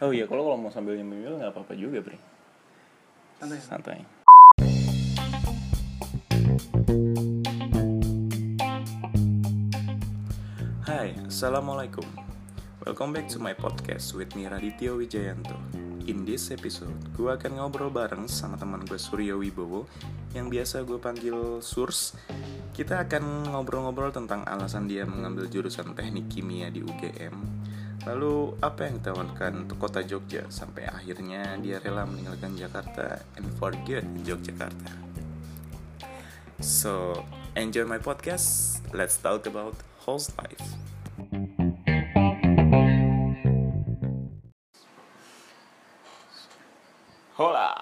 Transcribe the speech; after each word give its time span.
Oh 0.00 0.16
iya, 0.16 0.24
kalau 0.24 0.48
kalau 0.48 0.56
mau 0.56 0.72
sambil 0.72 0.96
nyemil 0.96 1.36
nggak 1.36 1.52
apa-apa 1.52 1.76
juga, 1.76 2.00
Bre. 2.00 2.16
Santai. 3.36 3.60
Santai. 3.60 3.98
Hai, 10.88 11.12
Assalamualaikum. 11.28 12.08
Welcome 12.80 13.12
back 13.12 13.28
to 13.28 13.44
my 13.44 13.52
podcast 13.52 14.16
with 14.16 14.32
me 14.32 14.48
Raditya 14.48 14.96
Wijayanto. 14.96 15.60
In 16.08 16.24
this 16.24 16.48
episode, 16.48 16.96
gue 17.12 17.28
akan 17.28 17.60
ngobrol 17.60 17.92
bareng 17.92 18.24
sama 18.24 18.56
teman 18.56 18.80
gue 18.88 18.96
Suryo 18.96 19.36
Wibowo 19.36 19.84
yang 20.32 20.48
biasa 20.48 20.80
gue 20.88 20.96
panggil 20.96 21.60
Surs. 21.60 22.16
Kita 22.72 23.04
akan 23.04 23.52
ngobrol-ngobrol 23.52 24.16
tentang 24.16 24.48
alasan 24.48 24.88
dia 24.88 25.04
mengambil 25.04 25.44
jurusan 25.52 25.92
teknik 25.92 26.32
kimia 26.32 26.72
di 26.72 26.80
UGM. 26.80 27.68
Lalu 28.08 28.56
apa 28.64 28.88
yang 28.88 28.96
ditawarkan 28.96 29.68
untuk 29.68 29.76
kota 29.76 30.00
Jogja 30.00 30.48
sampai 30.48 30.88
akhirnya 30.88 31.60
dia 31.60 31.76
rela 31.84 32.08
meninggalkan 32.08 32.56
Jakarta 32.56 33.20
and 33.36 33.44
for 33.60 33.76
good 33.84 34.08
Yogyakarta. 34.24 34.92
So, 36.64 37.24
enjoy 37.56 37.84
my 37.84 38.00
podcast. 38.00 38.80
Let's 38.96 39.20
talk 39.20 39.44
about 39.44 39.76
host 40.08 40.32
life. 40.40 40.64
Hola. 47.36 47.72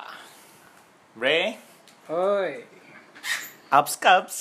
Bre, 1.19 1.59
Oi. 2.11 2.63
ups 3.75 3.95
cups. 3.99 4.37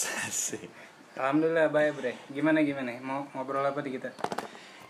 Alhamdulillah 1.18 1.74
baik 1.74 1.92
bre. 1.98 2.14
Gimana 2.30 2.62
gimana? 2.62 2.98
Mau 3.02 3.26
ngobrol 3.34 3.66
apa 3.66 3.82
di 3.82 3.98
kita? 3.98 4.14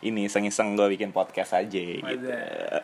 Ini 0.08 0.32
iseng-iseng 0.32 0.80
gue 0.80 0.88
bikin 0.96 1.12
podcast 1.12 1.60
aja 1.60 1.80
gitu. 1.80 2.04
Wadah. 2.04 2.82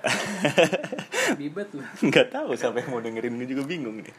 Bibet 1.39 1.69
lu. 1.71 1.83
Nggak 2.11 2.27
tahu 2.35 2.53
siapa 2.59 2.83
yang 2.83 2.89
mau 2.91 3.01
dengerin 3.01 3.39
gue 3.39 3.47
juga 3.47 3.63
bingung 3.63 4.03
nih. 4.03 4.15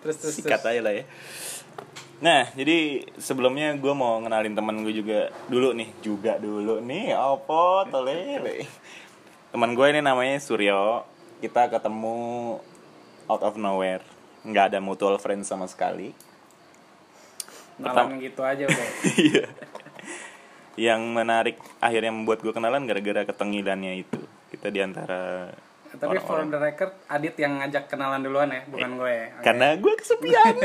Terus 0.00 0.16
terus 0.16 0.34
Sikat 0.40 0.64
terus. 0.64 0.72
aja 0.72 0.80
lah 0.80 0.94
ya. 0.96 1.04
Nah, 2.20 2.52
jadi 2.52 3.08
sebelumnya 3.16 3.72
gue 3.80 3.92
mau 3.96 4.20
ngenalin 4.20 4.52
teman 4.52 4.84
gue 4.84 4.92
juga 4.92 5.32
dulu 5.48 5.72
nih, 5.72 5.88
juga 6.04 6.36
dulu 6.36 6.80
nih, 6.84 7.16
apa 7.16 7.88
tolele. 7.88 8.68
Teman 9.52 9.72
gue 9.72 9.86
ini 9.88 10.00
namanya 10.04 10.36
Suryo. 10.36 11.08
Kita 11.40 11.72
ketemu 11.72 12.60
out 13.24 13.40
of 13.40 13.56
nowhere, 13.56 14.04
nggak 14.44 14.76
ada 14.76 14.78
mutual 14.84 15.16
friend 15.16 15.48
sama 15.48 15.64
sekali. 15.64 16.12
Kenalan 17.80 18.20
gitu 18.20 18.44
aja 18.44 18.68
bre. 18.68 18.86
Iya. 19.24 19.44
Yang 20.80 21.00
menarik 21.12 21.56
akhirnya 21.76 22.08
membuat 22.08 22.40
gue 22.40 22.52
kenalan 22.56 22.88
gara-gara 22.88 23.28
ketengilannya 23.28 24.00
itu. 24.00 24.20
Kita 24.48 24.72
di 24.72 24.80
antara 24.80 25.52
Tapi 25.90 26.16
for 26.22 26.40
the 26.46 26.54
record, 26.56 26.94
Adit 27.10 27.34
yang 27.36 27.58
ngajak 27.60 27.90
kenalan 27.90 28.22
duluan 28.22 28.48
ya, 28.48 28.62
bukan 28.70 28.94
gue. 28.96 29.10
ya. 29.10 29.26
Oke. 29.36 29.42
karena 29.42 29.66
gue 29.74 29.92
kesepian. 29.98 30.54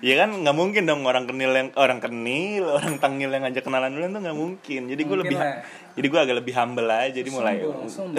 ya 0.00 0.14
kan 0.16 0.32
nggak 0.32 0.56
mungkin 0.56 0.88
dong 0.88 1.04
orang 1.04 1.28
kenil 1.28 1.52
yang 1.52 1.68
orang 1.76 2.00
kenil 2.00 2.64
orang 2.72 2.96
tangil 2.96 3.28
yang 3.28 3.44
ngajak 3.44 3.60
kenalan 3.60 3.92
dulu 3.92 4.08
tuh 4.08 4.20
nggak 4.24 4.38
mungkin 4.38 4.80
jadi 4.88 5.02
gue 5.04 5.18
lebih 5.20 5.36
lah. 5.36 5.60
jadi 5.92 6.06
gue 6.08 6.20
agak 6.24 6.36
lebih 6.40 6.54
humble 6.56 6.88
aja 6.88 7.12
jadi 7.12 7.28
mulai 7.28 7.60
Sombong. 7.84 8.16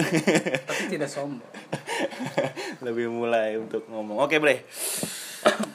Tapi 0.62 0.82
tidak 0.86 1.10
sombong. 1.10 1.50
lebih 2.86 3.10
mulai 3.10 3.58
untuk 3.58 3.82
ngomong 3.90 4.22
oke 4.22 4.36
bre 4.38 4.62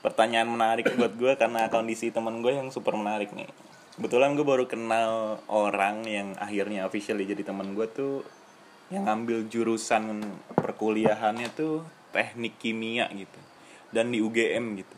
pertanyaan 0.00 0.46
menarik 0.46 0.86
buat 0.94 1.14
gue 1.18 1.32
karena 1.34 1.66
kondisi 1.66 2.14
teman 2.14 2.38
gue 2.40 2.54
yang 2.54 2.70
super 2.70 2.94
menarik 2.94 3.34
nih. 3.34 3.50
Kebetulan 3.98 4.38
gue 4.38 4.46
baru 4.46 4.70
kenal 4.70 5.42
orang 5.50 6.06
yang 6.06 6.38
akhirnya 6.38 6.86
officially 6.86 7.26
jadi 7.26 7.42
teman 7.42 7.74
gue 7.74 7.86
tuh 7.90 8.22
yang 8.94 9.04
ngambil 9.10 9.50
jurusan 9.50 10.22
perkuliahannya 10.54 11.50
tuh 11.52 11.82
teknik 12.14 12.56
kimia 12.62 13.10
gitu 13.10 13.40
dan 13.90 14.14
di 14.14 14.22
UGM 14.22 14.78
gitu. 14.78 14.96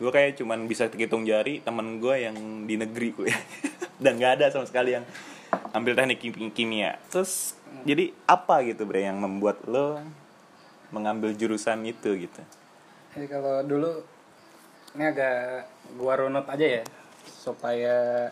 Gue 0.00 0.10
kayak 0.12 0.36
cuman 0.36 0.68
bisa 0.68 0.88
hitung 0.92 1.24
jari 1.24 1.64
temen 1.64 1.96
gue 1.96 2.16
yang 2.20 2.36
di 2.68 2.76
negeri 2.76 3.08
kuliah 3.16 3.40
dan 4.04 4.20
nggak 4.20 4.40
ada 4.40 4.46
sama 4.52 4.68
sekali 4.68 5.00
yang 5.00 5.04
ambil 5.72 5.96
teknik 5.96 6.20
kim- 6.20 6.52
kimia. 6.52 7.00
Terus 7.08 7.56
jadi 7.88 8.12
apa 8.28 8.60
gitu 8.68 8.84
bre 8.84 9.08
yang 9.08 9.16
membuat 9.16 9.64
lo 9.64 9.96
mengambil 10.92 11.32
jurusan 11.32 11.88
itu 11.88 12.28
gitu? 12.28 12.42
Jadi 13.16 13.26
kalau 13.26 13.64
dulu 13.64 14.04
ini 14.94 15.04
agak 15.06 15.68
gua 15.94 16.14
runut 16.18 16.46
aja 16.50 16.82
ya 16.82 16.84
supaya 17.22 18.28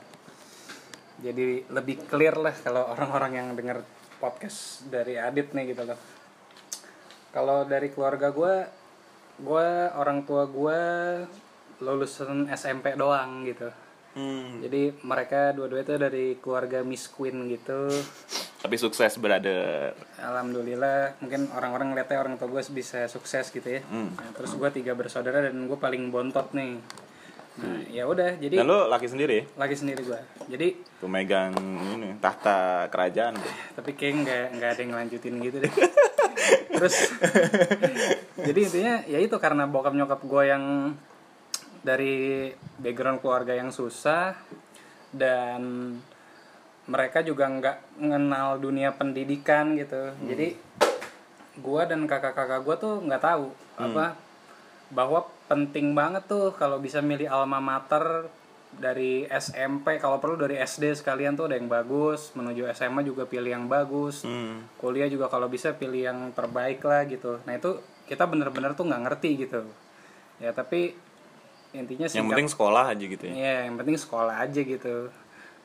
jadi 1.19 1.67
lebih 1.71 2.07
clear 2.07 2.39
lah 2.39 2.55
kalau 2.55 2.95
orang-orang 2.95 3.33
yang 3.35 3.49
denger 3.59 3.83
podcast 4.23 4.87
dari 4.87 5.19
Adit 5.19 5.55
nih 5.55 5.75
gitu 5.75 5.83
loh. 5.87 5.99
Kalau 7.35 7.67
dari 7.67 7.91
keluarga 7.91 8.31
gua 8.31 8.67
gua 9.39 9.95
orang 9.95 10.27
tua 10.27 10.47
gua 10.47 10.81
lulusan 11.79 12.51
SMP 12.51 12.99
doang 12.99 13.47
gitu. 13.47 13.71
hmm. 14.19 14.67
Jadi 14.67 14.83
mereka 15.07 15.55
dua-dua 15.55 15.87
itu 15.87 15.95
dari 15.95 16.27
keluarga 16.43 16.83
Miss 16.83 17.07
Queen 17.07 17.47
gitu. 17.47 17.87
Tapi 18.59 18.75
sukses 18.75 19.23
brother 19.23 19.95
Alhamdulillah 20.19 21.15
mungkin 21.23 21.47
orang-orang 21.55 21.95
ngeliatnya 21.95 22.19
orang 22.19 22.35
tua 22.35 22.51
gue 22.51 22.63
bisa 22.75 23.07
sukses 23.07 23.55
gitu 23.55 23.69
ya. 23.79 23.81
Hmm. 23.87 24.11
Nah, 24.19 24.35
terus 24.35 24.59
gue 24.59 24.69
tiga 24.75 24.99
bersaudara 24.99 25.47
dan 25.47 25.71
gue 25.71 25.79
paling 25.79 26.11
bontot 26.11 26.51
nih. 26.51 26.83
Nah 27.59 27.83
ya 27.91 28.07
udah 28.07 28.39
jadi 28.39 28.63
dan 28.63 28.71
lo 28.71 28.87
laki 28.91 29.07
sendiri 29.07 29.47
lagi 29.55 29.75
sendiri 29.79 30.03
gue. 30.03 30.21
Jadi 30.51 30.69
pemegang 30.99 31.55
ini 31.95 32.19
tahta 32.19 32.91
kerajaan 32.91 33.39
tapi 33.79 33.95
kayak 33.95 34.15
nggak 34.27 34.47
nggak 34.59 34.71
ada 34.75 34.81
yang 34.83 34.95
lanjutin 34.95 35.35
gitu 35.39 35.57
deh. 35.63 35.73
terus 36.79 37.15
jadi 38.39 38.59
intinya 38.59 38.95
ya 39.07 39.19
itu 39.19 39.35
karena 39.39 39.67
bokap 39.67 39.95
nyokap 39.95 40.23
gue 40.23 40.43
yang 40.47 40.65
dari 41.83 42.51
background 42.79 43.23
keluarga 43.23 43.55
yang 43.55 43.71
susah 43.71 44.35
dan 45.15 45.95
mereka 46.89 47.21
juga 47.21 47.45
nggak 47.47 48.01
mengenal 48.01 48.57
dunia 48.59 48.97
pendidikan 48.97 49.77
gitu. 49.77 50.17
Jadi 50.25 50.57
gua 51.61 51.85
dan 51.85 52.09
kakak-kakak 52.09 52.65
gua 52.65 52.77
tuh 52.81 53.05
nggak 53.05 53.23
tahu 53.23 53.53
apa 53.79 54.17
bahwa 54.89 55.29
penting 55.47 55.93
banget 55.93 56.25
tuh 56.25 56.57
kalau 56.57 56.81
bisa 56.81 57.05
milih 57.05 57.29
alma 57.29 57.61
mater 57.61 58.33
dari 58.69 59.25
SMP 59.29 59.97
kalau 60.01 60.21
perlu 60.21 60.37
dari 60.37 60.61
SD 60.61 60.93
sekalian 60.97 61.37
tuh 61.37 61.49
ada 61.49 61.57
yang 61.57 61.69
bagus 61.73 62.33
menuju 62.37 62.69
SMA 62.73 63.05
juga 63.05 63.29
pilih 63.29 63.53
yang 63.53 63.69
bagus. 63.69 64.25
Hmm. 64.25 64.65
kuliah 64.81 65.09
juga 65.09 65.29
kalau 65.29 65.49
bisa 65.49 65.77
pilih 65.77 66.09
yang 66.09 66.19
terbaik 66.33 66.81
lah 66.85 67.05
gitu. 67.05 67.41
Nah 67.45 67.57
itu 67.57 67.81
kita 68.09 68.25
bener-bener 68.25 68.73
tuh 68.73 68.89
nggak 68.89 69.03
ngerti 69.09 69.31
gitu. 69.45 69.61
Ya 70.41 70.57
tapi 70.57 70.97
intinya 71.77 72.09
yang 72.09 72.25
singkat 72.25 72.33
penting 72.33 72.49
sekolah 72.49 72.85
aja 72.97 73.05
gitu 73.05 73.25
ya? 73.29 73.33
Ya 73.37 73.57
yang 73.69 73.77
penting 73.77 73.97
sekolah 74.01 74.35
aja 74.41 74.61
gitu 74.65 75.13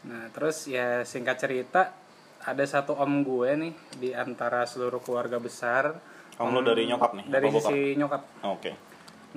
nah 0.04 0.28
terus 0.36 0.68
ya 0.68 1.08
singkat 1.08 1.40
cerita 1.40 1.96
ada 2.44 2.64
satu 2.68 3.00
om 3.00 3.24
gue 3.24 3.50
nih 3.56 3.74
di 3.98 4.10
antara 4.12 4.68
seluruh 4.68 5.00
keluarga 5.00 5.40
besar. 5.40 5.96
Om 6.36 6.50
lo 6.52 6.62
dari 6.66 6.84
nyokap 6.90 7.12
nih 7.16 7.26
dari 7.32 7.48
bokap? 7.48 7.72
sisi 7.72 7.96
nyokap. 7.96 8.22
Oke. 8.44 8.72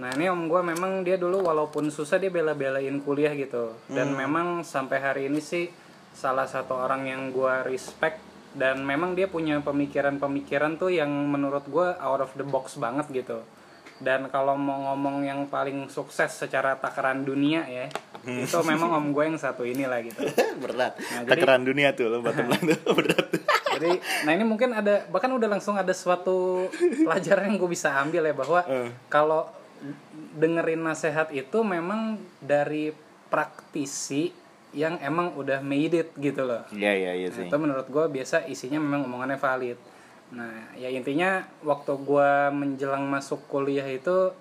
Nah 0.02 0.10
ini 0.18 0.26
om 0.26 0.50
gue 0.50 0.60
memang 0.60 1.06
dia 1.06 1.14
dulu 1.14 1.46
walaupun 1.46 1.88
susah 1.88 2.18
dia 2.18 2.34
bela-belain 2.34 2.98
kuliah 3.06 3.30
gitu. 3.38 3.78
Dan 3.86 4.12
memang 4.18 4.66
sampai 4.66 4.98
hari 4.98 5.22
ini 5.30 5.38
sih 5.38 5.70
salah 6.16 6.48
satu 6.48 6.74
orang 6.74 7.06
yang 7.06 7.28
gue 7.28 7.54
respect 7.68 8.24
Dan 8.56 8.88
memang 8.88 9.12
dia 9.12 9.28
punya 9.28 9.60
pemikiran-pemikiran 9.60 10.80
tuh 10.80 10.88
yang 10.88 11.12
menurut 11.12 11.68
gue 11.68 11.92
out 12.00 12.24
of 12.24 12.32
the 12.40 12.46
box 12.48 12.80
banget 12.80 13.04
gitu 13.12 13.44
Dan 13.96 14.28
kalau 14.28 14.54
mau 14.54 14.76
ngomong 14.86 15.22
yang 15.22 15.40
paling 15.46 15.88
sukses 15.88 16.28
secara 16.28 16.74
takaran 16.74 17.22
dunia 17.22 17.64
ya 17.64 17.86
Itu 18.22 18.60
memang 18.60 18.92
om 18.92 19.06
gue 19.08 19.24
yang 19.24 19.36
satu 19.36 19.62
ini 19.62 19.84
lah 19.84 20.00
gitu 20.00 20.20
berat 20.62 20.98
Nah, 20.98 21.22
jadi- 21.22 21.30
takaran 21.32 21.62
dunia 21.62 21.88
tuh 21.90 22.08
lo 22.08 22.20
bottom 22.20 22.46
line 22.46 22.76
tuh 22.76 22.92
berat 22.98 23.26
Jadi 23.72 23.90
nah 24.22 24.32
ini 24.32 24.42
mungkin 24.42 24.70
ada 24.70 25.04
bahkan 25.06 25.28
udah 25.30 25.48
langsung 25.50 25.74
ada 25.74 25.92
suatu 25.92 26.68
pelajaran 26.98 27.46
yang 27.46 27.56
gue 27.56 27.70
bisa 27.70 27.92
ambil 27.94 28.22
ya 28.22 28.32
bahwa 28.32 28.60
Eh. 28.62 28.88
kalau 29.08 29.48
dengerin 30.32 30.80
nasihat 30.82 31.28
itu 31.30 31.58
memang 31.60 32.16
dari 32.38 32.92
praktisi 33.26 34.32
yang 34.72 34.96
emang 34.98 35.32
udah 35.32 35.60
made 35.62 35.92
it 35.94 36.08
gitu 36.14 36.42
loh. 36.42 36.64
iya 36.70 36.92
iya 36.92 37.12
iya 37.14 37.28
Nah, 37.28 37.34
sih 37.34 37.44
itu 37.44 37.56
menurut 37.56 37.86
gue 37.86 38.04
biasa 38.10 38.44
isinya 38.46 38.76
memang 38.76 39.04
omongannya 39.04 39.36
valid. 39.36 39.78
Nah 40.34 40.74
ya 40.74 40.90
intinya 40.90 41.46
waktu 41.62 41.92
gue 42.02 42.30
menjelang 42.50 43.06
masuk 43.06 43.46
kuliah 43.46 43.86
itu 43.86 44.34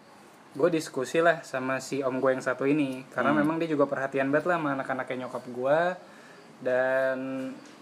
gue 0.56 0.70
diskusi 0.72 1.20
lah 1.20 1.44
sama 1.44 1.84
si 1.84 2.02
om 2.02 2.18
gue 2.18 2.32
yang 2.34 2.42
satu 2.42 2.66
ini. 2.66 3.06
Karena 3.14 3.36
memang 3.36 3.62
dia 3.62 3.70
juga 3.70 3.86
perhatian 3.86 4.34
banget 4.34 4.50
lah 4.50 4.58
sama 4.58 4.70
anak-anaknya 4.80 5.28
nyokap 5.28 5.46
gue 5.52 5.80
dan 6.64 7.18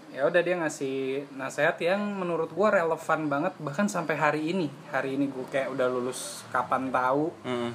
ya 0.10 0.26
udah 0.30 0.42
dia 0.42 0.56
ngasih 0.58 1.30
nasihat 1.38 1.78
yang 1.80 2.02
menurut 2.02 2.50
gue 2.52 2.68
relevan 2.68 3.22
banget 3.32 3.54
bahkan 3.62 3.88
sampai 3.88 4.20
hari 4.20 4.42
ini. 4.52 4.68
Hari 4.92 5.16
ini 5.16 5.32
gue 5.32 5.46
kayak 5.48 5.72
udah 5.72 5.88
lulus 5.88 6.44
kapan 6.52 6.92
tahu. 6.92 7.32
Hmm. 7.46 7.72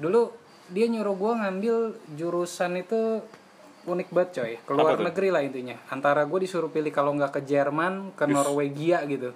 dulu 0.00 0.34
dia 0.72 0.88
nyuruh 0.88 1.14
gue 1.14 1.32
ngambil 1.36 1.76
jurusan 2.16 2.80
itu 2.80 3.22
unik 3.82 4.08
banget 4.14 4.30
coy. 4.40 4.52
Keluar 4.62 4.94
negeri 4.98 5.28
lah 5.30 5.42
intinya. 5.42 5.76
Antara 5.90 6.22
gue 6.22 6.38
disuruh 6.42 6.70
pilih 6.70 6.90
kalau 6.94 7.12
nggak 7.18 7.38
ke 7.38 7.40
Jerman 7.44 8.14
ke 8.14 8.24
Norwegia 8.30 9.02
gitu 9.10 9.34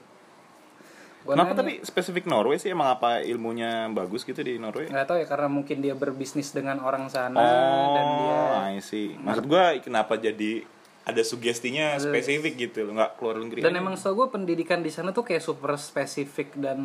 Gua 1.26 1.34
Kenapa 1.34 1.52
nanya, 1.52 1.60
tapi 1.60 1.72
spesifik 1.82 2.24
Norway 2.24 2.56
sih 2.56 2.70
emang 2.70 2.86
apa 2.88 3.18
ilmunya 3.20 3.90
bagus 3.90 4.22
gitu 4.22 4.38
di 4.38 4.56
Norway? 4.56 4.86
nggak 4.86 5.04
tahu 5.04 5.18
ya 5.18 5.26
karena 5.26 5.48
mungkin 5.50 5.76
dia 5.80 5.92
berbisnis 5.92 6.50
dengan 6.50 6.78
orang 6.78 7.10
sana 7.10 7.34
Oh, 7.34 7.86
dan 7.92 8.06
dia 8.16 8.38
I 8.70 8.78
see. 8.78 9.18
Maksud 9.18 9.44
gua 9.44 9.74
kenapa 9.76 10.14
jadi 10.14 10.62
ada 11.02 11.22
sugestinya 11.22 11.94
spesifik 11.96 12.54
gitu 12.60 12.82
loh, 12.82 12.94
nggak 12.94 13.14
keluar 13.16 13.38
negeri. 13.38 13.58
dan 13.60 13.70
aja. 13.70 13.78
emang 13.78 13.94
setahu 13.94 14.14
gue 14.16 14.28
pendidikan 14.32 14.82
di 14.82 14.90
sana 14.90 15.10
tuh 15.10 15.22
kayak 15.22 15.38
super 15.38 15.74
spesifik 15.76 16.54
dan 16.54 16.78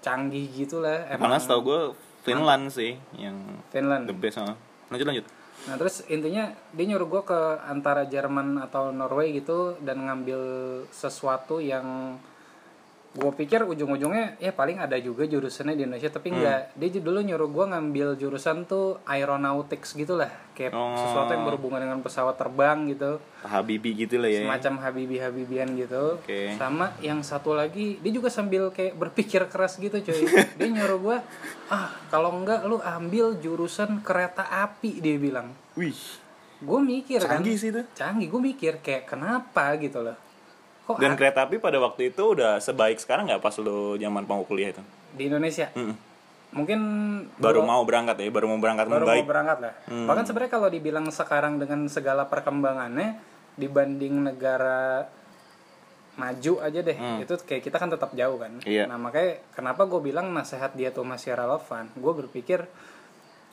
canggih 0.00 0.46
gitu 0.52 0.78
lah 0.78 1.06
emang 1.08 1.30
Karena 1.30 1.38
setahu 1.38 1.60
gua 1.62 1.80
Finland 2.22 2.70
sih 2.70 2.98
yang 3.14 3.38
Finland 3.68 4.06
the 4.06 4.14
best. 4.14 4.38
ah. 4.38 4.58
Lanjut 4.88 5.06
lanjut. 5.06 5.26
Nah 5.64 5.74
terus 5.74 6.02
intinya 6.06 6.46
dia 6.70 6.86
nyuruh 6.86 7.08
gue 7.08 7.22
ke 7.24 7.38
antara 7.64 8.02
Jerman 8.04 8.58
atau 8.60 8.90
Norway 8.90 9.30
gitu 9.32 9.74
dan 9.80 10.02
ngambil 10.04 10.38
sesuatu 10.90 11.58
yang 11.58 12.18
gue 13.16 13.32
pikir 13.34 13.64
ujung-ujungnya 13.64 14.36
ya 14.36 14.50
paling 14.50 14.76
ada 14.76 14.92
juga 14.96 15.24
jurusannya 15.24 15.72
di 15.72 15.82
Indonesia 15.82 16.08
tapi 16.08 16.28
Hmm. 16.28 16.36
enggak 16.36 16.60
dia 16.74 17.00
dulu 17.00 17.18
nyuruh 17.18 17.48
gue 17.48 17.64
ngambil 17.66 18.08
jurusan 18.14 18.62
tuh 18.62 19.00
aeronautics 19.02 19.92
gitu 19.92 20.14
lah 20.14 20.28
kayak 20.52 20.70
Oh. 20.70 20.92
sesuatu 20.94 21.30
yang 21.30 21.44
berhubungan 21.44 21.80
dengan 21.80 21.98
pesawat 21.98 22.36
terbang 22.36 22.84
gitu 22.86 23.16
Habibi 23.42 23.96
gitu 23.96 24.16
lah 24.16 24.28
ya. 24.28 24.40
semacam 24.42 24.74
habibi 24.82 25.16
habibian 25.16 25.68
gitu 25.74 26.18
Oke. 26.18 26.52
sama 26.54 26.92
yang 27.00 27.20
satu 27.20 27.52
lagi 27.52 27.96
dia 27.98 28.10
juga 28.10 28.28
sambil 28.28 28.68
kayak 28.68 28.92
berpikir 28.94 29.44
keras 29.46 29.76
gitu 29.76 29.96
coy 29.96 30.20
dia 30.58 30.68
nyuruh 30.68 31.00
gue 31.02 31.16
ah 31.68 31.88
kalau 32.06 32.30
enggak 32.34 32.62
lu 32.62 32.76
ambil 32.78 33.32
jurusan 33.34 34.00
kereta 34.00 34.44
api 34.44 34.98
dia 34.98 35.16
bilang 35.16 35.56
Wih, 35.74 35.96
gue 36.58 36.80
mikir 36.82 37.20
canggih 37.20 37.52
kan 37.52 37.62
sih 37.62 37.70
itu. 37.70 37.80
canggih 37.92 38.28
gue 38.28 38.40
mikir 38.42 38.72
kayak 38.78 39.04
kenapa 39.06 39.72
gitu 39.76 40.00
loh 40.00 40.16
kok 40.86 40.96
Dan 40.96 41.14
kereta 41.14 41.42
api 41.42 41.58
pada 41.58 41.76
waktu 41.76 42.08
itu 42.08 42.22
udah 42.30 42.56
sebaik 42.56 42.96
sekarang 42.96 43.26
nggak 43.26 43.40
pas 43.40 43.58
lo 43.58 43.94
zaman 43.94 44.22
mau 44.22 44.42
kuliah 44.42 44.70
itu? 44.70 44.82
di 45.10 45.26
Indonesia 45.26 45.66
Mm-mm. 45.72 45.96
mungkin 46.52 46.78
Baru 47.36 47.60
mau 47.62 47.82
berangkat 47.82 48.16
ya, 48.16 48.28
baru 48.28 48.46
mau 48.46 48.56
berangkat 48.56 48.86
baru 48.86 49.02
membaik. 49.02 49.18
mau 49.18 49.28
berangkat 49.28 49.58
lah 49.60 49.74
bahkan 50.04 50.24
sebenarnya 50.24 50.52
kalau 50.52 50.68
dibilang 50.68 51.06
sekarang 51.08 51.56
dengan 51.56 51.84
segala 51.86 52.24
perkembangannya 52.24 53.18
dibanding 53.54 54.22
negara 54.22 55.08
maju 56.14 56.52
aja 56.60 56.80
deh 56.80 56.96
itu 57.20 57.34
kayak 57.38 57.60
kita 57.62 57.76
kan 57.76 57.88
tetap 57.88 58.08
jauh 58.12 58.36
kan 58.36 58.56
Iya. 58.62 58.86
nah 58.86 58.96
makanya 58.96 59.36
kenapa 59.52 59.84
gue 59.84 60.00
bilang 60.02 60.30
nasihat 60.30 60.72
dia 60.72 60.88
tuh 60.88 61.02
masih 61.02 61.32
relevan 61.32 61.92
gue 61.92 62.12
berpikir 62.14 62.64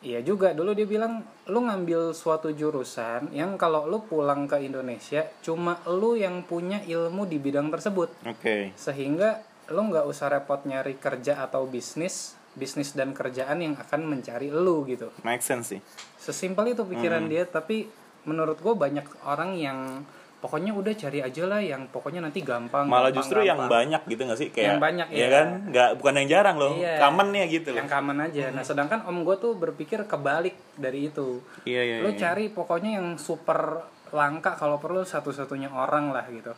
Iya 0.03 0.19
juga 0.19 0.51
dulu 0.51 0.75
dia 0.75 0.83
bilang 0.83 1.23
lu 1.47 1.63
ngambil 1.63 2.11
suatu 2.11 2.51
jurusan 2.51 3.31
yang 3.31 3.55
kalau 3.55 3.87
lu 3.87 4.03
pulang 4.03 4.51
ke 4.51 4.59
Indonesia 4.59 5.23
cuma 5.39 5.79
lu 5.87 6.19
yang 6.19 6.43
punya 6.43 6.83
ilmu 6.83 7.23
di 7.23 7.39
bidang 7.39 7.71
tersebut 7.71 8.11
Oke. 8.27 8.75
sehingga 8.75 9.39
lo 9.71 9.79
nggak 9.87 10.03
usah 10.03 10.27
repot 10.27 10.67
nyari 10.67 10.99
kerja 10.99 11.39
atau 11.47 11.63
bisnis 11.71 12.35
bisnis 12.51 12.91
dan 12.91 13.15
kerjaan 13.15 13.63
yang 13.63 13.79
akan 13.79 14.03
mencari 14.03 14.51
lu 14.51 14.83
gitu 14.91 15.07
Make 15.23 15.39
sense 15.39 15.71
sih. 15.71 15.81
sesimpel 16.19 16.75
itu 16.75 16.83
pikiran 16.83 17.23
dia 17.31 17.47
tapi 17.47 17.87
menurut 18.27 18.59
gue 18.59 18.75
banyak 18.75 19.07
orang 19.23 19.55
yang 19.55 20.03
pokoknya 20.43 20.75
udah 20.75 20.91
cari 20.91 21.19
aja 21.19 21.43
lah 21.47 21.57
yang 21.57 21.87
pokoknya 21.87 22.19
nanti 22.19 22.43
gampang 22.43 22.83
Malah 22.83 23.07
gampang, 23.07 23.15
justru 23.15 23.39
yang 23.41 23.55
gampang. 23.55 23.71
banyak 23.87 24.01
gitu 24.05 24.21
gak 24.25 24.35
sih 24.35 24.49
kayak 24.51 24.67
Yang 24.69 24.81
banyak, 24.83 25.07
ya 25.07 25.15
iya. 25.15 25.27
kan 25.31 25.47
nggak 25.65 25.89
bukan 25.97 26.13
yang 26.13 26.27
jarang 26.29 26.55
loh 26.59 26.73
Iya. 26.75 26.99
common 26.99 27.27
ya 27.31 27.45
gitu 27.47 27.69
loh 27.71 27.79
yang 27.79 27.87
common 27.87 28.17
aja 28.19 28.43
nah 28.51 28.61
sedangkan 28.61 28.99
om 29.03 29.23
gue 29.23 29.35
tuh 29.37 29.55
berpikir 29.55 30.03
kebalik 30.03 30.55
dari 30.75 31.07
itu 31.07 31.39
iya 31.63 31.79
iya 31.81 31.95
lo 31.99 32.11
iya. 32.11 32.19
cari 32.19 32.51
pokoknya 32.51 32.99
yang 32.99 33.07
super 33.15 33.87
langka 34.11 34.53
kalau 34.53 34.77
perlu 34.77 35.01
satu-satunya 35.01 35.71
orang 35.71 36.11
lah 36.11 36.27
gitu 36.27 36.51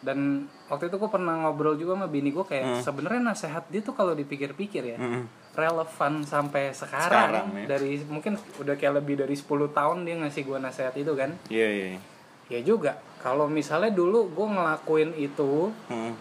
dan 0.00 0.18
waktu 0.66 0.86
itu 0.86 0.96
gue 0.96 1.06
pernah 1.08 1.34
ngobrol 1.40 1.74
juga 1.74 1.94
sama 1.94 2.06
bini 2.06 2.30
gue 2.30 2.42
kayak 2.42 2.64
Hmm. 2.64 2.80
sebenarnya 2.80 3.22
nasehat 3.24 3.66
dia 3.68 3.78
tuh 3.80 3.92
kalau 3.92 4.14
dipikir-pikir 4.14 4.82
ya 4.84 4.96
Mm-mm. 4.96 5.26
relevan 5.52 6.22
sampai 6.22 6.72
sekarang, 6.72 7.30
Sekarang, 7.30 7.46
ya. 7.54 7.66
dari 7.68 8.02
mungkin 8.02 8.34
udah 8.56 8.74
kayak 8.74 8.98
lebih 8.98 9.14
dari 9.16 9.34
10 9.34 9.46
tahun 9.68 10.02
dia 10.02 10.14
ngasih 10.16 10.42
gue 10.42 10.58
nasehat 10.58 10.94
itu 10.96 11.12
kan 11.12 11.30
iya 11.48 11.68
iya 11.68 11.86
iya. 11.92 12.00
ya 12.48 12.60
juga 12.62 12.98
kalau 13.22 13.46
misalnya 13.46 13.88
dulu 13.88 14.28
gue 14.28 14.48
ngelakuin 14.48 15.10
itu 15.14 15.70
Mm-mm. 15.86 16.12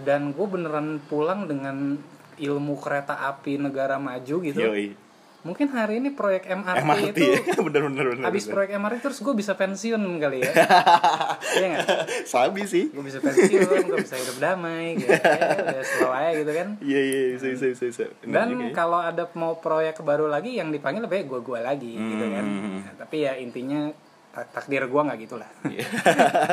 dan 0.00 0.30
gue 0.30 0.46
beneran 0.46 0.88
pulang 1.04 1.44
dengan 1.44 1.98
ilmu 2.36 2.74
kereta 2.76 3.18
api 3.26 3.58
negara 3.58 3.96
maju 3.96 4.36
gitu 4.40 4.60
Yoi. 4.60 4.92
mungkin 5.40 5.66
hari 5.68 5.98
ini 5.98 6.10
proyek 6.10 6.42
MRT, 6.44 6.82
MRT 6.82 7.06
itu 7.08 7.22
ya 7.48 7.58
bener 7.58 7.82
bener 7.84 8.04
bener 8.12 8.24
Abis 8.24 8.44
bener. 8.44 8.52
proyek 8.52 8.70
MRT 8.76 8.98
terus 9.00 9.18
gue 9.18 9.32
bisa 9.32 9.52
pensiun 9.52 10.02
kali 10.16 10.38
ya 10.40 10.52
Iya 11.56 11.66
nggak? 11.72 11.86
sabi 12.26 12.62
sih 12.64 12.90
Gue 12.90 13.00
bisa 13.02 13.18
pensiun, 13.18 13.64
gue 13.86 13.98
bisa 13.98 14.14
hidup 14.14 14.36
damai 14.36 14.94
gitu 14.94 15.08
ya, 15.08 15.56
Udah 15.56 15.84
slow 15.84 16.12
aja 16.12 16.30
gitu 16.36 16.52
kan 16.52 16.68
iya 16.80 17.00
iya 17.00 17.20
bisa 17.32 17.46
bisa 17.48 17.64
bisa, 17.68 17.84
bisa. 17.86 18.04
Bener 18.20 18.34
Dan 18.34 18.46
juga 18.52 18.64
ya. 18.64 18.74
kalau 18.74 18.98
ada 19.00 19.24
mau 19.32 19.56
proyek 19.56 19.98
baru 20.00 20.26
lagi 20.26 20.52
yang 20.52 20.68
dipanggil 20.68 21.00
lebih 21.00 21.24
gue 21.24 21.40
gue 21.40 21.58
lagi 21.58 21.92
gitu 21.94 22.26
kan 22.28 22.44
Hmm. 22.46 22.78
Nah, 22.82 22.94
Tapi 22.98 23.16
ya 23.20 23.32
intinya 23.34 23.88
tak- 24.36 24.52
takdir 24.52 24.84
gue 24.84 25.00
nggak 25.00 25.18
gitu 25.24 25.40
lah. 25.40 25.48
Iya. 25.64 25.86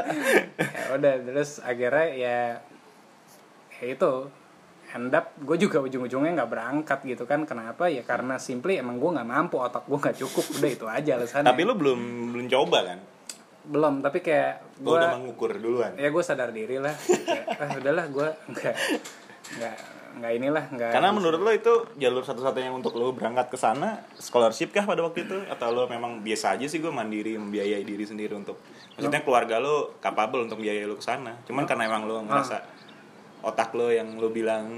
ya 0.80 0.84
udah 0.96 1.14
terus 1.28 1.60
akhirnya 1.60 2.08
ya 2.16 2.38
ya 3.84 3.86
itu 3.92 4.12
end 4.94 5.12
up 5.12 5.36
gue 5.36 5.58
juga 5.60 5.84
ujung-ujungnya 5.84 6.32
nggak 6.40 6.52
berangkat 6.56 7.00
gitu 7.04 7.28
kan. 7.28 7.44
Kenapa? 7.44 7.92
Ya 7.92 8.08
karena 8.08 8.40
simply 8.40 8.80
emang 8.80 9.04
gue 9.04 9.12
nggak 9.12 9.28
mampu 9.28 9.60
otak 9.60 9.84
gue 9.84 10.00
nggak 10.00 10.16
cukup. 10.24 10.46
Udah 10.64 10.70
itu 10.72 10.86
aja 10.88 11.12
alasannya. 11.20 11.52
Tapi 11.52 11.62
lu 11.68 11.76
belum 11.76 12.00
belum 12.32 12.48
coba 12.48 12.80
kan? 12.88 13.00
Belum 13.68 14.00
tapi 14.00 14.24
kayak 14.24 14.80
gue 14.80 14.96
udah 14.96 15.20
mengukur 15.20 15.52
duluan. 15.60 15.92
Ya 16.00 16.08
gue 16.08 16.24
sadar 16.24 16.56
diri 16.56 16.80
lah. 16.80 16.96
Kayak, 16.96 17.46
ah 17.60 17.70
udahlah 17.76 18.06
gue 18.08 18.28
nggak 18.56 18.76
nggak 19.60 19.76
nggak 20.14 20.34
inilah 20.36 20.64
nggak 20.70 20.90
karena 20.94 21.10
menurut 21.10 21.40
lo 21.40 21.50
itu 21.50 21.74
jalur 21.96 22.22
satu-satunya 22.22 22.70
untuk 22.70 22.94
lo 22.94 23.12
berangkat 23.12 23.50
ke 23.50 23.58
sana 23.58 24.06
scholarship 24.14 24.70
kah 24.70 24.84
pada 24.84 25.02
waktu 25.02 25.26
itu? 25.26 25.38
Atau 25.46 25.70
lo 25.70 25.86
memang 25.86 26.22
biasa 26.22 26.54
aja 26.54 26.66
sih 26.66 26.78
gue 26.78 26.90
mandiri 26.90 27.34
membiayai 27.36 27.82
diri 27.82 28.04
sendiri 28.04 28.34
untuk 28.34 28.62
maksudnya 28.94 29.22
keluarga 29.22 29.58
lo 29.58 29.98
capable 29.98 30.44
untuk 30.44 30.58
biayai 30.58 30.86
lo 30.86 30.94
ke 30.94 31.02
sana. 31.02 31.34
Cuman 31.44 31.66
karena 31.66 31.88
emang 31.88 32.06
lo 32.06 32.22
ngerasa 32.22 32.62
otak 33.42 33.74
lo 33.74 33.90
yang 33.90 34.16
lo 34.16 34.30
bilang 34.30 34.70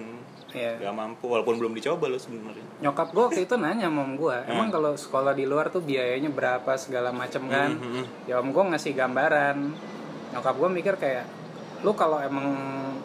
Iya. 0.55 0.79
gak 0.79 0.95
mampu 0.95 1.27
walaupun 1.27 1.59
belum 1.59 1.75
dicoba 1.75 2.07
lo 2.07 2.15
sebenarnya. 2.15 2.63
Nyokap 2.79 3.11
gue 3.11 3.23
waktu 3.27 3.43
itu 3.43 3.59
nanya 3.59 3.91
sama 3.91 4.07
om 4.07 4.15
gue 4.15 4.38
Hmm. 4.39 4.51
emang 4.55 4.71
kalau 4.71 4.95
sekolah 4.95 5.35
di 5.35 5.43
luar 5.43 5.67
tuh 5.67 5.83
biayanya 5.83 6.31
berapa 6.31 6.79
segala 6.79 7.11
macem 7.11 7.43
kan? 7.45 7.75
Hmm, 7.75 8.07
ya 8.23 8.39
om 8.39 8.55
gue 8.55 8.63
ngasih 8.63 8.95
gambaran. 8.95 9.75
Nyokap 10.31 10.55
gue 10.55 10.69
mikir 10.71 10.95
kayak 10.95 11.27
lu 11.86 11.94
kalau 11.94 12.18
emang 12.20 12.50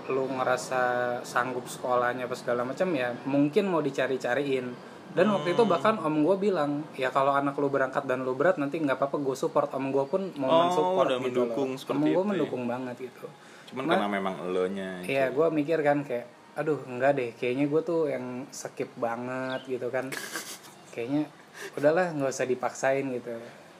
lu 0.09 0.25
ngerasa 0.33 0.81
sanggup 1.23 1.69
sekolahnya 1.69 2.25
apa 2.25 2.33
segala 2.33 2.65
macam 2.65 2.89
ya 2.91 3.13
mungkin 3.25 3.69
mau 3.69 3.79
dicari-cariin 3.79 4.73
dan 5.11 5.27
waktu 5.29 5.53
itu 5.53 5.63
bahkan 5.65 5.99
om 5.99 6.23
gue 6.23 6.37
bilang 6.41 6.87
ya 6.95 7.11
kalau 7.11 7.35
anak 7.35 7.53
lu 7.55 7.69
berangkat 7.69 8.07
dan 8.07 8.23
lu 8.23 8.33
berat 8.33 8.57
nanti 8.57 8.79
nggak 8.79 8.97
apa-apa 8.97 9.19
gue 9.19 9.35
support 9.35 9.69
om 9.71 9.91
gue 9.91 10.05
pun 10.07 10.23
mau 10.35 10.49
Oh, 10.49 10.59
mensupport 10.65 11.07
udah 11.07 11.19
gitu 11.19 11.27
mendukung 11.27 11.69
loh. 11.69 11.79
seperti 11.79 11.99
om 11.99 12.01
gue 12.01 12.11
itu 12.11 12.23
ya. 12.23 12.31
mendukung 12.31 12.63
banget 12.65 12.97
gitu 13.03 13.27
cuman 13.69 13.85
karena 13.87 14.09
memang 14.09 14.35
lo 14.49 14.65
nya 14.67 14.91
Iya, 15.05 15.31
gue 15.31 15.47
mikir 15.49 15.79
kan 15.81 16.03
kayak, 16.03 16.27
aduh 16.57 16.83
enggak 16.89 17.13
deh, 17.15 17.31
kayaknya 17.33 17.67
gue 17.67 17.81
tuh 17.81 18.01
yang 18.07 18.27
skip 18.51 18.91
banget 18.97 19.63
gitu 19.69 19.87
kan. 19.89 20.11
Kayaknya 20.91 21.31
udahlah 21.75 22.11
nggak 22.11 22.31
usah 22.31 22.47
dipaksain 22.47 23.07
gitu. 23.13 23.31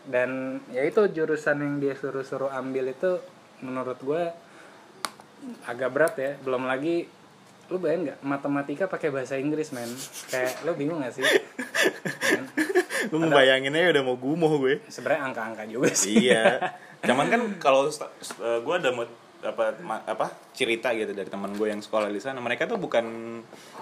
Dan 0.07 0.31
ya 0.71 0.87
itu 0.87 1.03
jurusan 1.09 1.59
yang 1.59 1.75
dia 1.79 1.99
suruh-suruh 1.99 2.55
ambil 2.55 2.87
itu 2.87 3.19
menurut 3.61 3.99
gue 3.99 4.31
agak 5.67 5.91
berat 5.93 6.15
ya. 6.17 6.33
Belum 6.43 6.65
lagi 6.65 7.07
lu 7.71 7.79
bayangin 7.79 8.11
nggak 8.11 8.19
matematika 8.27 8.85
pakai 8.91 9.15
bahasa 9.15 9.39
Inggris 9.39 9.71
men. 9.71 9.91
Kayak 10.27 10.67
lu 10.67 10.75
bingung 10.75 10.99
gak 10.99 11.15
sih? 11.15 11.23
Men, 11.23 12.45
lo 13.15 13.17
ngebayanginnya 13.23 13.95
udah 13.95 14.03
mau 14.03 14.17
gumoh 14.19 14.53
gue. 14.59 14.83
Sebenarnya 14.91 15.31
angka-angka 15.31 15.65
juga 15.71 15.91
sih. 15.95 16.31
Iya. 16.31 16.75
Cuman 17.07 17.31
kan 17.31 17.41
kalau 17.63 17.87
gue 18.41 18.75
ada 18.75 18.91
mau 18.91 19.07
apa 19.41 19.73
apa 20.05 20.27
cerita 20.53 20.93
gitu 20.93 21.17
dari 21.17 21.33
teman 21.33 21.57
gue 21.57 21.71
yang 21.71 21.81
sekolah 21.81 22.11
di 22.11 22.21
sana. 22.21 22.43
Mereka 22.43 22.67
tuh 22.67 22.77
bukan 22.77 23.07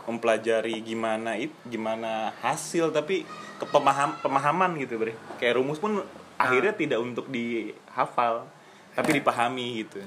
mempelajari 0.05 0.85
gimana 0.85 1.35
it 1.41 1.51
gimana 1.67 2.31
hasil 2.45 2.93
tapi 2.93 3.25
kepemaham 3.57 4.21
pemahaman 4.21 4.77
gitu 4.79 5.01
bre. 5.01 5.17
Kayak 5.41 5.59
rumus 5.59 5.81
pun 5.81 6.05
akhirnya 6.39 6.77
tidak 6.77 7.03
untuk 7.03 7.27
dihafal 7.27 8.47
tapi 8.95 9.19
dipahami 9.19 9.83
gitu 9.83 10.03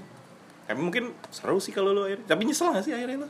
tapi 0.69 0.79
mungkin 0.79 1.13
seru 1.33 1.57
sih 1.57 1.73
kalau 1.73 1.91
lo 1.91 2.05
akhirnya 2.07 2.25
tapi 2.25 2.41
nyesel 2.47 2.71
gak 2.73 2.85
sih 2.85 2.93
akhirnya 2.95 3.25
lo 3.25 3.29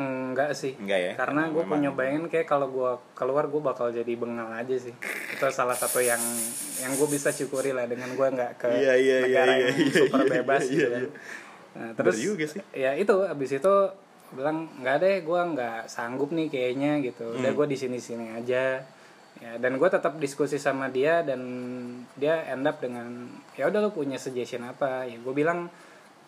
Enggak 0.00 0.56
sih. 0.56 0.72
Enggak 0.80 1.00
ya? 1.00 1.12
Karena 1.12 1.52
gue 1.52 1.60
punya 1.60 1.92
bayangin 1.92 2.24
kayak 2.32 2.48
kalau 2.48 2.72
gue 2.72 2.92
keluar 3.12 3.44
gue 3.52 3.60
bakal 3.60 3.92
jadi 3.92 4.08
bengal 4.16 4.48
aja 4.48 4.72
sih. 4.80 4.96
Itu 5.36 5.44
salah 5.52 5.76
satu 5.76 6.00
yang 6.00 6.20
yang 6.80 6.96
gue 6.96 7.08
bisa 7.10 7.28
syukuri 7.28 7.76
lah 7.76 7.84
dengan 7.84 8.08
gue 8.16 8.26
nggak 8.32 8.52
ke 8.56 8.68
Iya, 8.70 8.94
iya, 8.96 9.16
negara 9.28 9.52
iya, 9.52 9.66
yang 9.68 9.76
iya, 9.76 9.92
super 9.92 10.20
iya, 10.24 10.32
bebas 10.40 10.62
iya, 10.64 10.70
gitu 10.72 10.80
iya, 10.80 10.88
kan. 10.88 11.02
iya. 11.04 11.10
Nah, 11.70 11.90
terus 11.94 12.16
juga 12.18 12.44
sih. 12.50 12.60
ya 12.74 12.90
itu 12.98 13.14
abis 13.28 13.50
itu 13.62 13.74
bilang 14.34 14.66
nggak 14.80 14.96
deh 15.04 15.16
gue 15.22 15.40
nggak 15.54 15.80
sanggup 15.90 16.30
nih 16.32 16.48
kayaknya 16.48 17.04
gitu. 17.04 17.26
Hmm. 17.28 17.38
Udah 17.44 17.52
gue 17.52 17.66
di 17.68 17.76
sini 17.76 17.98
sini 18.00 18.32
aja. 18.32 18.80
ya 19.40 19.56
dan 19.56 19.80
gue 19.80 19.88
tetap 19.88 20.20
diskusi 20.20 20.60
sama 20.60 20.92
dia 20.92 21.24
dan 21.24 21.40
dia 22.20 22.44
end 22.52 22.66
up 22.66 22.76
dengan 22.76 23.24
ya 23.56 23.72
udah 23.72 23.88
lu 23.88 23.90
punya 23.94 24.20
suggestion 24.20 24.60
apa 24.68 25.08
ya 25.08 25.16
gue 25.16 25.32
bilang 25.32 25.72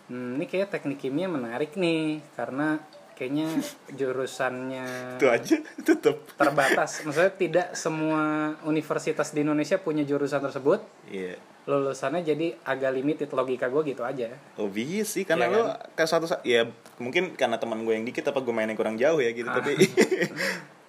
"Hmm, 0.05 0.35
ini 0.35 0.45
kayak 0.45 0.71
teknik 0.71 0.99
kimia 0.99 1.27
menarik 1.27 1.75
nih 1.75 2.23
karena 2.33 2.79
kayaknya 3.13 3.47
jurusannya 3.93 4.87
itu 5.15 5.27
aja 5.27 5.57
tetep. 5.79 6.17
terbatas. 6.35 6.91
Maksudnya 7.05 7.33
tidak 7.33 7.67
semua 7.73 8.23
universitas 8.63 9.31
di 9.31 9.41
Indonesia 9.41 9.77
punya 9.77 10.03
jurusan 10.03 10.41
tersebut. 10.41 10.83
Iya. 11.07 11.39
Lulusannya 11.63 12.23
jadi 12.23 12.59
agak 12.61 12.91
limited 12.91 13.31
logika 13.31 13.67
gue 13.67 13.83
gitu 13.87 14.03
aja. 14.03 14.27
Obvious 14.57 15.07
sih 15.09 15.23
karena 15.23 15.47
Iya 15.47 15.55
lu 15.55 15.63
ke 15.95 16.03
suatu 16.03 16.27
sa- 16.27 16.43
ya 16.43 16.67
mungkin 16.99 17.33
karena 17.33 17.57
teman 17.57 17.83
gue 17.83 17.95
yang 17.95 18.03
dikit 18.03 18.27
apa 18.27 18.43
gue 18.43 18.51
mainnya 18.51 18.75
kurang 18.75 18.99
jauh 18.99 19.19
ya 19.19 19.31
gitu 19.31 19.47
Ah. 19.47 19.63
tapi 19.63 19.79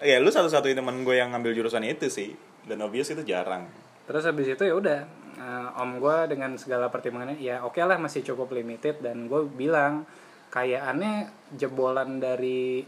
ya 0.03 0.17
lu 0.17 0.27
satu-satunya 0.27 0.73
teman 0.75 1.01
gue 1.01 1.13
yang 1.13 1.29
ngambil 1.29 1.53
jurusan 1.53 1.85
itu 1.85 2.09
sih. 2.09 2.33
Dan 2.63 2.81
obvious 2.81 3.07
itu 3.07 3.21
jarang. 3.21 3.69
Terus 4.03 4.23
habis 4.23 4.47
itu 4.49 4.63
ya 4.63 4.73
udah 4.73 4.99
eh, 5.43 5.67
om 5.75 5.99
gue 5.99 6.17
dengan 6.27 6.55
segala 6.55 6.87
pertimbangannya 6.87 7.35
ya 7.37 7.59
oke 7.61 7.75
lah 7.77 7.97
masih 7.97 8.23
cukup 8.23 8.51
limited 8.51 8.97
dan 8.97 9.27
gue 9.27 9.43
bilang 9.49 10.07
kayakannya 10.49 11.27
jebolan 11.51 12.17
dari 12.17 12.87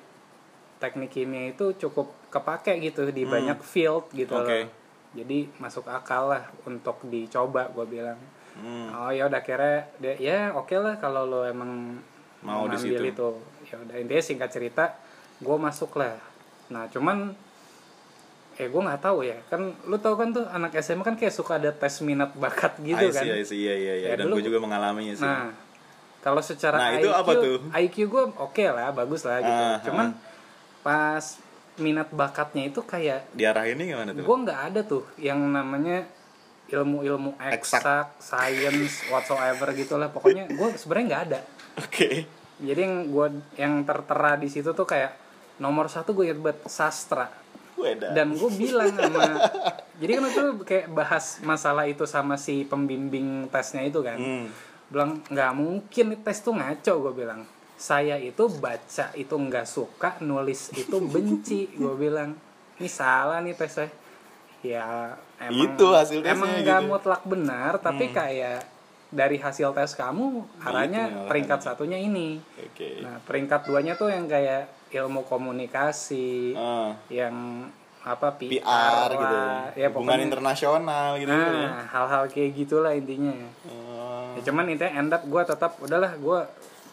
teknik 0.78 1.12
kimia 1.12 1.50
itu 1.50 1.76
cukup 1.78 2.30
kepake 2.30 2.80
gitu 2.82 3.08
di 3.10 3.24
banyak 3.26 3.60
field 3.62 4.08
gitu 4.12 4.32
Hmm. 4.32 4.44
Oke. 4.44 4.58
loh 4.62 4.70
jadi 5.16 5.48
masuk 5.58 5.88
akal 5.88 6.28
lah 6.28 6.44
untuk 6.64 7.00
dicoba 7.06 7.68
gue 7.70 7.86
bilang 7.86 8.20
Hmm. 8.56 8.88
oh 8.90 9.12
ya 9.12 9.28
udah 9.28 9.42
kira 9.42 9.84
dia 9.98 10.16
ya 10.16 10.40
oke 10.52 10.72
lah 10.74 10.96
kalau 10.96 11.24
lo 11.24 11.44
emang 11.44 12.00
Mau 12.40 12.64
situ. 12.72 13.04
itu 13.04 13.30
ya 13.66 13.76
udah 13.78 13.96
intinya 13.98 14.22
singkat 14.22 14.48
cerita 14.50 14.96
gue 15.38 15.58
masuk 15.58 15.92
lah 15.96 16.16
nah 16.68 16.88
cuman 16.88 17.36
eh 18.56 18.66
gue 18.66 18.82
nggak 18.82 19.02
tahu 19.02 19.20
ya 19.22 19.36
kan 19.46 19.60
lu 19.84 19.98
tau 19.98 20.16
kan 20.16 20.32
tuh 20.32 20.48
anak 20.48 20.72
SMA 20.80 21.04
kan 21.04 21.14
kayak 21.14 21.30
suka 21.30 21.60
ada 21.60 21.70
tes 21.70 22.00
minat 22.00 22.32
bakat 22.34 22.80
gitu 22.80 22.96
I 22.98 23.10
see, 23.10 23.14
kan 23.14 23.26
I 23.28 23.44
see, 23.44 23.60
iya 23.60 23.76
iya 23.76 23.94
iya 23.96 24.08
Ya, 24.10 24.16
dan 24.16 24.30
gue 24.30 24.40
juga 24.42 24.58
mengalaminya 24.58 25.12
sih 25.12 25.24
nah 25.24 25.52
kalau 26.20 26.40
secara 26.40 26.74
Nah, 26.76 26.90
IQ 26.92 27.00
itu 27.00 27.10
apa 27.12 27.32
tuh? 27.38 27.58
IQ 27.70 27.96
gue 28.08 28.24
oke 28.34 28.64
lah 28.66 28.90
bagus 28.90 29.22
lah 29.22 29.38
gitu 29.40 29.62
Ah, 29.62 29.78
cuman 29.80 30.08
pas 30.82 31.26
minat 31.76 32.08
bakatnya 32.10 32.64
itu 32.66 32.80
kayak 32.80 33.28
diarahinnya 33.32 33.86
gimana 33.86 34.10
tuh 34.10 34.24
gue 34.24 34.38
nggak 34.42 34.60
ada 34.66 34.82
tuh 34.82 35.04
yang 35.18 35.38
namanya 35.46 36.08
ilmu-ilmu 36.66 37.38
Eksak. 37.38 37.78
eksak, 37.78 38.08
science, 38.18 39.06
whatsoever 39.06 39.70
gitulah. 39.72 40.10
Pokoknya 40.10 40.50
gue 40.50 40.68
sebenarnya 40.74 41.06
nggak 41.06 41.24
ada. 41.30 41.40
oke 41.78 42.10
Jadi 42.58 42.80
yang 42.80 42.96
gue 43.06 43.28
yang 43.56 43.74
tertera 43.84 44.34
di 44.34 44.48
situ 44.48 44.72
tuh 44.72 44.82
kayak 44.84 45.14
nomor 45.58 45.86
satu 45.86 46.16
gue 46.16 46.26
inget 46.26 46.42
banget 46.42 46.66
sastra. 46.66 47.30
Weda. 47.86 48.08
Dan 48.12 48.34
gue 48.34 48.52
bilang 48.52 48.90
sama, 48.90 49.22
jadi 50.02 50.12
kan 50.18 50.24
itu 50.26 50.44
kayak 50.66 50.86
bahas 50.90 51.38
masalah 51.46 51.86
itu 51.86 52.04
sama 52.10 52.36
si 52.36 52.66
pembimbing 52.66 53.46
tesnya 53.54 53.86
itu 53.86 54.02
kan. 54.02 54.18
Hmm. 54.18 54.50
Bilang 54.90 55.22
nggak 55.30 55.52
mungkin 55.54 56.06
nih 56.14 56.20
tes 56.26 56.42
tuh 56.42 56.58
ngaco 56.58 56.94
gue 57.06 57.14
bilang. 57.14 57.46
Saya 57.76 58.16
itu 58.18 58.48
baca 58.50 59.12
itu 59.14 59.36
nggak 59.36 59.68
suka, 59.68 60.18
nulis 60.24 60.74
itu 60.74 60.98
benci. 61.06 61.70
gue 61.76 61.94
bilang 61.94 62.34
ini 62.76 62.90
salah 62.90 63.40
nih 63.40 63.54
tesnya. 63.54 63.88
Ya 64.66 65.14
emang 65.38 65.78
Itu 65.78 65.94
hasil 65.94 66.26
tesnya 66.26 66.34
emang 66.34 66.52
nggak 66.66 66.80
gitu. 66.82 66.90
mutlak 66.90 67.22
benar, 67.24 67.78
tapi 67.78 68.10
kayak 68.10 68.66
dari 69.14 69.38
hasil 69.38 69.72
tes 69.72 69.94
kamu 69.94 70.44
arahnya 70.60 71.08
Gitu, 71.08 71.28
peringkat 71.30 71.60
satunya 71.62 71.96
ini. 71.96 72.42
oke 72.58 72.90
Nah 73.06 73.22
peringkat 73.24 73.70
duanya 73.70 73.94
tuh 73.96 74.10
yang 74.10 74.26
kayak 74.26 74.68
ilmu 74.98 75.22
komunikasi, 75.24 76.54
Ah, 76.54 76.96
yang 77.08 77.68
apa 78.02 78.38
PR, 78.38 78.62
PR 78.62 79.10
gitu 79.12 79.36
lah. 79.36 79.66
ya 79.74 79.88
hubungan 79.90 80.14
pokoknya 80.14 80.26
internasional 80.28 81.10
gitu 81.18 81.26
ya. 81.28 81.50
nah 81.66 81.84
hal-hal 81.86 82.24
kayak 82.28 82.52
gitulah 82.56 82.94
intinya 82.94 83.34
Oh. 83.66 84.30
ya 84.34 84.46
cuman 84.46 84.70
intinya 84.70 84.94
end 84.96 85.10
up 85.10 85.22
gue 85.22 85.42
tetap 85.44 85.74
udahlah 85.80 86.14
gue 86.14 86.40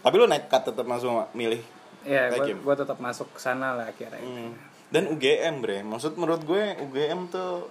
tapi 0.00 0.14
lu 0.16 0.24
nekat 0.24 0.62
tetap 0.64 0.82
langsung 0.82 1.20
milih 1.32 1.60
ya 2.02 2.32
gue 2.32 2.74
tetap 2.74 2.96
masuk 2.96 3.28
ke 3.28 3.38
sana 3.38 3.74
lah 3.74 3.86
akhirnya 3.86 4.18
Hmm. 4.18 4.56
dan 4.88 5.04
UGM 5.06 5.60
bre 5.60 5.78
maksud 5.82 6.16
menurut 6.16 6.42
gue 6.42 6.62
UGM 6.80 7.28
tuh 7.28 7.68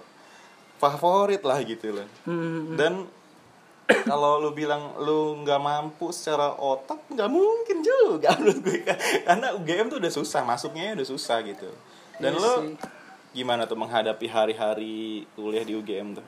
favorit 0.78 1.42
lah 1.42 1.58
gitu 1.62 1.90
loh 1.92 2.06
Hmm, 2.22 2.74
dan 2.74 3.10
kalau 4.10 4.38
lu 4.38 4.54
bilang 4.54 4.94
lu 5.02 5.42
nggak 5.42 5.60
mampu 5.60 6.14
secara 6.14 6.54
otak 6.54 7.02
nggak 7.10 7.30
mungkin 7.30 7.78
juga 7.82 8.34
menurut 8.38 8.60
gue. 8.62 8.80
Karena 9.26 9.54
UGM 9.58 9.86
tuh 9.90 9.98
udah 9.98 10.12
susah 10.12 10.42
masuknya 10.46 10.94
udah 10.94 11.08
susah 11.08 11.42
gitu. 11.42 11.70
Dan 12.22 12.38
Iya 12.38 12.42
lu 12.42 12.52
gimana 13.32 13.64
tuh 13.64 13.80
menghadapi 13.80 14.26
hari-hari 14.28 15.24
kuliah 15.34 15.64
di 15.64 15.72
UGM 15.74 16.20
tuh? 16.20 16.26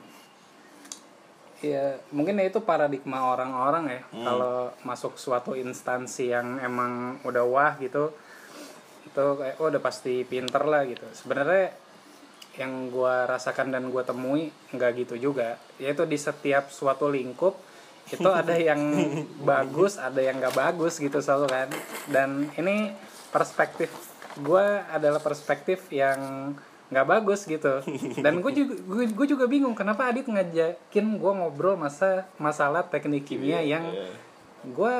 Ya 1.63 1.97
mungkin 2.11 2.37
ya 2.37 2.45
itu 2.51 2.59
paradigma 2.61 3.31
orang-orang 3.31 3.85
ya. 3.89 4.01
Hmm. 4.11 4.25
kalau 4.25 4.55
masuk 4.83 5.15
suatu 5.15 5.55
instansi 5.55 6.29
yang 6.35 6.59
emang 6.59 7.23
udah 7.23 7.45
wah 7.47 7.73
gitu 7.79 8.11
itu 9.05 9.25
kayak 9.39 9.55
oh 9.63 9.71
udah 9.71 9.81
pasti 9.81 10.27
pinter 10.27 10.59
lah 10.67 10.83
gitu. 10.83 11.07
Sebenarnya 11.15 11.84
yang 12.55 12.89
gua 12.89 13.27
rasakan 13.27 13.71
dan 13.71 13.91
gua 13.91 14.03
temui 14.03 14.51
nggak 14.71 14.91
gitu 15.05 15.15
juga. 15.31 15.59
Yaitu 15.79 16.07
di 16.07 16.15
setiap 16.15 16.71
suatu 16.71 17.11
lingkup 17.11 17.55
itu 18.07 18.29
ada 18.29 18.55
yang 18.69 18.79
bagus 19.41 19.97
ada 19.97 20.21
yang 20.21 20.39
nggak 20.39 20.55
bagus 20.55 20.99
gitu 20.99 21.19
selalu 21.19 21.47
kan. 21.51 21.69
Dan 22.07 22.29
ini 22.55 22.95
perspektif 23.29 23.91
gua 24.39 24.87
adalah 24.91 25.19
perspektif 25.19 25.87
yang 25.91 26.51
nggak 26.85 27.07
bagus 27.09 27.49
gitu. 27.49 27.81
Dan 28.21 28.45
gue 28.45 28.51
juga 28.53 28.77
gue 29.09 29.27
juga 29.27 29.49
bingung 29.49 29.73
kenapa 29.73 30.05
Adit 30.05 30.29
ngajakin 30.29 31.17
gue 31.17 31.31
ngobrol 31.33 31.73
masa 31.73 32.29
masalah 32.37 32.85
teknik 32.85 33.25
kimia 33.25 33.57
yang 33.65 33.89
Iya. 33.89 34.13
gue 34.69 34.95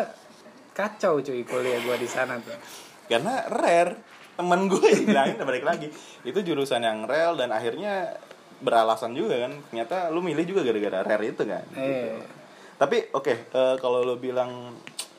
kacau 0.74 1.22
cuy 1.22 1.46
kuliah 1.46 1.78
gue 1.86 1.96
di 2.02 2.10
sana 2.10 2.42
tuh. 2.42 2.58
Karena 3.06 3.46
rare 3.54 4.02
temen 4.36 4.68
gue 4.68 4.80
bilangin 5.04 5.40
balik 5.42 5.64
lagi. 5.64 5.88
Itu 6.22 6.40
jurusan 6.40 6.80
yang 6.80 7.04
rare 7.04 7.36
dan 7.36 7.50
akhirnya 7.50 8.20
beralasan 8.60 9.12
juga 9.12 9.48
kan. 9.48 9.56
Ternyata 9.68 10.10
lu 10.10 10.20
milih 10.20 10.44
juga 10.46 10.62
gara-gara 10.62 11.02
rare 11.02 11.26
itu 11.28 11.44
kan 11.44 11.64
eh. 11.76 12.20
tapi 12.76 13.08
oke 13.12 13.32
eh, 13.48 13.76
kalau 13.80 14.04
lu 14.04 14.16
bilang 14.16 14.76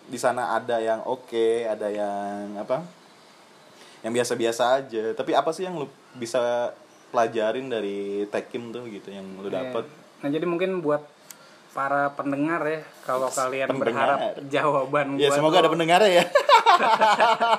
di 0.07 0.17
sana 0.17 0.53
ada 0.53 0.77
yang 0.77 1.01
oke 1.03 1.65
ada 1.65 1.89
yang 1.89 2.57
apa? 2.57 2.85
Yang 4.05 4.13
biasa-biasa 4.23 4.63
aja. 4.77 5.05
Tapi 5.13 5.33
apa 5.33 5.51
sih 5.51 5.65
yang 5.65 5.81
lu 5.81 5.89
bisa 6.15 6.73
pelajarin 7.09 7.67
dari 7.67 8.29
tekim 8.29 8.71
tuh 8.71 8.85
gitu 8.87 9.09
yang 9.09 9.25
lu 9.41 9.49
Iya. 9.49 9.73
dapet? 9.73 9.85
Nah 10.21 10.29
jadi 10.29 10.45
mungkin 10.45 10.81
buat 10.81 11.01
para 11.77 12.09
pendengar 12.11 12.65
ya, 12.65 12.81
kalau 13.03 13.29
kalian 13.29 13.69
Pendengar. 13.69 14.17
berharap 14.17 14.19
jawaban 14.47 15.07
ya 15.15 15.29
semoga 15.29 15.53
tuh- 15.53 15.61
ada 15.61 15.71
pendengarnya 15.71 16.11
ya 16.11 16.25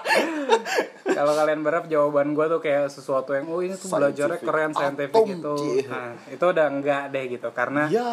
kalau 1.08 1.34
kalian 1.34 1.62
berharap 1.62 1.86
jawaban 1.88 2.34
gue 2.34 2.46
tuh 2.48 2.60
kayak 2.60 2.90
sesuatu 2.90 3.32
yang 3.32 3.48
oh 3.48 3.60
ini 3.60 3.74
tuh 3.74 3.88
belajarnya 3.88 4.40
keren 4.40 4.72
scientific 4.72 5.16
Atom, 5.16 5.30
gitu. 5.30 5.56
Nah 5.88 6.14
itu 6.28 6.44
udah 6.44 6.66
enggak 6.68 7.04
deh 7.10 7.24
gitu 7.30 7.50
karena 7.52 7.88
ya 7.88 8.12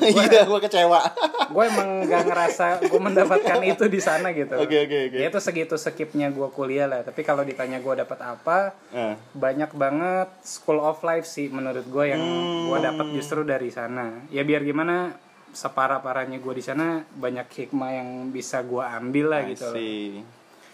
iya 0.00 0.42
gue 0.42 0.58
kecewa 0.64 1.00
gue 1.52 1.64
emang 1.64 1.88
nggak 2.04 2.22
ngerasa 2.24 2.64
gue 2.82 3.00
mendapatkan 3.00 3.58
itu 3.62 3.84
di 3.86 4.00
sana 4.00 4.30
gitu. 4.32 4.54
Oke, 4.56 4.76
oke, 4.80 4.98
oke. 5.08 5.16
Ya 5.16 5.26
itu 5.26 5.38
segitu 5.38 5.74
skipnya 5.74 6.30
gue 6.30 6.48
kuliah 6.48 6.86
lah. 6.86 7.02
Tapi 7.02 7.20
kalau 7.20 7.42
ditanya 7.42 7.78
gue 7.78 7.94
dapat 7.96 8.18
apa, 8.20 8.58
Eh, 8.90 9.14
banyak 9.32 9.70
banget 9.72 10.28
school 10.40 10.78
of 10.78 10.98
life 11.00 11.24
sih 11.24 11.46
menurut 11.48 11.84
gue 11.84 12.04
yang 12.06 12.22
gue 12.64 12.72
Hmm. 12.72 12.86
dapat 12.86 13.06
justru 13.12 13.42
dari 13.42 13.68
sana 13.68 14.26
ya 14.28 14.40
biar 14.40 14.62
gimana 14.62 15.14
separah 15.52 15.98
parahnya 15.98 16.36
gue 16.36 16.52
di 16.52 16.60
sana 16.60 16.86
banyak 17.10 17.46
hikmah 17.46 17.90
yang 17.92 18.08
bisa 18.28 18.62
gue 18.62 18.80
ambil 18.80 19.26
lah 19.28 19.42
I 19.42 19.52
gitu 19.52 19.66
see. 19.68 20.22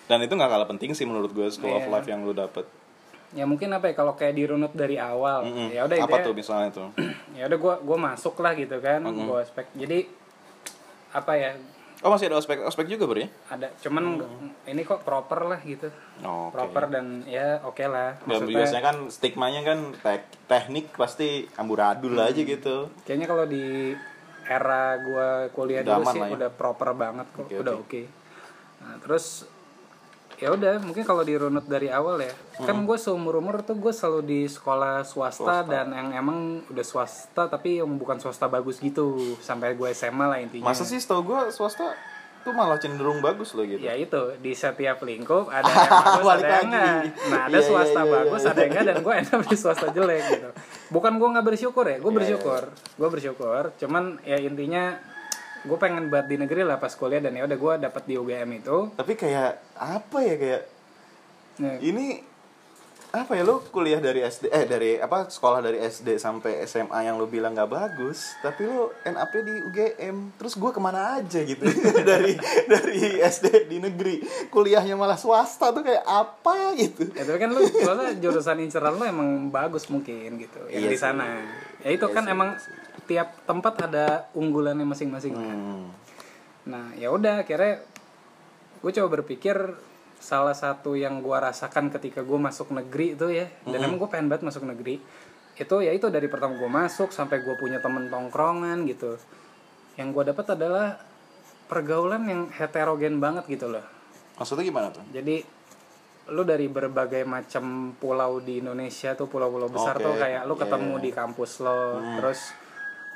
dan 0.04 0.20
itu 0.20 0.32
nggak 0.32 0.46
kalah 0.48 0.66
penting 0.66 0.92
sih 0.92 1.02
menurut 1.02 1.30
gue 1.30 1.46
school 1.48 1.72
of 1.72 1.82
Iya. 1.82 1.90
life 1.90 2.06
yang 2.06 2.22
lu 2.22 2.32
dapet. 2.32 2.62
Ya 3.32 3.42
mungkin 3.42 3.68
apa 3.70 3.86
ya 3.86 3.94
kalau 3.94 4.14
kayak 4.14 4.32
dirunut 4.34 4.70
dari 4.70 4.96
awal. 4.96 5.44
Mm-mm. 5.44 5.68
ya 5.68 5.82
udah 5.82 5.96
apa 5.98 6.22
tuh 6.22 6.32
misalnya 6.32 6.70
tuh 6.70 6.88
ya 7.36 7.44
udah 7.44 7.58
gue 7.58 7.74
gue 7.82 7.98
masuk 8.00 8.34
lah 8.36 8.52
gitu 8.52 8.78
kan 8.78 9.02
gue 9.02 9.36
aspek 9.36 9.66
jadi 9.72 10.06
apa 11.10 11.32
ya? 11.34 11.52
Oh 12.04 12.12
masih 12.12 12.28
ada 12.28 12.36
ospek 12.36 12.60
ospek 12.60 12.86
juga 12.86 13.08
bro 13.08 13.18
ya? 13.18 13.28
Ada 13.48 13.72
cuman 13.80 14.20
ini 14.62 14.84
kok 14.84 15.00
proper 15.00 15.48
lah 15.48 15.58
gitu. 15.58 15.88
Oh, 16.20 16.48
oke. 16.48 16.54
proper 16.54 16.92
dan 16.92 17.24
ya 17.24 17.64
oke 17.64 17.80
lah. 17.82 18.20
Dan 18.22 18.44
biasanya 18.44 18.84
kan 18.84 18.96
stigmanya 19.08 19.64
kan 19.64 19.78
tek- 19.96 20.28
teknik 20.44 20.92
pasti 20.92 21.48
amburadul 21.56 22.14
Hmm. 22.14 22.28
aja 22.28 22.36
gitu. 22.36 22.92
Kayaknya 23.02 23.26
kalau 23.26 23.44
di 23.44 23.96
era 24.46 24.96
gua 24.98 25.28
kuliah 25.50 25.82
Udah 25.82 25.98
dulu 25.98 26.04
sih 26.10 26.20
ya. 26.22 26.28
udah 26.38 26.50
proper 26.50 26.90
banget 26.94 27.26
kok 27.34 27.44
Oke, 27.44 27.54
udah 27.58 27.74
oke. 27.76 27.82
oke. 27.84 28.02
Nah 28.82 28.94
terus 29.02 29.26
ya 30.36 30.52
udah 30.52 30.76
mungkin 30.84 31.00
kalau 31.00 31.24
dirunut 31.24 31.64
dari 31.64 31.88
awal 31.88 32.20
ya 32.20 32.28
kan 32.60 32.84
gue 32.84 32.98
seumur 33.00 33.40
umur 33.40 33.64
tuh 33.64 33.72
gue 33.74 33.88
selalu 33.88 34.20
di 34.20 34.40
sekolah 34.44 35.00
swasta, 35.00 35.64
dan 35.64 35.88
yang 35.90 36.12
emang 36.12 36.60
udah 36.68 36.84
swasta 36.84 37.48
tapi 37.48 37.80
yang 37.80 37.88
bukan 37.96 38.20
swasta 38.20 38.44
bagus 38.44 38.76
gitu 38.76 39.16
sampai 39.40 39.72
gue 39.72 39.88
SMA 39.90 40.26
lah 40.28 40.36
intinya. 40.36 40.68
Masa 40.68 40.84
sih 40.84 41.00
setahu 41.00 41.24
gue 41.24 41.40
swasta 41.48 41.96
tuh 42.44 42.52
malah 42.52 42.76
cenderung 42.76 43.18
bagus 43.18 43.56
loh 43.56 43.64
gitu. 43.64 43.80
Ya 43.80 43.96
itu 43.96 44.36
di 44.38 44.52
setiap 44.52 45.00
lingkup 45.02 45.48
ada 45.48 45.66
yang 45.72 45.88
bagus 45.88 46.26
ada 46.28 46.46
yang 46.46 46.64
enggak. 46.68 46.92
Nah 47.26 47.40
ada 47.40 47.48
Iya, 47.48 47.56
iya, 47.56 47.60
swasta 47.64 48.00
iya, 48.04 48.12
bagus 48.12 48.42
ada 48.44 48.60
yang 48.60 48.70
enggak 48.76 48.84
dan 48.86 48.96
gue 49.00 49.14
enak 49.24 49.40
di 49.48 49.56
swasta 49.56 49.86
jelek 49.88 50.22
gitu 50.30 50.50
bukan 50.92 51.18
gue 51.18 51.28
nggak 51.34 51.46
bersyukur 51.46 51.84
ya 51.86 51.98
gue 51.98 52.10
Iya, 52.12 52.18
bersyukur. 52.18 52.62
Gue 52.98 53.08
bersyukur 53.10 53.62
cuman 53.78 54.22
ya 54.22 54.38
intinya 54.38 54.98
gue 55.66 55.78
pengen 55.82 56.06
buat 56.12 56.30
di 56.30 56.38
negeri 56.38 56.62
lah 56.62 56.78
pas 56.78 56.94
kuliah 56.94 57.18
dan 57.18 57.34
ya 57.34 57.42
udah 57.42 57.58
gue 57.58 57.72
dapat 57.90 58.02
di 58.06 58.14
UGM 58.14 58.50
itu. 58.62 58.94
Tapi 58.94 59.12
kayak 59.18 59.58
apa 59.74 60.18
ya 60.22 60.36
kayak 60.38 60.62
Nah, 61.56 61.80
ini 61.80 62.20
apa 63.14 63.32
ya 63.38 63.46
lu 63.46 63.62
kuliah 63.70 64.02
dari 64.02 64.20
SD 64.24 64.50
eh 64.50 64.64
dari 64.66 64.90
apa 64.98 65.30
sekolah 65.30 65.62
dari 65.62 65.78
SD 65.80 66.18
sampai 66.18 66.66
SMA 66.66 67.06
yang 67.06 67.16
lu 67.16 67.30
bilang 67.30 67.54
nggak 67.54 67.70
bagus 67.70 68.34
tapi 68.42 68.66
lu 68.66 68.90
NAP 69.06 69.32
di 69.40 69.54
UGM 69.70 70.16
terus 70.36 70.58
gua 70.58 70.74
ke 70.74 70.80
mana 70.82 71.22
aja 71.22 71.40
gitu 71.40 71.64
dari 72.10 72.34
dari 72.66 73.22
SD 73.22 73.70
di 73.70 73.78
negeri. 73.80 74.20
Kuliahnya 74.50 74.98
malah 74.98 75.16
swasta 75.16 75.70
tuh 75.72 75.86
kayak 75.86 76.04
apa 76.04 76.74
gitu. 76.76 77.08
Ya 77.14 77.24
tapi 77.24 77.38
kan 77.38 77.54
lu 77.54 77.62
soalnya 77.64 78.18
jurusan 78.18 78.60
inceran 78.60 78.98
lu 78.98 79.04
emang 79.06 79.48
bagus 79.48 79.88
mungkin 79.88 80.36
gitu 80.42 80.60
yang 80.68 80.86
Iya 80.86 80.88
di 80.92 80.98
sana. 80.98 81.24
Ya 81.80 81.94
itu 81.94 82.06
Iya 82.06 82.14
kan 82.14 82.24
sih, 82.26 82.34
emang 82.34 82.50
iya 82.58 82.84
tiap 83.06 83.46
tempat 83.46 83.74
ada 83.86 84.26
unggulannya 84.34 84.84
masing-masing 84.84 85.32
hmm. 85.38 85.82
nah 86.66 86.90
ya 86.98 87.14
udah 87.14 87.46
akhirnya 87.46 87.80
gue 88.82 88.90
coba 88.92 89.08
berpikir 89.22 89.56
salah 90.16 90.56
satu 90.56 90.96
yang 90.96 91.20
gue 91.20 91.36
rasakan 91.36 91.92
ketika 91.92 92.24
gue 92.24 92.38
masuk 92.40 92.72
negeri 92.72 93.14
itu 93.14 93.26
ya 93.30 93.46
dan 93.68 93.78
emang 93.84 94.00
gue 94.00 94.08
pengen 94.08 94.32
banget 94.32 94.48
masuk 94.48 94.64
negeri 94.64 94.98
itu 95.56 95.76
ya 95.80 95.92
itu 95.96 96.12
dari 96.12 96.28
pertama 96.28 96.52
gue 96.60 96.68
masuk 96.68 97.08
sampai 97.16 97.40
gue 97.40 97.56
punya 97.56 97.80
temen 97.80 98.12
tongkrongan 98.12 98.84
gitu. 98.84 99.16
Yang 99.96 100.08
gue 100.12 100.24
dapat 100.32 100.46
adalah 100.52 101.00
pergaulan 101.66 102.28
yang 102.28 102.42
heterogen 102.52 103.16
banget 103.16 103.48
gitu 103.48 103.72
loh. 103.72 103.84
Maksudnya 104.36 104.68
gimana 104.68 104.92
tuh? 104.92 105.00
Jadi 105.16 105.40
lu 106.28 106.42
dari 106.44 106.68
berbagai 106.68 107.24
macam 107.24 107.96
pulau 107.96 108.42
di 108.42 108.60
Indonesia 108.60 109.16
tuh 109.16 109.30
pulau-pulau 109.30 109.70
besar 109.70 109.96
Oke, 109.96 110.04
tuh 110.04 110.14
kayak 110.18 110.42
lu 110.44 110.58
ketemu 110.58 110.94
iya. 110.98 111.04
di 111.06 111.10
kampus 111.14 111.52
lo 111.62 112.02
terus 112.18 112.40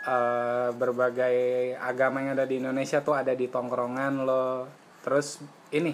eh, 0.07 0.71
berbagai 0.71 1.37
agama 1.75 2.23
yang 2.23 2.39
ada 2.39 2.47
di 2.47 2.63
Indonesia 2.63 3.03
tuh 3.05 3.19
ada 3.19 3.37
di 3.37 3.51
tongkrongan 3.53 4.25
lo. 4.25 4.65
Terus 5.05 5.43
ini 5.77 5.93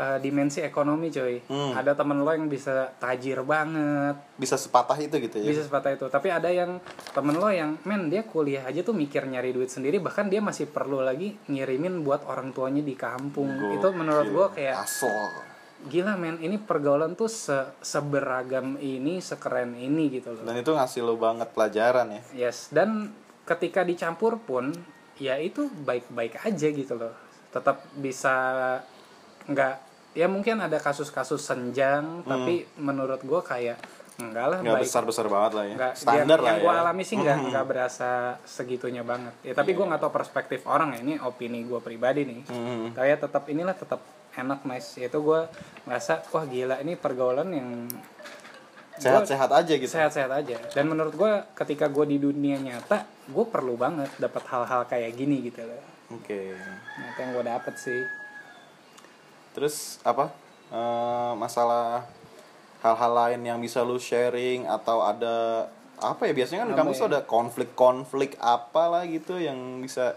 eh, 0.00 0.18
dimensi 0.18 0.64
ekonomi 0.64 1.12
coy 1.12 1.44
Hmm. 1.44 1.76
ada 1.76 1.92
temen 1.92 2.24
lo 2.24 2.32
yang 2.32 2.48
bisa 2.48 2.88
tajir 2.96 3.44
banget. 3.44 4.16
Bisa 4.40 4.56
sepatah 4.56 4.96
itu 4.96 5.12
gitu 5.20 5.36
ya? 5.44 5.52
Bisa 5.52 5.62
sepatah 5.68 5.92
itu. 5.92 6.08
Tapi 6.08 6.32
ada 6.32 6.48
yang 6.48 6.80
temen 7.12 7.36
lo 7.36 7.52
yang 7.52 7.76
men 7.84 8.08
dia 8.08 8.24
kuliah 8.24 8.64
aja 8.64 8.80
tuh 8.80 8.96
mikir 8.96 9.28
nyari 9.28 9.52
duit 9.52 9.68
sendiri 9.68 10.00
bahkan 10.00 10.32
dia 10.32 10.40
masih 10.40 10.72
perlu 10.72 11.04
lagi 11.04 11.36
ngirimin 11.52 12.00
buat 12.00 12.24
orang 12.24 12.56
tuanya 12.56 12.80
di 12.80 12.96
kampung. 12.96 13.76
Itu 13.76 13.92
menurut 13.92 14.26
gua 14.32 14.46
kayak 14.56 14.88
asal 14.88 15.12
gila 15.80 16.12
men 16.20 16.36
ini 16.44 16.60
pergaulan 16.60 17.16
tuh 17.16 17.32
se 17.32 17.56
seberagam 17.80 18.76
ini 18.80 19.20
sekeren 19.24 19.72
ini 19.76 20.12
gitu 20.12 20.36
loh. 20.36 20.44
Dan 20.44 20.60
itu 20.60 20.72
ngasih 20.76 21.00
lo 21.00 21.16
banget 21.16 21.48
pelajaran 21.56 22.08
ya? 22.12 22.48
Yes. 22.48 22.68
Dan 22.68 23.12
ketika 23.48 23.80
dicampur 23.80 24.36
pun 24.44 24.72
ya 25.16 25.40
itu 25.40 25.68
baik-baik 25.72 26.44
aja 26.44 26.68
gitu 26.68 26.94
loh. 26.96 27.16
Tetap 27.48 27.80
bisa 27.96 28.36
nggak 29.48 29.89
ya 30.16 30.26
mungkin 30.26 30.58
ada 30.58 30.78
kasus-kasus 30.82 31.38
senjang 31.38 32.26
tapi 32.26 32.66
menurut 32.78 33.22
gua 33.22 33.42
kayak 33.46 33.78
enggak 34.20 34.46
lah 34.52 34.58
nggak 34.60 34.76
baik. 34.76 34.84
besar 34.84 35.02
besar 35.08 35.26
banget 35.26 35.52
lah 35.56 35.64
ya. 35.64 35.74
Nggak 35.80 35.94
standar 35.96 36.38
yang, 36.38 36.44
lah 36.44 36.50
yang 36.50 36.58
ya. 36.58 36.64
gue 36.64 36.72
alami 36.84 37.02
sih 37.02 37.16
nggak 37.16 37.38
nggak 37.50 37.64
berasa 37.64 38.10
segitunya 38.44 39.02
banget. 39.02 39.34
Ya 39.42 39.52
tapi 39.56 39.72
gue 39.72 39.84
nggak 39.84 40.00
tahu 40.00 40.12
perspektif 40.12 40.60
orang 40.68 40.96
ya 40.96 41.00
ini 41.00 41.14
opini 41.20 41.64
gue 41.64 41.80
pribadi 41.80 42.28
nih. 42.28 42.40
Hmm. 42.52 42.92
ya 42.92 43.16
tetap 43.16 43.48
inilah 43.48 43.72
tetap 43.72 44.00
enak 44.36 44.60
nice. 44.68 45.00
Itu 45.00 45.24
gue 45.24 45.40
ngerasa 45.88 46.28
wah 46.30 46.44
gila 46.44 46.76
ini 46.84 46.94
pergaulan 47.00 47.48
yang 47.50 47.68
sehat-sehat 49.00 49.48
aja 49.48 49.72
gitu. 49.80 49.88
sehat-sehat 49.88 50.28
aja. 50.28 50.56
Dan 50.76 50.92
menurut 50.92 51.16
gue 51.16 51.32
ketika 51.56 51.88
gue 51.88 52.04
di 52.04 52.20
dunia 52.20 52.60
nyata 52.60 53.08
gue 53.08 53.44
perlu 53.48 53.80
banget 53.80 54.12
dapat 54.20 54.44
hal-hal 54.52 54.84
kayak 54.84 55.16
gini 55.16 55.48
gitu 55.48 55.64
loh. 55.64 55.80
Oke. 56.12 56.52
Nah, 56.52 57.06
itu 57.14 57.18
yang 57.22 57.30
gue 57.32 57.44
dapet 57.46 57.74
sih 57.80 58.00
Terus 59.56 59.98
apa? 60.06 60.30
Eh, 60.70 61.32
masalah 61.34 62.06
hal-hal 62.80 63.12
lain 63.12 63.40
yang 63.44 63.58
bisa 63.60 63.82
lu 63.82 63.98
sharing 63.98 64.64
atau 64.70 65.02
ada 65.02 65.68
apa 66.00 66.30
ya? 66.30 66.32
Biasanya 66.32 66.64
kan 66.64 66.68
di 66.72 66.76
kampus 66.78 67.00
ya? 67.02 67.06
ada 67.10 67.20
konflik-konflik 67.26 68.38
apa 68.40 68.82
lah 68.88 69.02
gitu 69.04 69.36
yang 69.36 69.82
bisa 69.84 70.16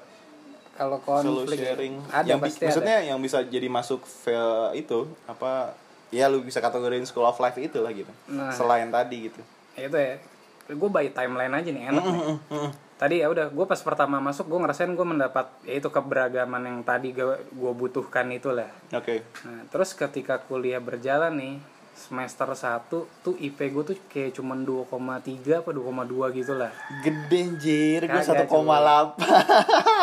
kalau 0.73 0.97
konflik 1.05 1.61
sharing. 1.61 2.01
ada 2.09 2.25
yang 2.25 2.41
pasti 2.41 2.65
maksudnya 2.65 2.97
yang 3.05 3.21
bisa 3.21 3.45
jadi 3.45 3.69
masuk 3.69 4.09
feel 4.09 4.73
itu 4.73 5.05
apa 5.29 5.77
ya 6.09 6.25
lu 6.25 6.41
bisa 6.41 6.57
kategoriin 6.57 7.05
school 7.05 7.25
of 7.29 7.37
life 7.37 7.57
itu 7.61 7.77
lah 7.77 7.93
gitu. 7.93 8.09
Nah. 8.29 8.49
selain 8.53 8.89
tadi 8.89 9.29
gitu. 9.29 9.41
Ada 9.77 9.85
itu 9.89 9.97
ya. 9.97 10.15
Gue 10.73 10.89
by 10.89 11.11
timeline 11.11 11.53
aja 11.53 11.69
nih 11.69 11.83
enak 11.91 12.03
nih 12.05 12.21
tadi 12.97 13.19
ya 13.19 13.27
udah 13.27 13.49
gue 13.49 13.65
pas 13.65 13.79
pertama 13.81 14.21
masuk 14.21 14.47
gue 14.47 14.59
ngerasain 14.63 14.93
gue 14.93 15.07
mendapat 15.07 15.49
ya 15.65 15.81
itu 15.81 15.89
keberagaman 15.89 16.61
yang 16.63 16.79
tadi 16.85 17.11
gue 17.13 17.71
butuhkan 17.73 18.29
itulah. 18.31 18.69
Oke. 18.93 19.25
Nah 19.45 19.65
terus 19.69 19.97
ketika 19.97 20.39
kuliah 20.43 20.79
berjalan 20.79 21.33
nih 21.35 21.55
semester 21.93 22.49
1 22.49 22.89
tuh 23.21 23.35
IP 23.37 23.69
gue 23.69 23.83
tuh 23.93 23.97
kayak 24.09 24.33
cuman 24.41 24.65
2,3 24.65 25.61
apa 25.61 25.69
2,2 25.69 26.37
gitu 26.41 26.53
lah 26.57 26.73
gede 27.05 27.39
anjir. 27.39 28.01
Gue 28.09 28.21
1,8 28.21 28.49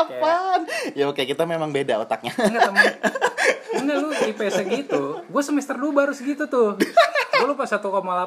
apaan? 0.07 0.61
Ya 0.95 1.11
oke 1.11 1.23
kita 1.27 1.43
memang 1.45 1.75
beda 1.75 1.99
otaknya. 1.99 2.31
Enggak 2.39 2.63
temen. 2.71 2.85
Enggak 3.75 3.97
lu 4.03 4.09
IP 4.15 4.41
segitu 4.55 5.03
gue 5.27 5.43
semester 5.43 5.75
2 5.75 5.91
baru 5.91 6.13
segitu 6.15 6.47
tuh 6.47 6.79
gue 7.41 7.49
lupa 7.49 7.65
1,8 7.65 7.81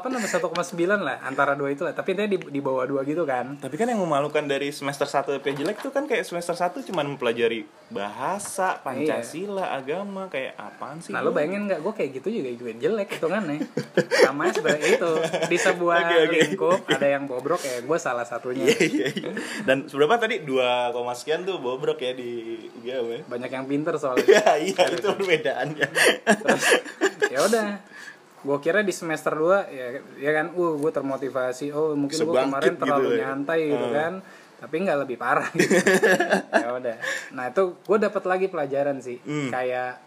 sama 0.10 0.28
1,9 0.66 1.06
lah 1.06 1.18
antara 1.22 1.54
dua 1.54 1.70
itu 1.70 1.86
lah 1.86 1.94
tapi 1.94 2.18
dia 2.18 2.26
di, 2.26 2.42
di 2.42 2.60
bawah 2.60 2.90
dua 2.90 3.06
gitu 3.06 3.24
kan. 3.30 3.62
Tapi 3.62 3.76
kan 3.78 3.86
yang 3.86 4.02
memalukan 4.02 4.42
dari 4.42 4.74
semester 4.74 5.06
1 5.06 5.38
EP 5.38 5.46
jelek 5.54 5.78
tuh 5.86 5.94
kan 5.94 6.10
kayak 6.10 6.26
semester 6.26 6.58
1 6.58 6.82
cuman 6.90 7.14
mempelajari 7.14 7.70
bahasa, 7.94 8.82
Pancasila, 8.82 9.70
agama, 9.78 10.26
kayak 10.34 10.58
apaan 10.58 10.98
sih? 10.98 11.14
Nah 11.14 11.22
lu 11.22 11.30
bayangin 11.30 11.70
nggak? 11.70 11.80
Gue 11.86 11.94
kayak 11.94 12.10
gitu 12.18 12.42
juga 12.42 12.50
juga 12.58 12.74
jelek 12.74 13.10
hitungannya 13.22 13.62
Sama 14.26 14.50
sebenarnya 14.50 14.90
itu. 14.98 15.12
Di 15.54 15.58
sebuah 15.62 15.98
Oke, 16.04 16.16
oke. 16.26 16.34
lingkup 16.34 16.80
ada 16.90 17.08
yang 17.08 17.24
bobrok 17.30 17.62
ya 17.62 17.86
gue 17.86 17.98
salah 18.02 18.26
satunya. 18.26 18.66
Iya 18.66 18.78
iya 18.90 19.08
iya. 19.14 19.32
Dan 19.62 19.86
seberapa 19.86 20.18
tadi? 20.18 20.42
2, 20.42 20.96
koma 20.98 21.14
sekian 21.14 21.46
tuh 21.46 21.62
bobrok 21.62 22.02
ya 22.02 22.18
di 22.18 22.58
UGM 22.82 23.06
ya. 23.06 23.20
Banyak 23.30 23.52
yang 23.54 23.66
pinter 23.70 23.94
soalnya. 24.02 24.26
Iya 24.26 24.74
iya 24.74 24.84
itu 24.90 25.08
perbedaannya. 25.14 25.88
Ya 27.30 27.40
udah 27.46 27.93
gue 28.44 28.58
kira 28.60 28.80
di 28.80 28.92
semester 28.92 29.32
2 29.32 29.72
ya, 29.72 29.88
ya 30.18 30.32
kan 30.34 30.52
uh 30.52 30.74
gue 30.76 30.92
termotivasi 30.92 31.72
oh 31.72 31.94
mungkin 31.94 32.18
gue 32.18 32.36
kemarin 32.38 32.76
terlalu 32.76 33.08
gitu 33.08 33.16
ya. 33.16 33.22
nyantai 33.26 33.60
gitu 33.66 33.86
Hmm. 33.86 33.96
kan 33.96 34.14
tapi 34.56 34.76
nggak 34.80 35.00
lebih 35.02 35.18
parah 35.18 35.48
gitu. 35.54 35.76
ya 36.54 36.70
udah 36.74 36.96
nah 37.32 37.46
itu 37.48 37.64
gue 37.78 37.98
dapat 37.98 38.24
lagi 38.26 38.46
pelajaran 38.48 39.00
sih 39.00 39.18
Hmm. 39.18 39.48
kayak 39.50 40.00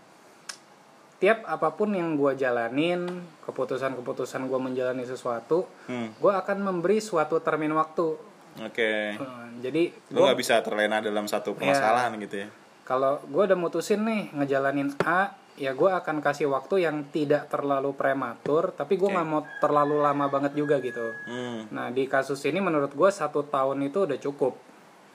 tiap 1.17 1.45
apa 1.45 1.73
pun 1.73 1.91
yang 1.91 2.13
gue 2.15 2.33
jalanin 2.35 3.09
keputusan-keputusan 3.43 4.45
gue 4.45 4.61
menjalani 4.63 5.03
sesuatu 5.03 5.65
Hmm. 5.87 6.13
gue 6.13 6.29
akan 6.31 6.59
memberi 6.63 7.01
suatu 7.01 7.39
termin 7.39 7.73
waktu 7.73 8.37
Oke. 8.59 9.13
Eh, 9.13 9.21
jadi 9.61 9.93
Lu 10.11 10.17
gua- 10.19 10.27
nggak 10.27 10.41
bisa 10.41 10.57
terlena 10.61 10.97
dalam 10.99 11.25
satu 11.25 11.53
permasalahan 11.53 12.17
gitu 12.19 12.37
ya. 12.39 12.49
kalau 12.83 13.21
gue 13.23 13.43
udah 13.43 13.53
mutusin 13.55 14.01
nih 14.01 14.33
ngejalanin 14.33 14.97
A 15.03 15.33
ya 15.57 15.73
gue 15.73 15.89
akan 15.91 16.21
kasih 16.21 16.47
waktu 16.47 16.85
yang 16.85 17.09
tidak 17.09 17.49
terlalu 17.49 17.93
prematur 17.93 18.71
tapi 18.71 18.95
gue 18.95 19.09
nggak 19.09 19.25
mau 19.25 19.41
terlalu 19.57 19.99
lama 19.99 20.27
banget 20.27 20.53
juga 20.53 20.77
gitu 20.79 21.17
Hmm. 21.25 21.65
nah 21.71 21.89
di 21.89 22.05
kasus 22.05 22.45
ini 22.45 22.59
menurut 22.59 22.91
gue 22.91 23.11
satu 23.11 23.43
tahun 23.43 23.81
itu 23.83 24.05
udah 24.05 24.19
cukup 24.19 24.55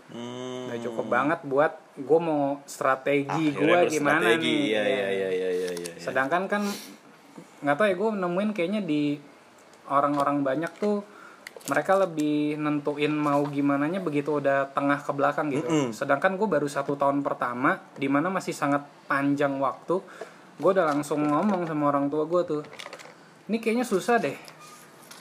Hmm. 0.09 0.67
udah 0.67 0.79
cukup 0.81 1.05
banget 1.07 1.39
buat 1.43 1.71
gue 1.95 2.19
mau 2.19 2.59
strategi 2.65 3.53
gue 3.53 3.63
Akhirnya 3.63 3.87
gimana 3.87 4.27
nih 4.33 4.59
Ya. 4.67 4.81
iya 4.83 5.07
iya 5.07 5.29
iya 5.29 5.49
iya 5.51 5.69
iya. 5.77 5.91
sedangkan 5.95 6.45
kan 6.45 6.65
nggak 7.61 7.75
tahu 7.75 7.87
ya 7.87 7.95
gue 7.95 8.09
nemuin 8.17 8.49
kayaknya 8.51 8.81
di 8.81 9.21
orang-orang 9.87 10.41
banyak 10.41 10.71
tuh 10.75 11.05
mereka 11.63 11.93
lebih 11.95 12.55
nentuin 12.55 13.11
mau 13.11 13.45
gimana 13.45 13.85
nya 13.85 13.99
begitu 13.99 14.37
udah 14.37 14.69
tengah 14.69 14.97
ke 14.97 15.11
belakang 15.11 15.47
gitu 15.49 15.63
Mm-mm. 15.63 15.87
sedangkan 15.91 16.33
gue 16.33 16.47
baru 16.47 16.65
satu 16.65 16.95
tahun 16.95 17.21
pertama 17.21 17.77
di 17.93 18.05
mana 18.05 18.27
masih 18.27 18.51
sangat 18.51 18.81
panjang 19.05 19.55
waktu 19.55 20.01
gue 20.57 20.69
udah 20.71 20.87
langsung 20.87 21.21
ngomong 21.23 21.65
sama 21.65 21.89
orang 21.89 22.05
tua 22.07 22.25
gue 22.25 22.41
tuh 22.43 22.61
ini 23.45 23.57
kayaknya 23.57 23.83
susah 23.83 24.17
deh 24.17 24.37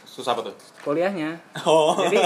Susah 0.03 0.35
apa 0.35 0.43
tuh? 0.45 0.57
kuliahnya 0.81 1.39
Oh. 1.69 1.95
jadi 1.99 2.19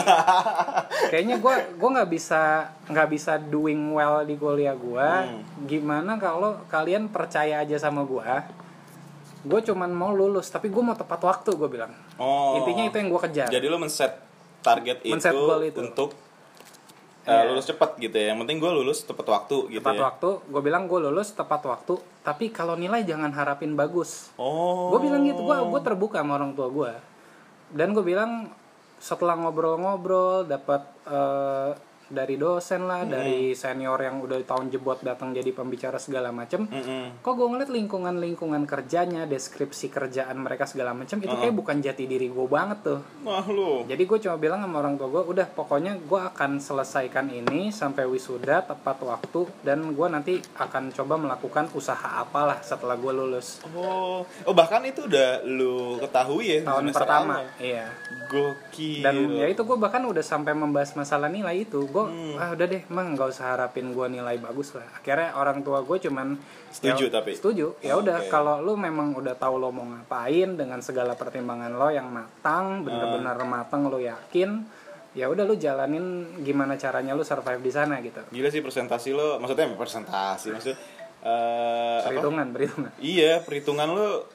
kayaknya 1.07 1.37
gue 1.37 1.55
gua 1.74 1.88
nggak 1.92 2.11
bisa 2.11 2.42
nggak 2.87 3.09
bisa 3.09 3.37
doing 3.37 3.92
well 3.92 4.22
di 4.22 4.35
kuliah 4.35 4.72
gue 4.72 5.09
Hmm. 5.24 5.42
gimana 5.62 6.16
kalau 6.16 6.62
kalian 6.66 7.07
percaya 7.07 7.61
aja 7.61 7.77
sama 7.77 8.03
gue 8.03 8.24
gue 9.44 9.61
cuman 9.62 9.87
mau 9.88 10.11
lulus 10.11 10.48
tapi 10.48 10.66
gue 10.66 10.80
mau 10.80 10.92
tepat 10.92 11.20
waktu 11.20 11.52
gue 11.52 11.68
bilang 11.68 11.92
Oh. 12.16 12.57
intinya 12.57 12.85
itu 12.85 12.96
yang 12.96 13.09
gue 13.09 13.20
kejar 13.22 13.48
Jadi 13.48 13.66
lu 13.66 13.76
men-set 13.76 14.16
target 14.61 14.98
itu, 15.00 15.12
Men-set 15.12 15.33
goal 15.33 15.61
itu. 15.62 15.78
untuk 15.78 16.11
uh, 17.22 17.30
Iya. 17.30 17.44
lulus 17.46 17.64
cepat 17.66 17.96
gitu 17.98 18.12
ya. 18.12 18.33
Yang 18.33 18.38
penting 18.42 18.59
gue 18.59 18.70
lulus 18.70 18.98
tepat 19.02 19.26
waktu 19.26 19.57
gitu 19.70 19.80
tepat 19.80 19.94
ya. 19.94 20.02
waktu 20.07 20.28
gue 20.42 20.61
bilang 20.61 20.85
gue 20.85 20.98
lulus 20.98 21.28
tepat 21.30 21.61
waktu 21.62 21.94
tapi 22.20 22.48
kalau 22.48 22.72
nilai 22.74 23.02
jangan 23.02 23.28
harapin 23.30 23.72
bagus 23.72 24.33
Oh. 24.35 24.88
gue 24.90 25.00
bilang 25.02 25.20
gitu 25.22 25.40
gue 25.40 25.57
gue 25.57 25.80
terbuka 25.83 26.18
sama 26.18 26.35
orang 26.35 26.52
tua 26.52 26.68
gue 26.68 26.92
dan 27.70 27.92
gue 27.92 28.00
bilang 28.02 28.48
setelah 28.96 29.37
ngobrol-ngobrol 29.37 30.44
dapat 30.44 30.80
eh, 31.04 31.70
dari 32.14 32.35
dosen 32.35 32.87
lah 32.87 33.03
dari 33.05 33.53
senior 33.53 33.98
yang 33.98 34.16
udah 34.18 34.38
tahun 34.40 34.70
jebot 34.70 35.03
datang 35.03 35.31
jadi 35.31 35.50
pembicara 35.50 35.98
segala 35.98 36.31
macem 36.31 36.64
Mm-mm. 36.64 37.18
kok 37.18 37.33
gue 37.33 37.44
ngeliat 37.44 37.68
lingkungan-lingkungan 37.68 38.62
kerjanya 38.64 39.24
deskripsi 39.24 39.88
kerjaan 39.88 40.38
mereka 40.38 40.64
segala 40.64 40.92
macam 40.92 41.18
itu 41.18 41.31
kayak 41.31 41.53
bukan 41.53 41.81
jati 41.81 42.05
diri 42.05 42.27
gue 42.27 42.46
banget 42.46 42.79
tuh 42.83 43.00
Wah 43.22 43.42
lu. 43.44 43.83
jadi 43.85 44.00
gue 44.00 44.18
cuma 44.20 44.37
bilang 44.37 44.61
sama 44.61 44.79
orang 44.79 44.94
tua 44.94 45.11
gue 45.11 45.22
udah 45.27 45.46
pokoknya 45.48 45.98
gue 45.98 46.20
akan 46.22 46.59
selesaikan 46.59 47.27
ini 47.29 47.68
sampai 47.68 48.05
wisuda 48.05 48.62
tepat 48.62 49.03
waktu 49.03 49.50
dan 49.61 49.83
gue 49.90 50.07
nanti 50.07 50.35
akan 50.55 50.92
coba 50.92 51.14
melakukan 51.16 51.66
usaha 51.72 52.20
apalah 52.20 52.61
setelah 52.61 52.94
gue 52.94 53.11
lulus 53.11 53.59
Oh, 53.74 54.22
oh 54.22 54.55
bahkan 54.55 54.85
itu 54.85 55.05
udah 55.05 55.42
lu 55.42 55.98
ketahui 55.98 56.46
ya 56.53 56.59
tahun 56.62 56.92
pertama 56.92 57.40
awal. 57.40 57.59
iya 57.59 57.88
Gokil. 58.29 59.03
dan 59.03 59.14
ya 59.31 59.46
itu 59.46 59.62
gue 59.62 59.77
bahkan 59.77 60.03
udah 60.03 60.20
sampai 60.20 60.53
membahas 60.53 60.92
masalah 60.94 61.27
nilai 61.27 61.62
itu 61.62 61.81
gue 61.83 62.04
Hmm. 62.07 62.37
ah 62.37 62.51
udah 62.51 62.67
deh 62.67 62.83
emang 62.85 63.12
nggak 63.12 63.29
usah 63.29 63.47
harapin 63.51 63.90
gue 63.90 64.07
nilai 64.09 64.37
bagus 64.37 64.73
lah 64.73 64.87
akhirnya 64.93 65.33
orang 65.33 65.61
tua 65.61 65.81
gue 65.81 65.97
cuman 65.99 66.37
Setuju 66.69 67.07
ya, 67.07 67.12
tapi? 67.12 67.33
setuju 67.33 67.67
ya 67.79 67.93
Oh, 67.93 68.01
udah 68.01 68.19
oke. 68.21 68.29
kalau 68.29 68.59
lu 68.59 68.75
memang 68.75 69.12
udah 69.12 69.33
tahu 69.33 69.57
lo 69.57 69.69
mau 69.69 69.85
ngapain 69.85 70.53
dengan 70.53 70.79
segala 70.79 71.12
pertimbangan 71.12 71.71
lo 71.71 71.88
yang 71.88 72.07
matang 72.07 72.83
bener-bener 72.83 73.33
Ah. 73.33 73.45
matang 73.45 73.87
lo 73.87 73.97
yakin 73.97 74.64
ya 75.12 75.27
udah 75.27 75.43
lu 75.43 75.55
jalanin 75.55 76.05
gimana 76.40 76.75
caranya 76.75 77.12
lu 77.12 77.23
survive 77.23 77.59
di 77.59 77.71
sana 77.71 78.01
gitu 78.01 78.19
Gila 78.27 78.49
sih 78.49 78.59
presentasi 78.59 79.11
lo, 79.11 79.38
maksudnya 79.38 79.71
presentasi 79.71 80.47
maksud 80.51 80.75
eh 80.75 81.99
apa? 81.99 82.11
perhitungan 82.11 82.47
perhitungan 82.51 82.90
Iya, 82.99 83.40
perhitungan 83.40 83.88
lo 83.88 84.27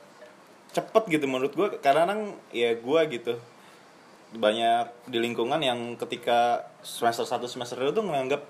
cepet 0.70 1.04
gitu 1.10 1.26
menurut 1.26 1.52
gue 1.52 1.68
karena 1.78 2.06
kadang 2.06 2.22
ya 2.50 2.74
gue 2.74 3.02
gitu 3.12 3.34
banyak 4.30 5.10
di 5.10 5.18
lingkungan 5.18 5.58
yang 5.58 5.98
ketika 5.98 6.70
semester 6.86 7.26
1 7.26 7.50
semester 7.50 7.78
2 7.82 7.98
tuh 7.98 8.06
menganggap 8.06 8.46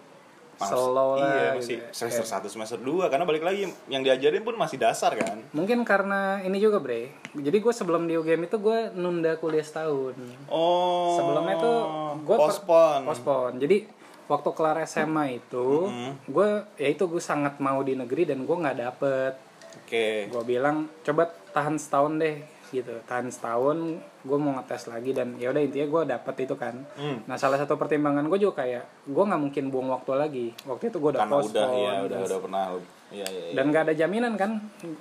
"Mas, 0.59 0.75
Slow 0.75 1.15
lah 1.15 1.23
iya 1.23 1.55
gitu 1.55 1.59
masih 1.63 1.77
ya." 1.79 1.87
semester 1.95 2.25
1 2.27 2.51
semester 2.51 2.79
2 2.83 3.07
karena 3.07 3.23
balik 3.23 3.47
lagi 3.47 3.63
yang 3.87 4.03
diajarin 4.03 4.43
pun 4.43 4.59
masih 4.59 4.75
dasar 4.75 5.15
kan? 5.15 5.39
Mungkin 5.55 5.87
karena 5.87 6.43
ini 6.43 6.59
juga 6.59 6.83
bre. 6.83 7.15
Jadi 7.31 7.57
gue 7.63 7.71
sebelum 7.71 8.11
di 8.11 8.19
UGM 8.19 8.51
itu 8.51 8.59
gue 8.59 8.91
nunda 8.91 9.39
kuliah 9.39 9.63
setahun. 9.63 10.19
Oh. 10.51 11.15
Sebelumnya 11.15 11.55
tuh 11.63 11.79
gue 12.27 12.35
pospon 12.35 13.07
pospon 13.07 13.55
jadi 13.55 13.87
waktu 14.27 14.49
kelar 14.51 14.83
SMA 14.83 15.39
itu 15.39 15.87
gue 16.27 16.49
ya 16.75 16.87
itu 16.91 17.07
gue 17.07 17.23
sangat 17.23 17.57
mau 17.63 17.79
di 17.87 17.95
negeri 17.95 18.27
dan 18.27 18.43
gue 18.43 18.55
nggak 18.59 18.77
dapet. 18.83 19.33
Oke. 19.79 20.27
Gue 20.27 20.43
bilang 20.43 20.91
coba 21.07 21.31
tahan 21.55 21.79
setahun 21.79 22.19
deh 22.19 22.58
gitu. 22.71 22.93
Tahan 23.03 23.27
setahun 23.29 23.77
gue 23.99 24.37
mau 24.37 24.55
ngetes 24.55 24.87
lagi 24.87 25.11
dan 25.11 25.35
ya 25.35 25.49
udah 25.49 25.61
intinya 25.61 25.87
gue 25.87 26.01
dapet 26.15 26.35
itu 26.45 26.55
kan. 26.55 26.75
Hmm. 26.95 27.23
nah 27.25 27.35
salah 27.35 27.57
satu 27.57 27.75
pertimbangan 27.75 28.25
gue 28.27 28.39
juga 28.39 28.61
kayak 28.61 29.05
gue 29.05 29.23
nggak 29.25 29.41
mungkin 29.41 29.63
buang 29.69 29.89
waktu 29.89 30.11
lagi. 30.15 30.47
Waktu 30.63 30.89
itu 30.89 30.97
gue 30.97 31.09
udah 31.13 31.21
karena 31.25 31.35
pospon 31.35 31.51
udah 31.51 31.67
ya 31.69 31.91
udah 32.05 32.17
dan- 32.17 32.27
udah 32.27 32.39
pernah 32.39 32.63
iya 33.09 33.25
iya 33.25 33.41
iya. 33.49 33.53
dan 33.57 33.63
nggak 33.69 33.83
ada 33.89 33.93
jaminan 33.95 34.33
kan. 34.37 34.51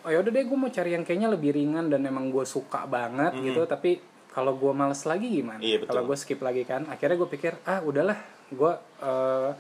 Oh 0.03 0.11
yaudah 0.11 0.31
deh 0.33 0.45
gue 0.45 0.59
mau 0.59 0.71
cari 0.73 0.91
yang 0.93 1.05
kayaknya 1.05 1.29
lebih 1.29 1.51
ringan 1.53 1.93
dan 1.93 2.01
emang 2.03 2.29
gue 2.29 2.45
suka 2.45 2.89
banget 2.89 3.37
gitu. 3.39 3.63
Tapi 3.65 4.01
kalau 4.29 4.55
gue 4.55 4.73
males 4.73 5.03
lagi 5.03 5.27
gimana? 5.29 5.59
Iya, 5.59 5.83
kalau 5.83 6.07
gue 6.07 6.17
skip 6.17 6.39
lagi 6.39 6.63
kan 6.63 6.87
akhirnya 6.87 7.19
gue 7.19 7.29
pikir 7.29 7.59
ah 7.67 7.83
udahlah 7.83 8.17
gue 8.49 8.73
eh 9.03 9.51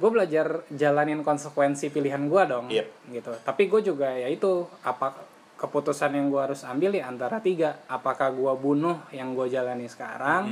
gue 0.00 0.08
belajar 0.08 0.64
jalanin 0.72 1.20
konsekuensi 1.20 1.92
pilihan 1.92 2.24
gue 2.24 2.42
dong. 2.48 2.66
Yep. 2.72 2.86
gitu. 3.12 3.32
Tapi 3.44 3.62
gue 3.68 3.80
juga 3.84 4.08
ya 4.08 4.32
itu 4.32 4.64
apa 4.80 5.12
keputusan 5.60 6.16
yang 6.16 6.32
gue 6.32 6.40
harus 6.40 6.64
ambil 6.64 6.96
ya 6.96 7.04
antara 7.04 7.36
tiga. 7.44 7.76
Apakah 7.84 8.32
gue 8.32 8.52
bunuh 8.56 8.96
yang 9.12 9.36
gue 9.36 9.52
jalani 9.52 9.84
sekarang 9.84 10.48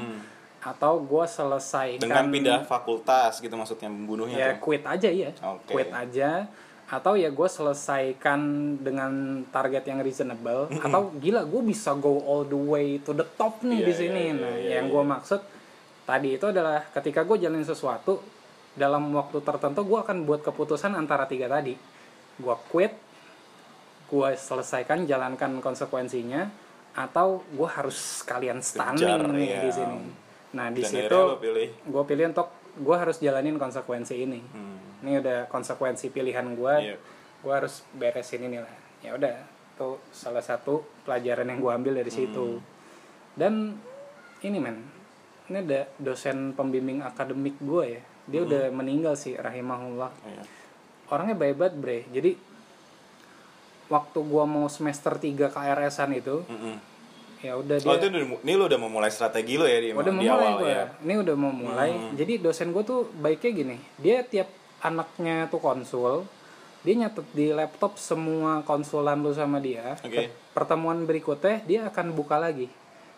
atau 0.60 1.00
gue 1.00 1.24
selesaikan 1.24 2.02
dengan 2.02 2.28
pindah 2.28 2.60
fakultas 2.68 3.38
gitu 3.40 3.54
maksudnya 3.54 3.88
membunuhnya 3.88 4.36
ya 4.36 4.48
tuh. 4.58 4.68
quit 4.68 4.82
aja 4.84 5.08
ya 5.08 5.30
Oke. 5.56 5.72
quit 5.72 5.88
aja. 5.88 6.44
Atau 6.88 7.20
ya 7.20 7.28
gue 7.28 7.48
selesaikan 7.48 8.40
dengan 8.80 9.44
target 9.48 9.84
yang 9.88 10.04
reasonable. 10.04 10.68
Atau 10.84 11.12
gila 11.16 11.48
gue 11.48 11.62
bisa 11.64 11.96
go 11.96 12.20
all 12.24 12.44
the 12.44 12.56
way 12.56 13.00
to 13.00 13.16
the 13.16 13.24
top 13.40 13.64
nih 13.64 13.80
Iya, 13.80 13.86
di 13.88 13.92
iya, 13.92 14.00
sini. 14.00 14.22
iya, 14.28 14.32
nah 14.36 14.54
iya, 14.56 14.68
yang 14.80 14.86
iya. 14.88 14.92
gue 14.92 15.02
maksud 15.04 15.40
tadi 16.04 16.28
itu 16.36 16.46
adalah 16.48 16.84
ketika 16.92 17.24
gue 17.24 17.36
jalanin 17.40 17.64
sesuatu 17.64 18.20
dalam 18.72 19.08
waktu 19.12 19.40
tertentu 19.40 19.84
gue 19.84 19.98
akan 20.00 20.24
buat 20.24 20.40
keputusan 20.44 20.92
antara 20.92 21.24
tiga 21.24 21.48
tadi. 21.48 21.76
Gue 22.36 22.56
quit 22.68 23.07
gue 24.08 24.28
selesaikan 24.34 25.04
jalankan 25.04 25.60
konsekuensinya 25.60 26.48
atau 26.92 27.44
gue 27.46 27.68
harus 27.68 28.24
sekalian 28.24 28.58
stunning 28.58 28.98
Kejar, 28.98 29.28
nih 29.28 29.46
iya. 29.46 29.60
di 29.60 29.70
sini 29.70 29.98
nah 30.48 30.66
di 30.72 30.80
Dan 30.80 30.90
situ 30.90 31.18
gue 31.84 32.02
pilih 32.04 32.24
untuk 32.26 32.48
gue 32.74 32.96
harus 32.96 33.20
jalanin 33.20 33.54
konsekuensi 33.54 34.14
ini 34.16 34.40
hmm. 34.40 35.04
ini 35.04 35.12
udah 35.20 35.38
konsekuensi 35.46 36.08
pilihan 36.08 36.56
gue 36.56 36.74
Iya. 36.80 36.96
gue 37.38 37.52
harus 37.52 37.84
beresin 37.92 38.42
ini 38.42 38.58
lah 38.58 38.74
ya 38.98 39.14
udah 39.14 39.34
itu 39.78 39.88
salah 40.10 40.42
satu 40.42 40.82
pelajaran 41.04 41.46
yang 41.46 41.60
gue 41.60 41.70
ambil 41.70 41.92
dari 41.94 42.10
situ 42.10 42.58
Hmm. 42.58 42.64
dan 43.36 43.54
ini 44.40 44.58
men 44.58 44.78
ini 45.46 45.62
ada 45.62 45.86
dosen 45.96 46.52
pembimbing 46.52 47.00
akademik 47.00 47.60
gue 47.60 47.84
ya 47.94 48.02
dia 48.24 48.40
Hmm. 48.40 48.48
udah 48.48 48.64
meninggal 48.72 49.14
sih 49.14 49.36
rahimahullah 49.36 50.10
Iya. 50.24 50.42
orangnya 51.08 51.36
baik 51.36 51.54
banget 51.56 51.74
bre 51.76 51.98
jadi 52.10 52.30
waktu 53.88 54.18
gue 54.20 54.44
mau 54.44 54.68
semester 54.68 55.12
3 55.12 55.48
KRS-an 55.48 56.10
itu 56.12 56.44
Mm-mm. 56.44 56.76
ya 57.40 57.56
udah 57.56 57.76
dia 57.76 57.88
Oh 57.88 57.96
itu 57.96 58.06
udah, 58.06 58.22
ini 58.38 58.52
lo 58.52 58.64
udah 58.66 58.78
mau 58.78 58.90
mulai 58.90 59.08
strategi 59.08 59.56
lo 59.56 59.64
ya 59.64 59.78
di, 59.78 59.88
udah 59.90 60.12
mau 60.12 60.22
di 60.22 60.28
awal 60.28 60.52
gue 60.58 60.70
ya. 60.70 60.84
ini 61.00 61.14
udah 61.16 61.34
mau 61.34 61.50
mulai 61.50 61.90
jadi 62.12 62.32
dosen 62.38 62.70
gue 62.70 62.82
tuh 62.82 63.08
baiknya 63.14 63.50
gini 63.50 63.76
dia 63.96 64.20
tiap 64.22 64.48
anaknya 64.78 65.48
tuh 65.48 65.58
konsul 65.58 66.28
dia 66.78 66.94
nyatet 66.94 67.26
di 67.32 67.50
laptop 67.50 67.98
semua 67.98 68.62
konsulan 68.62 69.18
lu 69.18 69.32
sama 69.32 69.58
dia 69.58 69.98
Oke. 69.98 70.30
Ke- 70.30 70.32
pertemuan 70.52 71.02
berikutnya 71.02 71.62
dia 71.64 71.80
akan 71.86 72.12
buka 72.12 72.38
lagi 72.38 72.70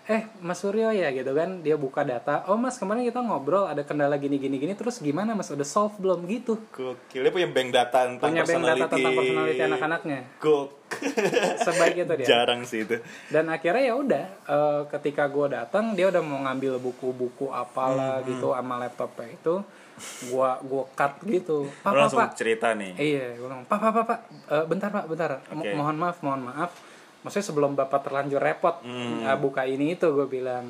eh 0.06 0.22
Mas 0.38 0.58
Suryo 0.58 0.88
ya 0.88 1.10
gitu 1.10 1.30
kan. 1.30 1.60
Dia 1.60 1.74
buka 1.74 2.00
data 2.02 2.44
oh 2.46 2.54
Mas 2.54 2.76
kemarin 2.76 3.02
kita 3.02 3.18
ngobrol 3.18 3.64
ada 3.64 3.80
kendala 3.80 4.14
gini 4.14 4.36
gini 4.36 4.56
gini 4.56 4.72
terus 4.72 4.98
gimana 4.98 5.32
Mas? 5.32 5.48
Udah 5.48 5.62
solve 5.62 5.94
belum? 5.96 6.24
Gitu. 6.24 6.56
Gokil, 6.70 7.20
dia 7.20 7.30
punya 7.30 7.46
bank 7.46 7.68
data 7.70 7.98
tentang 8.06 8.30
punya 8.30 8.42
bank 8.42 8.62
data 8.64 8.86
tentang 8.88 9.12
personality. 9.14 9.60
anak-anaknya. 9.60 10.20
Gok. 10.38 10.66
sebaik 11.60 11.94
itu 11.98 12.14
dia. 12.16 12.26
Jarang 12.28 12.60
sih 12.64 12.82
itu. 12.82 12.98
dan 13.28 13.46
akhirnya 13.46 13.84
ya 13.84 13.94
udah 13.94 14.24
eh, 14.44 14.80
ketika 14.90 15.26
gue 15.26 15.46
datang 15.48 15.92
dia 15.92 16.06
udah 16.06 16.18
mau 16.18 16.42
ngambil 16.42 16.78
buku-buku 16.78 17.46
apalah 17.48 18.18
Hmm, 18.18 18.26
gitu 18.26 18.50
sama 18.50 18.74
laptopnya 18.76 19.30
itu 19.30 19.54
gua 20.26 20.56
gua 20.60 20.88
cut 20.90 21.20
gitu. 21.22 21.68
Pak 21.78 21.92
langsung 21.92 22.18
pak. 22.18 22.32
cerita 22.34 22.72
nih. 22.72 22.96
iya 22.96 23.24
gue 23.32 23.44
bilang 23.44 23.62
pak 23.62 23.78
pak 23.78 23.92
pak, 23.92 24.04
pak 24.04 24.20
Eh, 24.48 24.64
bentar 24.66 24.88
pak 24.88 25.04
bentar. 25.06 25.30
Mo- 25.48 25.60
Oke. 25.60 25.70
mohon 25.72 25.94
maaf 25.94 26.18
mohon 26.20 26.42
maaf 26.42 26.70
maksudnya 27.20 27.46
sebelum 27.46 27.72
bapak 27.74 28.06
terlanjur 28.06 28.40
repot 28.40 28.80
Hmm. 28.80 29.24
eh, 29.24 29.36
buka 29.36 29.64
ini 29.64 29.94
itu 29.94 30.08
gue 30.08 30.26
bilang 30.26 30.64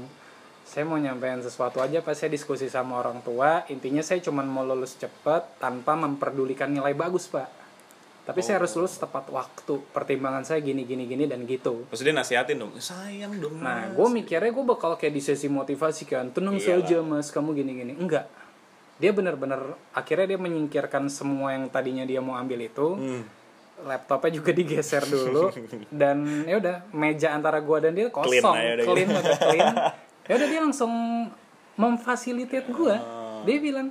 saya 0.62 0.86
mau 0.86 0.94
nyampein 0.94 1.42
sesuatu 1.42 1.82
aja 1.82 1.98
pas 1.98 2.14
saya 2.14 2.30
diskusi 2.30 2.70
sama 2.70 2.98
orang 2.98 3.22
tua 3.22 3.66
intinya 3.66 4.00
saya 4.00 4.22
cuma 4.22 4.42
mau 4.42 4.62
lulus 4.62 4.94
cepet 4.94 5.58
tanpa 5.58 5.98
memperdulikan 5.98 6.70
nilai 6.70 6.94
bagus 6.94 7.26
pak 7.26 7.50
tapi 8.20 8.46
saya 8.46 8.62
harus 8.62 8.70
lulus 8.78 8.94
tepat 8.94 9.26
waktu 9.26 9.82
pertimbangan 9.90 10.46
saya 10.46 10.62
gini 10.62 10.86
gini 10.86 11.10
gini 11.10 11.26
dan 11.26 11.42
gitu 11.42 11.90
dia 11.90 12.14
nasihatin 12.14 12.62
dong, 12.62 12.70
sayang 12.78 13.34
dong. 13.42 13.58
Nah, 13.58 13.90
Mas." 13.90 13.96
gue 13.98 14.08
mikirnya 14.22 14.54
gue 14.54 14.62
bakal 14.62 14.94
kayak 14.94 15.18
di 15.18 15.22
sesi 15.24 15.50
motivasi 15.50 16.06
kan, 16.06 16.30
tenang 16.30 16.54
Iyalah. 16.54 16.78
saja 16.86 16.96
mas, 17.02 17.34
kamu 17.34 17.58
gini-gini. 17.58 17.98
Enggak, 17.98 18.30
dia 19.02 19.10
bener-bener 19.10 19.74
akhirnya 19.90 20.36
dia 20.36 20.38
menyingkirkan 20.38 21.10
semua 21.10 21.58
yang 21.58 21.66
tadinya 21.72 22.06
dia 22.06 22.22
mau 22.22 22.38
ambil 22.38 22.60
itu. 22.62 22.88
Hmm. 22.94 23.22
Laptopnya 23.86 24.30
juga 24.36 24.50
digeser 24.52 25.02
dulu 25.06 25.50
dan 26.00 26.46
ya 26.46 26.56
udah 26.60 26.76
meja 26.92 27.32
antara 27.32 27.58
gue 27.62 27.78
dan 27.80 27.92
dia 27.96 28.06
kosong, 28.12 28.28
Clean 28.28 28.76
udah 28.80 28.86
clean, 28.86 29.08
gitu. 29.08 29.32
clean. 29.44 29.68
Ya 30.30 30.38
udah 30.38 30.46
dia 30.46 30.60
langsung 30.62 30.92
memfasilitate 31.74 32.70
gue. 32.70 32.96
Oh. 33.02 33.42
Dia 33.42 33.58
bilang 33.58 33.90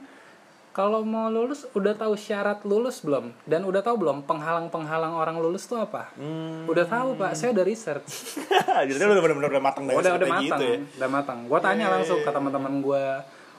kalau 0.71 1.03
mau 1.03 1.27
lulus 1.27 1.67
udah 1.75 1.91
tahu 1.91 2.15
syarat 2.15 2.63
lulus 2.63 3.03
belum 3.03 3.35
dan 3.43 3.67
udah 3.67 3.83
tahu 3.83 3.99
belum 3.99 4.23
penghalang-penghalang 4.23 5.19
orang 5.19 5.35
lulus 5.35 5.67
tuh 5.67 5.83
apa? 5.83 6.07
Hmm. 6.15 6.63
Udah 6.63 6.87
tahu 6.87 7.19
pak, 7.19 7.35
saya 7.35 7.51
udah 7.51 7.65
research. 7.67 8.39
Jadi 8.87 8.95
udah 9.03 9.19
bener-bener 9.19 9.51
udah 9.51 9.63
matang 9.63 9.83
udah 9.83 10.15
udah 10.15 10.29
matang 10.31 10.61
itu 10.63 10.63
ya. 10.63 10.77
udah 11.03 11.09
matang 11.11 11.39
gue 11.43 11.59
tanya 11.59 11.85
Iya, 11.91 11.93
langsung 11.99 12.19
ke 12.23 12.29
teman-teman 12.31 12.73
gue 12.79 13.03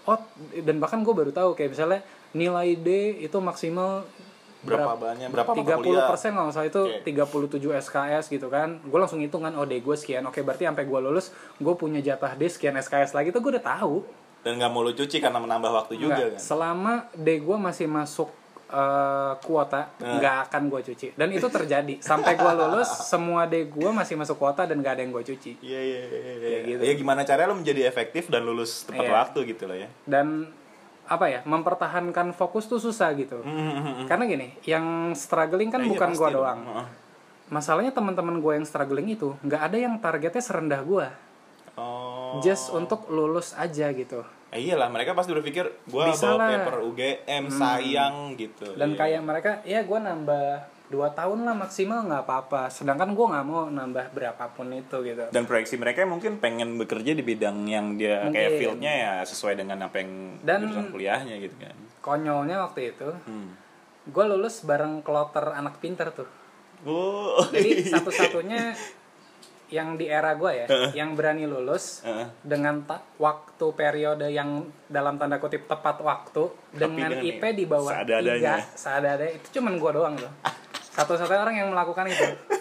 oh 0.08 0.18
dan 0.64 0.76
bahkan 0.80 1.04
gue 1.04 1.14
baru 1.14 1.30
tahu 1.34 1.52
kayak 1.52 1.76
misalnya 1.76 2.00
nilai 2.32 2.78
D 2.78 3.20
itu 3.20 3.36
maksimal 3.42 4.06
Berapa 4.62 4.92
banyak, 4.94 5.28
berapa 5.28 5.46
mata 5.46 5.58
tiga 5.58 5.74
puluh 5.74 5.96
kuliah. 5.96 6.04
persen 6.06 6.30
kalau 6.30 6.50
salah 6.50 6.66
itu 6.66 6.82
Oke. 6.84 7.00
37 7.02 7.80
SKS 7.80 8.24
gitu 8.28 8.46
kan 8.46 8.76
gue 8.78 8.94
langsung 8.94 9.16
hitung 9.16 9.40
kan 9.40 9.52
oh 9.52 9.64
D 9.64 9.76
gue 9.76 9.94
sekian 9.94 10.20
oke 10.22 10.36
berarti 10.38 10.64
sampai 10.64 10.84
gue 10.84 11.00
lulus 11.00 11.28
gue 11.54 11.74
punya 11.74 11.98
jatah 11.98 12.32
D 12.32 12.44
sekian 12.46 12.76
SKS 12.76 13.10
lagi 13.10 13.30
tuh 13.30 13.40
gue 13.40 13.52
udah 13.52 13.66
tahu 13.66 14.04
Dan 14.38 14.56
nggak 14.56 14.68
mau 14.68 14.80
lo 14.80 14.90
cuci 14.90 15.16
karena 15.16 15.36
menambah 15.36 15.68
waktu 15.70 15.96
juga 15.96 16.12
Nggak, 16.14 16.30
kan. 16.30 16.40
selama 16.42 16.92
D 17.10 17.28
gue 17.38 17.56
masih 17.58 17.86
masuk 17.86 18.28
eh, 18.66 19.32
kuota 19.40 19.80
Nah. 19.96 20.16
nggak 20.16 20.36
akan 20.46 20.62
gue 20.66 20.80
cuci 20.84 21.06
dan 21.14 21.28
itu 21.28 21.46
terjadi 21.46 21.94
sampai 21.98 22.32
gue 22.34 22.52
lulus 22.54 22.88
semua 23.10 23.44
D 23.44 23.64
gue 23.66 23.90
masih 23.90 24.14
masuk 24.14 24.36
kuota 24.36 24.62
dan 24.62 24.78
gak 24.78 24.92
ada 24.92 25.02
yang 25.02 25.10
gue 25.10 25.24
cuci 25.26 25.56
Iya 25.58 25.80
iya 25.80 26.00
iya. 26.02 26.18
iya. 26.20 26.34
Kayak 26.38 26.60
gitu. 26.66 26.80
Ya 26.82 26.92
gimana 26.94 27.20
caranya 27.22 27.48
lo 27.48 27.56
menjadi 27.56 27.80
efektif 27.82 28.28
dan 28.28 28.42
lulus 28.42 28.84
tepat 28.84 29.02
Iya. 29.02 29.12
waktu 29.18 29.38
gitu 29.46 29.64
loh 29.64 29.74
ya. 29.74 29.88
dan 30.04 30.52
apa 31.10 31.26
ya 31.26 31.40
mempertahankan 31.42 32.30
fokus 32.30 32.64
tuh 32.64 32.78
susah 32.78 33.10
gitu 33.12 33.42
karena 34.06 34.24
gini 34.24 34.54
yang 34.62 35.10
struggling 35.12 35.66
kan 35.68 35.82
Iya, 35.82 35.90
bukan 35.90 36.08
pasti 36.08 36.20
gue 36.20 36.28
doang 36.32 36.60
Heeh. 36.62 36.86
masalahnya 37.48 37.90
teman-teman 37.90 38.38
gue 38.38 38.52
yang 38.54 38.64
struggling 38.64 39.10
itu 39.10 39.34
nggak 39.40 39.58
ada 39.60 39.76
yang 39.76 39.98
targetnya 39.98 40.38
serendah 40.40 40.80
gue 40.80 41.06
Oh. 41.74 42.38
just 42.38 42.68
untuk 42.70 43.08
lulus 43.08 43.54
aja 43.54 43.88
gitu 43.90 44.20
Eh, 44.50 44.60
iyalah 44.60 44.86
mereka 44.86 45.14
pasti 45.14 45.30
berpikir 45.30 45.62
gua 45.86 46.10
Bisa 46.10 46.34
bawa 46.34 46.50
paper 46.50 46.82
UGM 46.82 47.44
sayang 47.48 48.34
gitu. 48.34 48.66
dan 48.74 48.92
Iya. 48.92 48.98
kayak 48.98 49.20
mereka 49.22 49.50
ya 49.62 49.80
gue 49.80 49.94
nambah 49.96 50.46
dua 50.90 51.08
tahun 51.08 51.42
lah 51.42 51.54
maksimal 51.54 52.02
nggak 52.02 52.22
apa-apa 52.24 52.66
sedangkan 52.66 53.14
gue 53.14 53.22
nggak 53.24 53.44
mau 53.44 53.64
nambah 53.64 54.10
berapapun 54.10 54.74
itu 54.74 54.96
gitu 55.00 55.22
dan 55.28 55.42
proyeksi 55.44 55.74
mereka 55.76 56.02
mungkin 56.04 56.36
pengen 56.36 56.74
bekerja 56.76 57.14
di 57.14 57.22
bidang 57.22 57.62
yang 57.64 57.94
dia 57.94 58.26
kayak 58.26 58.34
Mungkin. 58.48 58.58
fieldnya 58.58 58.92
ya 58.92 59.12
sesuai 59.22 59.54
dengan 59.54 59.78
apa 59.80 59.96
yang 59.96 60.10
Dan- 60.40 60.66
jurusan 60.66 60.90
kuliahnya 60.90 61.38
gitu 61.38 61.54
kan. 61.56 61.74
konyolnya 62.00 62.58
waktu 62.60 62.90
itu 62.90 63.06
Hmm. 63.22 63.54
gue 64.04 64.24
lulus 64.26 64.60
bareng 64.60 64.98
kloter 65.00 65.46
anak 65.52 65.78
pinter 65.78 66.10
tuh 66.10 66.26
Oh. 66.80 67.38
jadi 67.46 67.70
satu-satunya 67.92 68.74
yang 69.70 69.94
di 69.94 70.10
era 70.10 70.34
gue 70.34 70.50
ya 70.50 70.66
yang 70.92 71.14
berani 71.14 71.46
lulus 71.46 72.02
Heeh. 72.02 72.26
dengan 72.42 72.82
ta- 72.82 73.06
waktu 73.16 73.66
periode 73.70 74.26
yang 74.26 74.66
dalam 74.84 75.14
tanda 75.14 75.38
kutip 75.38 75.70
tepat 75.70 76.02
waktu 76.02 76.50
dengan 76.74 77.06
dengan 77.06 77.22
IP 77.22 77.42
di 77.54 77.64
bawah 77.64 78.02
tiga 78.02 78.58
seada-adanya 78.74 79.30
itu 79.32 79.46
cuman 79.54 79.78
gue 79.78 79.90
doang 79.94 80.16
loh 80.18 80.32
satu-satunya 80.94 81.40
orang 81.40 81.56
yang 81.56 81.68
melakukan 81.70 82.06
itu 82.10 82.26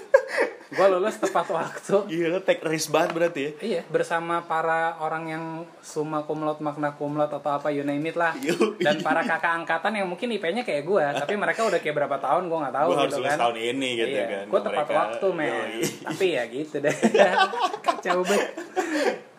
gue 0.69 0.85
lulus 0.85 1.17
tepat 1.17 1.49
waktu 1.49 1.97
Gila, 2.05 2.39
take 2.45 2.61
risk 2.61 2.93
banget 2.93 3.09
berarti 3.17 3.41
ya. 3.41 3.51
Iya, 3.57 3.81
bersama 3.89 4.45
para 4.45 5.01
orang 5.01 5.23
yang 5.25 5.43
summa 5.81 6.21
cum 6.29 6.45
laude, 6.45 6.61
magna 6.61 6.93
cum 6.93 7.17
laude 7.17 7.33
atau 7.33 7.57
apa 7.57 7.73
you 7.73 7.81
name 7.81 8.05
it 8.05 8.13
lah. 8.13 8.37
Dan 8.77 9.01
para 9.01 9.25
kakak 9.25 9.65
angkatan 9.65 9.97
yang 9.97 10.05
mungkin 10.05 10.29
IP-nya 10.29 10.61
kayak 10.61 10.85
gue, 10.85 11.03
tapi 11.25 11.33
mereka 11.41 11.65
udah 11.65 11.81
kayak 11.81 11.95
berapa 11.97 12.17
tahun 12.21 12.53
gue 12.53 12.57
nggak 12.61 12.75
tahu 12.77 12.89
Gue 12.93 12.99
harus 13.01 13.09
gitu 13.09 13.17
lulus 13.25 13.33
kan. 13.33 13.39
tahun 13.41 13.57
ini 13.57 13.89
gitu 13.97 14.13
iya, 14.13 14.25
kan. 14.29 14.45
Gue 14.45 14.61
tepat 14.61 14.85
mereka. 14.85 14.99
waktu, 15.01 15.27
men. 15.33 15.69
Tapi 16.05 16.25
ya 16.29 16.43
gitu 16.53 16.75
deh. 16.77 16.95
Kacau 17.85 18.19
banget. 18.21 18.49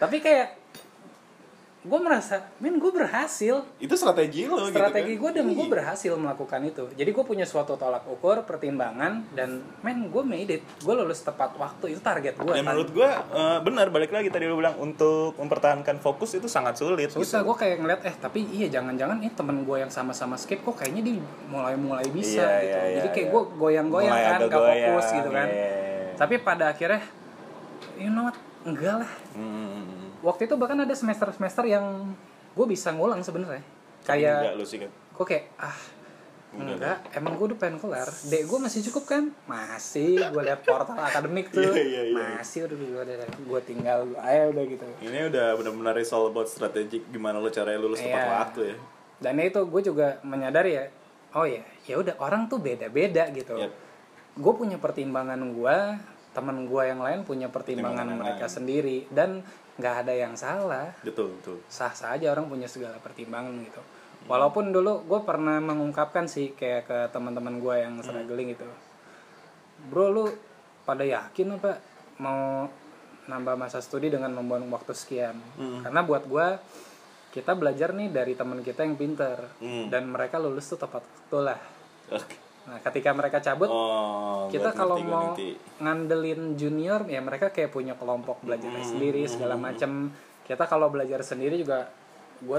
Tapi 0.03 0.17
kayak 0.19 0.47
gue 1.81 1.97
merasa, 1.97 2.45
men 2.61 2.77
gue 2.77 2.93
berhasil. 2.93 3.65
Itu 3.81 3.97
strategi 3.97 4.45
lo 4.45 4.69
Strategi 4.69 5.17
gitu 5.17 5.25
gue 5.25 5.31
kan. 5.33 5.39
dan 5.41 5.47
gue 5.49 5.67
berhasil 5.67 6.13
melakukan 6.13 6.61
itu. 6.69 6.85
Jadi 6.93 7.09
gue 7.09 7.25
punya 7.25 7.49
suatu 7.49 7.81
tolak 7.81 8.05
ukur, 8.05 8.45
pertimbangan, 8.45 9.25
dan 9.33 9.65
men 9.81 10.13
gue 10.13 10.21
made 10.21 10.61
it. 10.61 10.63
Gue 10.85 10.93
lulus 10.93 11.25
tepat 11.25 11.57
waktu, 11.57 11.97
itu 11.97 12.01
target 12.05 12.37
gue. 12.37 12.53
Dan 12.53 12.69
menurut 12.69 12.93
gue 12.93 13.09
eh, 13.09 13.59
benar 13.65 13.89
balik 13.89 14.13
lagi 14.13 14.29
tadi 14.29 14.45
lo 14.45 14.61
bilang 14.61 14.77
untuk 14.77 15.41
mempertahankan 15.41 15.97
fokus 16.05 16.37
itu 16.37 16.53
sangat 16.53 16.77
sulit. 16.77 17.09
susah 17.11 17.41
gitu. 17.41 17.49
gue 17.49 17.57
kayak 17.57 17.77
ngeliat 17.81 18.01
eh 18.05 18.15
tapi 18.21 18.45
iya 18.53 18.69
jangan-jangan 18.69 19.17
ini 19.25 19.33
temen 19.33 19.65
gue 19.65 19.77
yang 19.81 19.89
sama-sama 19.89 20.37
skip 20.37 20.61
kok 20.61 20.77
kayaknya 20.77 21.01
dia 21.01 21.17
mulai-mulai 21.49 22.07
bisa 22.13 22.45
Iya, 22.45 22.61
gitu 22.61 22.77
iya, 22.77 22.95
jadi 23.01 23.09
iya, 23.09 23.15
kayak 23.15 23.27
iya. 23.27 23.35
gue 23.35 23.43
goyang-goyang 23.57 24.13
Mulai 24.15 24.29
kan 24.29 24.41
gak 24.41 24.51
goyang, 24.53 24.77
fokus 24.93 25.07
gitu 25.17 25.31
kan 25.33 25.49
iya. 25.49 25.71
tapi 26.15 26.35
pada 26.39 26.65
akhirnya 26.71 27.03
you 27.97 28.11
know 28.13 28.29
what 28.29 28.37
enggak 28.63 28.95
lah 28.99 29.13
Hmm. 29.33 30.13
waktu 30.21 30.45
itu 30.45 30.55
bahkan 30.55 30.79
ada 30.79 30.93
semester-semester 30.93 31.65
yang 31.65 32.13
gue 32.51 32.67
bisa 32.67 32.91
ngulang 32.91 33.21
sebenarnya 33.21 33.65
kayak 34.03 34.37
Enggak 34.43 34.55
lu 34.55 34.65
sih 34.65 34.79
kan. 34.79 34.91
gue 34.91 35.27
kayak 35.27 35.45
ah 35.57 35.79
Udah 36.51 36.75
enggak 36.75 36.99
emang 37.15 37.33
gue 37.35 37.47
udah 37.47 37.59
pengen 37.59 37.79
kelar 37.79 38.11
dek 38.27 38.43
gue 38.43 38.59
masih 38.59 38.81
cukup 38.85 39.05
kan 39.09 39.25
masih 39.45 40.19
gue 40.19 40.43
liat 40.43 40.61
portal 40.61 40.99
akademik 41.07 41.47
tuh 41.49 41.63
Iya, 41.63 41.79
iya, 41.79 42.03
iya. 42.11 42.27
masih 42.37 42.67
udah 42.67 42.77
gue 42.77 42.91
udah 43.01 43.17
gue 43.23 43.61
tinggal 43.63 43.99
ayo 44.19 44.51
udah 44.51 44.65
gitu 44.67 44.87
Ini 45.01 45.31
udah 45.31 45.47
benar-benar 45.55 45.95
it's 45.97 46.11
all 46.11 46.27
about 46.27 46.47
strategic 46.47 47.07
gimana 47.07 47.39
lo 47.39 47.49
caranya 47.49 47.79
lulus 47.79 47.99
tepat 47.99 48.19
Iya. 48.19 48.35
waktu 48.37 48.61
ya. 48.67 48.77
dan 49.21 49.35
itu 49.39 49.61
gue 49.63 49.83
juga 49.85 50.07
menyadari 50.21 50.71
ya 50.75 50.85
oh 51.31 51.47
ya 51.47 51.63
ya 51.85 51.95
udah 51.97 52.19
orang 52.19 52.45
tuh 52.45 52.59
beda-beda 52.59 53.31
gitu 53.31 53.55
Yap. 53.55 53.71
gue 54.35 54.53
punya 54.53 54.75
pertimbangan 54.77 55.39
gue 55.39 55.77
teman 56.31 56.65
gue 56.65 56.83
yang 56.85 56.99
lain 56.99 57.23
punya 57.23 57.49
pertimbangan 57.49 58.07
yang 58.07 58.19
mereka 58.19 58.47
lain. 58.47 58.55
sendiri 58.55 58.99
dan 59.09 59.43
nggak 59.77 59.95
ada 60.05 60.13
yang 60.13 60.35
salah 60.35 60.93
Betul, 61.01 61.35
betul. 61.35 61.57
sah 61.67 61.91
sah 61.91 62.15
aja 62.15 62.31
orang 62.31 62.47
punya 62.47 62.67
segala 62.67 62.97
pertimbangan 62.97 63.51
gitu 63.61 63.81
walaupun 64.25 64.71
dulu 64.71 65.03
gue 65.03 65.21
pernah 65.21 65.59
mengungkapkan 65.59 66.25
sih 66.25 66.53
kayak 66.53 66.83
ke 66.85 66.99
teman-teman 67.11 67.57
gue 67.57 67.75
yang 67.77 67.95
struggling 67.99 68.53
gitu 68.53 68.69
bro 69.87 70.07
lu 70.07 70.25
pada 70.83 71.03
yakin 71.03 71.57
apa 71.57 71.81
mau 72.19 72.69
nambah 73.23 73.55
masa 73.57 73.81
studi 73.81 74.07
dengan 74.07 74.31
membuang 74.31 74.69
waktu 74.69 74.93
sekian 74.93 75.35
karena 75.83 76.01
buat 76.01 76.25
gue 76.25 76.47
kita 77.31 77.55
belajar 77.55 77.91
nih 77.91 78.11
dari 78.11 78.35
teman 78.35 78.61
kita 78.61 78.83
yang 78.83 78.95
pinter 78.95 79.39
Hmm. 79.57 79.87
dan 79.87 80.05
mereka 80.05 80.37
lulus 80.37 80.67
tuh 80.67 80.77
tepat 80.77 81.01
waktu 81.01 81.39
lah 81.41 81.61
Oke. 82.11 82.50
Nah 82.71 82.79
ketika 82.81 83.11
mereka 83.11 83.39
cabut 83.41 83.67
Oh, 83.67 84.47
kita 84.47 84.71
kalau 84.71 84.95
ngerti, 84.95 85.11
mau 85.11 85.27
ngerti. 85.29 85.49
ngandelin 85.81 86.55
junior 86.55 87.03
ya 87.05 87.19
mereka 87.19 87.49
kayak 87.49 87.69
punya 87.69 87.93
kelompok 87.93 88.39
belajar 88.41 88.71
Hmm, 88.71 88.87
sendiri 88.87 89.27
segala 89.27 89.59
macam 89.59 90.15
kita 90.43 90.65
kalau 90.65 90.87
belajar 90.87 91.19
sendiri 91.21 91.59
juga 91.59 91.91
gue 92.41 92.57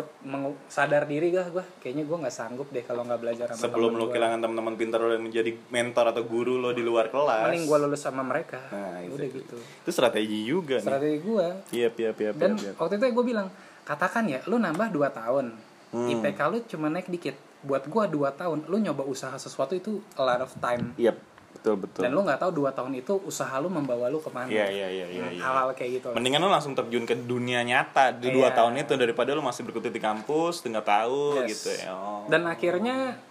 sadar 0.68 1.04
diri 1.04 1.32
gak 1.32 1.48
gue 1.50 1.64
kayaknya 1.80 2.04
gue 2.04 2.18
nggak 2.20 2.30
sanggup 2.32 2.70
deh 2.70 2.82
kalau 2.82 3.02
nggak 3.02 3.18
belajar 3.18 3.48
sama 3.50 3.64
sebelum 3.64 3.90
temen 3.90 3.98
lo 3.98 4.04
gua. 4.04 4.12
kehilangan 4.14 4.40
teman-teman 4.40 4.74
pintar 4.76 5.00
lo 5.00 5.10
yang 5.10 5.26
menjadi 5.26 5.52
mentor 5.68 6.06
atau 6.08 6.24
guru 6.24 6.54
lo 6.56 6.70
di 6.70 6.82
luar 6.82 7.08
kelas. 7.08 7.50
mending 7.50 7.66
gue 7.66 7.78
lulus 7.80 7.98
sama 8.00 8.22
mereka 8.22 8.62
Nah, 8.70 9.02
udah 9.02 9.26
exactly. 9.26 9.42
gitu 9.42 9.58
Itu 9.58 9.90
strategi 9.90 10.38
juga 10.44 10.76
nih. 10.78 10.86
strategi 10.86 11.18
gue 11.20 11.48
Iya, 11.72 11.88
iya, 11.90 12.12
iya, 12.14 12.32
dan 12.32 12.52
waktu 12.78 12.94
itu 12.94 13.06
gue 13.10 13.26
bilang 13.26 13.48
katakan 13.82 14.24
ya 14.26 14.40
lu 14.46 14.60
nambah 14.60 14.88
2 14.88 15.02
tahun 15.12 15.46
Hmm. 15.90 16.08
IPK 16.08 16.40
lu 16.48 16.58
cuma 16.70 16.88
naik 16.88 17.10
dikit 17.10 17.36
buat 17.62 17.84
gue 17.84 18.04
2 18.10 18.18
tahun 18.34 18.58
lu 18.66 18.78
nyoba 18.78 19.04
usaha 19.04 19.34
sesuatu 19.36 19.74
itu 19.74 20.00
a 20.16 20.24
lot 20.24 20.42
of 20.42 20.52
time 20.58 20.94
Iya, 20.96 21.14
betul 21.52 21.78
betul. 21.78 22.02
dan 22.02 22.10
lu 22.10 22.22
nggak 22.22 22.40
tahu 22.40 22.52
2 22.58 22.72
tahun 22.72 22.94
itu 22.96 23.14
usaha 23.22 23.54
lu 23.58 23.68
membawa 23.68 24.08
lu 24.08 24.18
ke 24.18 24.30
mana 24.30 24.50
Iya, 24.50 24.66
iya, 24.68 24.88
iya, 24.90 25.06
iya, 25.08 25.26
iya. 25.30 25.42
hal-hal 25.42 25.70
kayak 25.72 25.92
gitu 26.02 26.08
Mendingan 26.12 26.42
lo 26.42 26.50
langsung 26.50 26.74
terjun 26.74 27.04
ke 27.04 27.14
dunia 27.16 27.62
nyata 27.62 28.12
di 28.14 28.30
dua 28.30 28.50
Iya. 28.50 28.58
tahun 28.58 28.74
itu 28.80 28.94
daripada 28.96 29.32
lo 29.32 29.42
masih 29.42 29.62
berkutit 29.64 29.90
di 29.90 30.00
kampus, 30.00 30.62
nggak 30.62 30.84
tahu 30.84 31.42
Yes. 31.42 31.50
gitu 31.54 31.70
ya. 31.78 31.90
Oh. 31.92 32.26
dan 32.26 32.46
akhirnya 32.46 33.22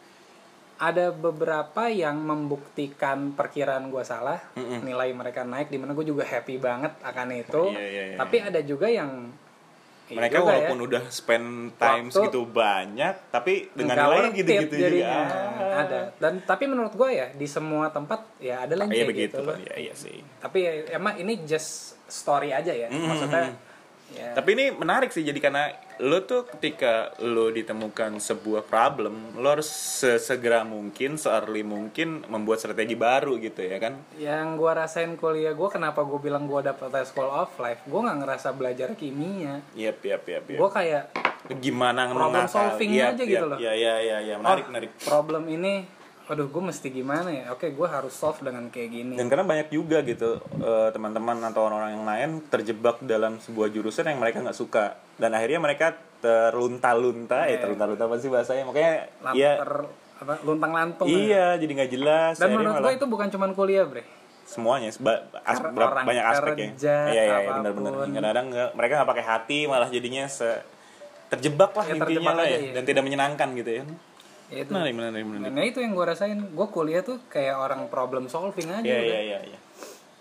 ada 0.81 1.13
beberapa 1.13 1.93
yang 1.93 2.17
membuktikan 2.21 3.37
perkiraan 3.37 3.93
gue 3.93 4.01
salah 4.01 4.41
nilai 4.57 5.13
mereka 5.13 5.45
naik 5.45 5.69
di 5.69 5.77
mana 5.77 5.93
gue 5.93 6.07
juga 6.07 6.25
happy 6.25 6.57
banget 6.57 6.97
akan 7.03 7.29
itu 7.35 7.63
Iya, 7.69 7.85
iya, 7.85 8.03
iya, 8.07 8.17
tapi 8.17 8.37
ada 8.41 8.61
juga 8.63 8.87
yang 8.87 9.29
iya 9.29 9.50
mereka 10.13 10.37
juga 10.37 10.49
walaupun 10.49 10.77
ya, 10.77 10.85
udah 10.87 11.03
spend 11.09 11.47
time 11.75 12.05
Waktu- 12.05 12.15
segitu 12.17 12.41
banyak, 12.45 13.15
tapi 13.29 13.53
dengan 13.71 13.97
nilai 13.97 14.27
gitu-gitu 14.33 14.75
it 14.75 14.81
jadinya. 14.81 15.15
juga. 15.21 15.37
Ah. 15.61 15.81
ada 15.81 16.01
dan 16.17 16.33
tapi 16.41 16.65
menurut 16.65 16.93
gue 16.93 17.11
ya 17.11 17.27
di 17.31 17.47
semua 17.47 17.89
tempat 17.89 18.21
ya 18.39 18.63
ada 18.63 18.75
lah 18.75 18.85
yang 18.85 18.93
Iya 18.93 18.99
kayak 19.01 19.11
begitu, 19.11 19.37
gitu 19.37 19.47
Pak. 19.47 19.57
Iya, 19.61 19.75
iya 19.79 19.95
sih. 19.95 20.17
tapi 20.39 20.59
ya, 20.61 20.73
emang 20.93 21.15
ini 21.17 21.43
just 21.43 21.71
story 22.07 22.51
aja 22.51 22.71
ya 22.71 22.87
Mm-hmm. 22.87 23.07
maksudnya 23.07 23.45
ya 24.11 24.29
Tapi 24.33 24.49
ini 24.53 24.65
menarik 24.73 25.09
sih 25.09 25.23
jadi 25.23 25.39
karena 25.39 25.71
lo 26.01 26.25
tuh 26.25 26.49
ketika 26.49 27.13
lo 27.21 27.53
ditemukan 27.53 28.17
sebuah 28.17 28.65
problem, 28.65 29.37
lo 29.37 29.53
harus 29.53 29.69
sesegera 29.69 30.65
mungkin, 30.65 31.21
se-early 31.21 31.61
mungkin 31.61 32.25
membuat 32.27 32.65
strategi 32.65 32.97
baru 32.97 33.37
gitu 33.37 33.61
ya 33.61 33.77
kan? 33.77 34.01
yang 34.17 34.57
gue 34.57 34.73
rasain 34.73 35.17
kuliah 35.17 35.53
gue 35.53 35.69
kenapa 35.69 36.05
gue 36.05 36.21
bilang 36.21 36.49
gue 36.49 36.61
dapet 36.61 36.93
school 37.09 37.29
of 37.29 37.53
life 37.61 37.81
gue 37.89 38.01
nggak 38.01 38.19
ngerasa 38.21 38.49
belajar 38.53 38.89
kimia 38.95 39.65
yap, 39.73 40.01
yap, 40.05 40.25
yap. 40.29 40.45
gue 40.49 40.71
kayak 40.73 41.13
Gimana 41.49 42.07
Problem 42.13 42.47
solving 42.47 42.95
Yap, 42.95 43.17
aja 43.17 43.25
yap, 43.25 43.33
gitu 43.33 43.47
loh. 43.49 43.59
Iya, 43.59 43.73
iya, 43.75 43.95
iya, 43.99 44.17
iya, 44.23 44.35
menarik, 44.39 44.65
oh, 44.67 44.71
menarik. 44.71 44.91
problem 45.03 45.43
ini 45.51 45.83
aduh 46.31 46.47
gue 46.47 46.63
mesti 46.63 46.89
gimana 46.89 47.27
ya 47.29 47.45
oke 47.51 47.67
gue 47.67 47.89
harus 47.91 48.15
solve 48.15 48.39
dengan 48.39 48.71
kayak 48.71 48.89
gini 48.89 49.15
Dan 49.15 49.27
karena 49.27 49.43
banyak 49.43 49.69
juga 49.69 49.99
gitu 50.01 50.39
eh, 50.57 50.89
teman-teman 50.89 51.43
atau 51.43 51.67
orang-orang 51.67 51.93
yang 51.93 52.07
lain 52.07 52.31
terjebak 52.47 53.03
dalam 53.03 53.37
sebuah 53.37 53.67
jurusan 53.69 54.07
yang 54.07 54.17
mereka 54.17 54.39
nggak 54.39 54.55
suka 54.55 54.95
dan 55.19 55.35
akhirnya 55.35 55.59
mereka 55.59 55.91
terlunta-lunta, 56.21 57.45
eh 57.45 57.57
Iya. 57.57 57.59
terlunta-lunta 57.61 58.05
apa 58.05 58.17
sih 58.17 58.29
bahasanya? 58.29 58.63
Makanya 58.63 58.93
Lam- 59.21 59.35
iya, 59.35 59.53
ter- 59.59 59.89
apa 60.21 60.33
luntang 60.45 60.69
lantung 60.71 61.09
iya 61.09 61.57
jadi 61.57 61.73
nggak 61.75 61.91
jelas. 61.91 62.35
dan 62.37 62.53
menurut 62.53 62.77
gue 62.79 62.93
itu 62.95 63.07
bukan 63.09 63.27
cuma 63.27 63.49
kuliah 63.51 63.89
bre 63.89 64.05
semuanya 64.45 64.93
seba- 64.93 65.25
as- 65.41 65.59
orang 65.59 66.05
banyak 66.05 66.25
aspek 66.27 66.53
kerja, 66.69 66.95
ya 67.07 67.11
iya 67.11 67.23
iya 67.25 67.37
iya, 67.41 67.51
benar-benar 67.57 67.93
kadang-kadang 68.05 68.47
mereka 68.71 68.93
nggak 69.01 69.11
pakai 69.11 69.25
hati 69.25 69.59
malah 69.65 69.89
jadinya 69.89 70.29
se 70.29 70.61
terjebak 71.29 71.73
lah 71.73 71.83
Ya, 71.83 71.91
intinya 71.91 72.05
terjebak 72.05 72.35
lah 72.35 72.45
ya 72.45 72.59
iya. 72.59 72.73
dan 72.77 72.83
tidak 72.85 73.03
menyenangkan 73.03 73.49
gitu 73.57 73.71
ya 73.73 73.83
ya 74.51 74.67
itu 74.67 74.71
menarik 74.75 74.95
menarik 74.99 75.25
menarik 75.25 75.55
ya 75.55 75.65
itu 75.65 75.79
yang 75.81 75.93
gue 75.95 76.07
rasain 76.07 76.39
gue 76.39 76.67
kuliah 76.69 77.03
tuh 77.07 77.23
kayak 77.31 77.57
orang 77.57 77.87
problem 77.87 78.27
solving 78.27 78.69
aja 78.69 78.85
iya 78.85 78.99
udah. 78.99 79.21
iya 79.23 79.39
iya 79.55 79.59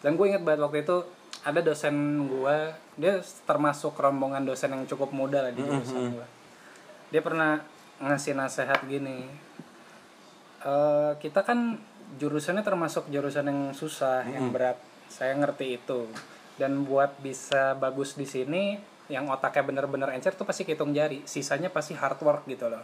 dan 0.06 0.16
gue 0.16 0.26
inget 0.30 0.44
banget 0.46 0.60
waktu 0.64 0.80
itu 0.86 0.98
ada 1.44 1.60
dosen 1.66 1.96
gue 2.30 2.58
dia 3.00 3.14
termasuk 3.44 3.98
rombongan 3.98 4.46
dosen 4.46 4.72
yang 4.72 4.84
cukup 4.86 5.10
muda 5.12 5.50
lah 5.50 5.52
di 5.52 5.66
Mm-hmm. 5.66 5.82
jurusan 5.82 6.04
gue 6.14 6.28
dia 7.10 7.22
pernah 7.26 7.60
ngasih 8.00 8.38
nasehat 8.38 8.86
gini 8.86 9.28
eh, 10.64 11.12
kita 11.20 11.42
kan 11.44 11.82
jurusannya 12.18 12.66
termasuk 12.66 13.06
jurusan 13.14 13.46
yang 13.46 13.62
susah, 13.78 14.26
yang 14.26 14.50
berat. 14.50 14.82
Saya 15.12 15.38
ngerti 15.38 15.78
itu. 15.78 16.10
Dan 16.58 16.90
buat 16.90 17.14
bisa 17.22 17.78
bagus 17.78 18.18
di 18.18 18.26
sini, 18.26 18.82
yang 19.12 19.30
otaknya 19.30 19.62
bener-bener 19.70 20.10
encer 20.18 20.34
tuh 20.34 20.50
pasti 20.50 20.66
hitung 20.66 20.96
jari. 20.96 21.22
Sisanya 21.30 21.70
pasti 21.70 21.94
hard 21.94 22.18
work 22.26 22.50
gitu 22.50 22.72
loh. 22.72 22.82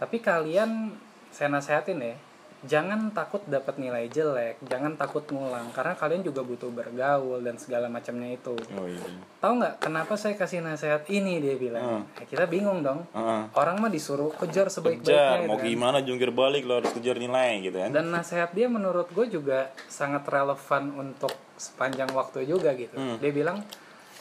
Tapi 0.00 0.16
kalian, 0.24 0.96
saya 1.28 1.52
nasehatin 1.52 2.00
ya, 2.00 2.16
jangan 2.64 3.12
takut 3.12 3.40
dapat 3.48 3.80
nilai 3.80 4.08
jelek, 4.08 4.60
jangan 4.68 4.96
takut 4.96 5.24
ngulang, 5.32 5.72
karena 5.72 5.96
kalian 5.96 6.20
juga 6.24 6.44
butuh 6.44 6.68
bergaul 6.68 7.40
dan 7.40 7.56
segala 7.56 7.88
macamnya 7.88 8.36
itu. 8.36 8.52
oh 8.52 8.88
iya 8.88 9.00
Tahu 9.40 9.52
nggak 9.60 9.74
kenapa 9.80 10.16
saya 10.20 10.36
kasih 10.36 10.60
nasihat 10.60 11.04
ini 11.08 11.40
dia 11.40 11.56
bilang? 11.56 12.04
Ya, 12.20 12.24
kita 12.28 12.44
bingung 12.44 12.84
dong. 12.84 13.08
Heeh. 13.16 13.42
Orang 13.56 13.80
mah 13.80 13.88
disuruh 13.88 14.32
kejar 14.36 14.68
kejar 14.68 14.68
sebaik-baiknya. 14.68 15.48
mau 15.48 15.56
gitu 15.56 15.64
kan. 15.64 15.68
gimana 15.72 15.98
jungkir 16.04 16.30
balik 16.32 16.68
lo 16.68 16.84
harus 16.84 16.92
kejar 16.92 17.16
nilai 17.16 17.64
gitu 17.64 17.76
kan 17.80 17.90
Dan 17.96 18.12
nasihat 18.12 18.52
dia 18.52 18.68
menurut 18.68 19.08
gue 19.08 19.26
juga 19.32 19.72
sangat 19.88 20.28
relevan 20.28 20.84
untuk 21.00 21.32
sepanjang 21.56 22.12
waktu 22.12 22.44
juga 22.44 22.76
gitu. 22.76 22.96
Dia 22.96 23.32
bilang 23.32 23.64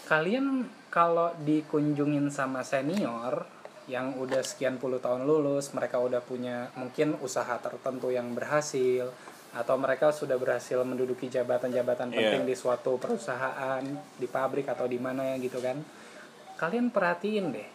kalian 0.07 0.63
kalau 0.87 1.35
dikunjungin 1.43 2.31
sama 2.31 2.63
senior 2.63 3.58
yang 3.89 4.13
udah 4.15 4.39
sekian 4.39 4.77
puluh 4.77 4.97
tahun 4.97 5.25
lulus, 5.25 5.73
mereka 5.73 5.97
udah 5.97 6.21
punya 6.21 6.69
mungkin 6.73 7.17
usaha 7.19 7.57
tertentu 7.57 8.07
yang 8.07 8.31
berhasil 8.31 9.09
atau 9.49 9.75
mereka 9.75 10.13
sudah 10.13 10.37
berhasil 10.37 10.77
menduduki 10.83 11.25
jabatan-jabatan 11.25 12.13
Iya. 12.13 12.17
penting 12.31 12.43
di 12.45 12.53
suatu 12.53 12.95
perusahaan, 12.95 13.81
di 14.13 14.27
pabrik 14.29 14.69
atau 14.69 14.85
di 14.85 15.01
mana 15.01 15.25
ya 15.25 15.41
gitu 15.41 15.57
kan. 15.57 15.81
Kalian 16.55 16.93
perhatiin 16.93 17.49
deh, 17.49 17.65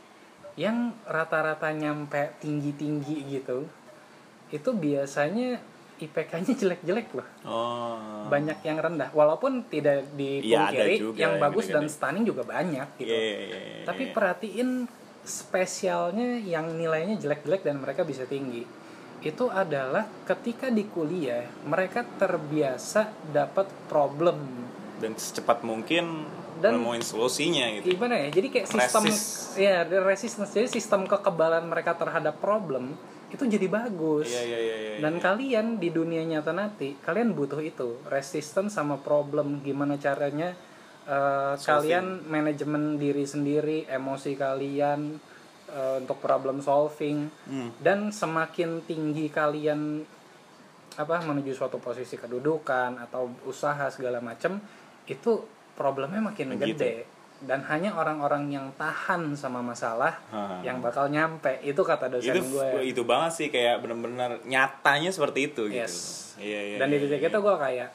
yang 0.54 0.94
rata-rata 1.02 1.74
nyampe 1.74 2.38
tinggi-tinggi 2.38 3.26
gitu, 3.28 3.66
itu 4.48 4.70
biasanya 4.70 5.58
IPK-nya 5.94 6.54
jelek-jelek 6.54 7.10
loh. 7.10 7.26
oh 7.42 8.26
Banyak 8.26 8.62
yang 8.62 8.78
rendah, 8.78 9.10
walaupun 9.10 9.66
tidak 9.66 10.06
Iya, 10.14 10.70
dipungkiri 10.70 10.94
juga 11.00 11.18
yang 11.18 11.18
yang 11.18 11.42
bagus 11.42 11.66
dan 11.66 11.82
gede-gede. 11.82 11.90
stunning 11.92 12.24
juga 12.24 12.42
banyak 12.44 12.88
gitu. 12.98 13.10
iya 13.10 13.18
iya 13.18 13.38
iya, 13.40 13.58
iya. 13.58 13.84
Tapi 13.84 14.14
perhatiin 14.14 14.68
spesialnya 15.24 16.38
yang 16.38 16.76
nilainya 16.76 17.16
jelek-jelek 17.16 17.64
dan 17.64 17.80
mereka 17.80 18.04
bisa 18.04 18.24
tinggi. 18.24 18.64
Itu 19.24 19.48
adalah 19.48 20.04
ketika 20.28 20.68
di 20.68 20.84
kuliah 20.84 21.48
mereka 21.64 22.04
terbiasa 22.04 23.08
dapat 23.32 23.66
problem. 23.88 24.36
Dan 25.00 25.16
secepat 25.16 25.64
mungkin 25.64 26.28
Dan- 26.60 26.78
nemuin 26.78 27.02
solusinya 27.02 27.66
gitu. 27.80 27.96
gimana 27.96 28.20
ya? 28.20 28.28
Jadi 28.30 28.46
kayak 28.52 28.68
sistem 28.68 29.04
Resist. 29.08 29.56
ya 29.58 29.82
resistance. 29.88 30.52
Jadi 30.52 30.68
sistem 30.70 31.08
kekebalan 31.08 31.64
mereka 31.66 31.96
terhadap 31.96 32.38
problem 32.38 32.94
itu 33.34 33.42
jadi 33.50 33.66
bagus. 33.66 34.30
Iya 34.30 34.42
iya 34.46 34.58
iya 34.60 34.76
iya 34.78 34.90
dan 35.02 35.18
kalian 35.18 35.82
di 35.82 35.90
dunia 35.90 36.22
nyata 36.22 36.54
nanti 36.54 36.94
kalian 37.02 37.34
butuh 37.34 37.58
itu 37.58 37.98
resistance 38.06 38.78
sama 38.78 38.94
problem. 39.02 39.58
Gimana 39.66 39.98
caranya 39.98 40.54
uh, 41.06 41.54
kalian 41.54 42.06
manajemen 42.24 42.96
diri 42.96 43.24
sendiri 43.24 43.84
emosi 43.84 44.34
kalian 44.34 45.16
uh, 45.68 45.98
untuk 45.98 46.18
problem 46.18 46.58
solving 46.58 47.28
Hmm. 47.44 47.70
dan 47.78 48.08
semakin 48.10 48.82
tinggi 48.82 49.28
kalian 49.28 50.04
apa 50.94 51.16
menuju 51.20 51.50
suatu 51.50 51.76
posisi 51.76 52.14
kedudukan 52.14 52.96
atau 53.00 53.26
usaha 53.44 53.88
segala 53.88 54.20
macam 54.20 54.62
itu 55.04 55.42
problemnya 55.74 56.22
makin 56.22 56.54
Begitu. 56.54 56.78
gede 56.78 56.94
dan 57.42 57.60
hanya 57.66 57.92
orang-orang 57.92 58.46
yang 58.48 58.70
tahan 58.72 59.34
sama 59.34 59.58
masalah 59.58 60.16
Ha. 60.30 60.62
yang 60.62 60.78
bakal 60.78 61.10
nyampe 61.10 61.58
itu 61.60 61.76
kata 61.76 62.06
dosen 62.08 62.30
itu 62.32 62.46
gue 62.46 62.86
itu 62.86 63.02
banget 63.02 63.32
sih 63.34 63.48
kayak 63.50 63.82
bener-bener 63.82 64.38
nyatanya 64.44 65.10
seperti 65.10 65.50
itu 65.50 65.66
gitu 65.66 65.82
Yes. 65.82 66.38
iya 66.38 66.60
iya 66.64 66.76
dan 66.78 66.88
di 66.88 66.96
iya, 66.96 67.04
titik 67.04 67.20
iya. 67.20 67.28
itu 67.28 67.38
gue 67.42 67.56
kayak 67.58 67.88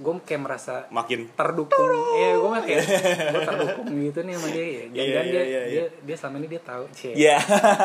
gue 0.00 0.12
kayak 0.22 0.40
merasa 0.40 0.88
makin 0.88 1.28
terdukung 1.30 1.92
iya 2.14 2.32
gue 2.34 2.48
mah 2.48 2.62
kayak 2.62 2.80
gue 3.32 3.42
terdukung 3.44 3.86
gitu 4.00 4.18
nih 4.22 4.34
sama 4.34 4.48
dia 4.48 4.64
ya 4.64 4.84
jangan 4.88 4.96
Iya, 4.96 5.20
dia, 5.20 5.20
iya, 5.22 5.42
iya, 5.44 5.60
dia 5.68 5.84
dia 6.00 6.16
selama 6.16 6.36
ini 6.38 6.48
dia 6.48 6.62
tahu 6.62 6.84
cie 6.90 7.12
Iya. 7.14 7.36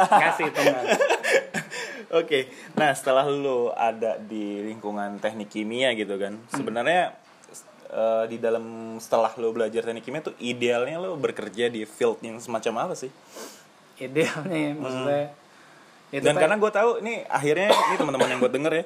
ngasih 0.10 0.45
itu 0.45 0.60
enggak 0.62 0.84
Oke, 2.15 2.47
nah 2.73 2.93
setelah 2.93 3.25
lu 3.25 3.67
ada 3.69 4.15
di 4.15 4.63
lingkungan 4.63 5.17
teknik 5.17 5.51
kimia 5.51 5.91
gitu 5.91 6.15
kan, 6.15 6.38
Hmm. 6.38 6.47
sebenarnya 6.54 7.12
eh, 7.88 8.23
di 8.28 8.38
dalam 8.38 8.63
setelah 8.97 9.34
lu 9.36 9.51
belajar 9.51 9.84
teknik 9.84 10.04
kimia 10.04 10.21
tuh 10.21 10.38
idealnya 10.38 10.95
lu 10.95 11.17
bekerja 11.17 11.67
di 11.67 11.84
field 11.84 12.21
yang 12.21 12.38
semacam 12.38 12.88
apa 12.88 12.95
sih? 12.95 13.12
idealnya 13.97 14.60
ya, 14.62 14.71
maksudnya 14.73 15.23
itu 16.10 16.19
Dan 16.21 16.36
karena 16.36 16.56
gue 16.56 16.67
tahu 16.69 16.89
ini 16.99 17.23
akhirnya 17.25 17.69
ini 17.73 17.95
teman-teman 17.95 18.28
yang 18.30 18.39
gue 18.39 18.51
denger 18.54 18.73
ya, 18.73 18.84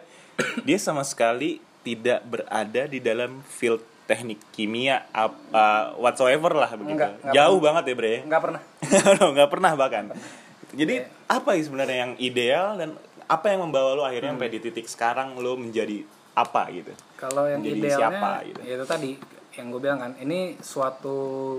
dia 0.63 0.77
sama 0.79 1.03
sekali 1.03 1.57
tidak 1.81 2.19
berada 2.23 2.83
di 2.85 2.99
dalam 2.99 3.39
field 3.41 3.79
teknik 4.03 4.41
kimia 4.49 5.05
apa 5.09 5.93
whatsoever 5.95 6.51
lah 6.51 6.71
begitu. 6.71 6.97
Enggak, 6.97 7.11
enggak 7.21 7.33
Jauh 7.35 7.59
banget 7.59 7.83
ya 7.85 7.95
bre. 7.95 8.13
nggak 8.23 8.41
pernah 8.41 8.61
nggak 9.37 9.49
pernah 9.49 9.71
bahkan. 9.75 10.05
Jadi 10.69 10.95
Iya. 10.95 11.09
apa 11.27 11.49
ya 11.53 11.61
sebenarnya 11.61 11.97
yang 11.99 12.13
ideal 12.17 12.67
dan 12.75 12.89
apa 13.25 13.45
yang 13.47 13.61
membawa 13.63 13.93
lo 13.93 14.03
akhirnya 14.03 14.33
Hmm. 14.33 14.41
sampai 14.41 14.49
di 14.49 14.59
titik 14.59 14.85
sekarang 14.85 15.37
lo 15.37 15.53
menjadi 15.55 16.01
apa 16.33 16.69
gitu? 16.71 16.93
Kalau 17.15 17.45
yang 17.45 17.61
Menjadi 17.61 17.79
idealnya 17.85 18.01
siapa, 18.09 18.31
gitu? 18.43 18.59
ya 18.63 18.73
itu 18.73 18.85
tadi 18.85 19.11
yang 19.51 19.65
gue 19.69 19.81
bilang 19.81 19.99
kan 19.99 20.11
ini 20.17 20.39
suatu 20.57 21.17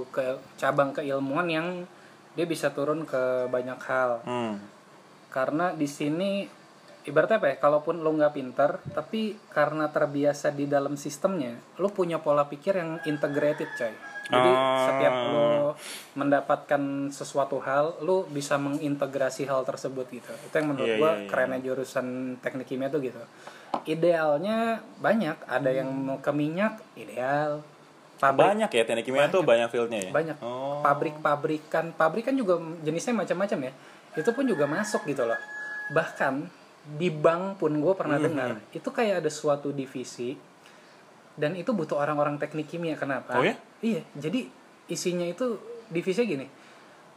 ke 0.09 0.23
cabang 0.57 0.91
keilmuan 0.91 1.47
yang 1.47 1.67
dia 2.33 2.47
bisa 2.47 2.71
turun 2.71 3.03
ke 3.05 3.21
banyak 3.47 3.79
hal 3.81 4.23
Hmm. 4.23 4.59
karena 5.29 5.71
di 5.71 5.87
sini 5.87 6.47
ibaratnya 7.03 7.37
apa 7.37 7.49
ya 7.49 7.57
kalaupun 7.57 7.99
lo 7.99 8.11
nggak 8.11 8.35
pinter 8.35 8.71
tapi 8.93 9.35
karena 9.49 9.89
terbiasa 9.89 10.51
di 10.51 10.65
dalam 10.65 10.95
sistemnya 10.95 11.57
lo 11.77 11.89
punya 11.89 12.19
pola 12.19 12.45
pikir 12.45 12.77
yang 12.77 13.01
integrated 13.05 13.69
coy. 13.73 13.95
Jadi 14.31 14.47
Ah. 14.47 14.87
setiap 14.87 15.15
lo 15.27 15.75
mendapatkan 16.15 16.83
sesuatu 17.09 17.59
hal 17.59 17.99
lo 18.01 18.23
bisa 18.25 18.55
mengintegrasi 18.57 19.43
hal 19.43 19.65
tersebut 19.65 20.07
gitu. 20.09 20.31
Itu 20.41 20.55
yang 20.55 20.71
menurut 20.71 20.87
Iya, 20.87 20.99
gua 20.99 21.11
iya, 21.11 21.19
iya. 21.19 21.27
kerennya 21.27 21.59
jurusan 21.61 22.07
teknik 22.39 22.69
kimia 22.69 22.87
tuh 22.87 23.01
gitu. 23.01 23.19
Idealnya 23.85 24.59
banyak. 24.97 25.35
Ada 25.47 25.71
yang 25.73 25.91
mau 25.91 26.19
ke 26.19 26.31
minyak 26.31 26.79
ideal. 26.95 27.65
Pabrik 28.17 28.45
Banyak 28.47 28.71
ya 28.71 28.83
teknik 28.85 29.05
kimia 29.05 29.27
tuh 29.27 29.41
banyak. 29.43 29.67
fieldnya 29.67 29.99
ya. 29.99 30.11
banyak. 30.13 30.37
Oh. 30.39 30.79
pabrik-pabrikan. 30.81 31.91
Pabrikan 31.91 32.37
juga 32.37 32.55
jenisnya 32.81 33.17
macam-macam 33.17 33.59
ya. 33.67 33.73
Itu 34.15 34.31
pun 34.31 34.45
juga 34.45 34.69
masuk 34.69 35.03
gitu 35.07 35.25
loh. 35.25 35.41
Bahkan 35.91 36.60
di 36.83 37.09
bank 37.09 37.59
pun 37.59 37.77
gue 37.77 37.93
pernah 37.93 38.17
Hmm, 38.17 38.27
dengar 38.27 38.51
itu 38.71 38.89
kayak 38.89 39.21
ada 39.21 39.31
suatu 39.31 39.69
divisi 39.71 40.33
dan 41.35 41.55
itu 41.55 41.71
butuh 41.71 41.97
orang-orang 41.97 42.37
teknik 42.37 42.69
kimia 42.69 42.97
kenapa 42.97 43.37
Oh 43.37 43.45
ya? 43.45 43.55
iya 43.81 44.01
jadi 44.13 44.49
isinya 44.87 45.25
itu 45.25 45.61
divisinya 45.87 46.27
gini 46.27 46.47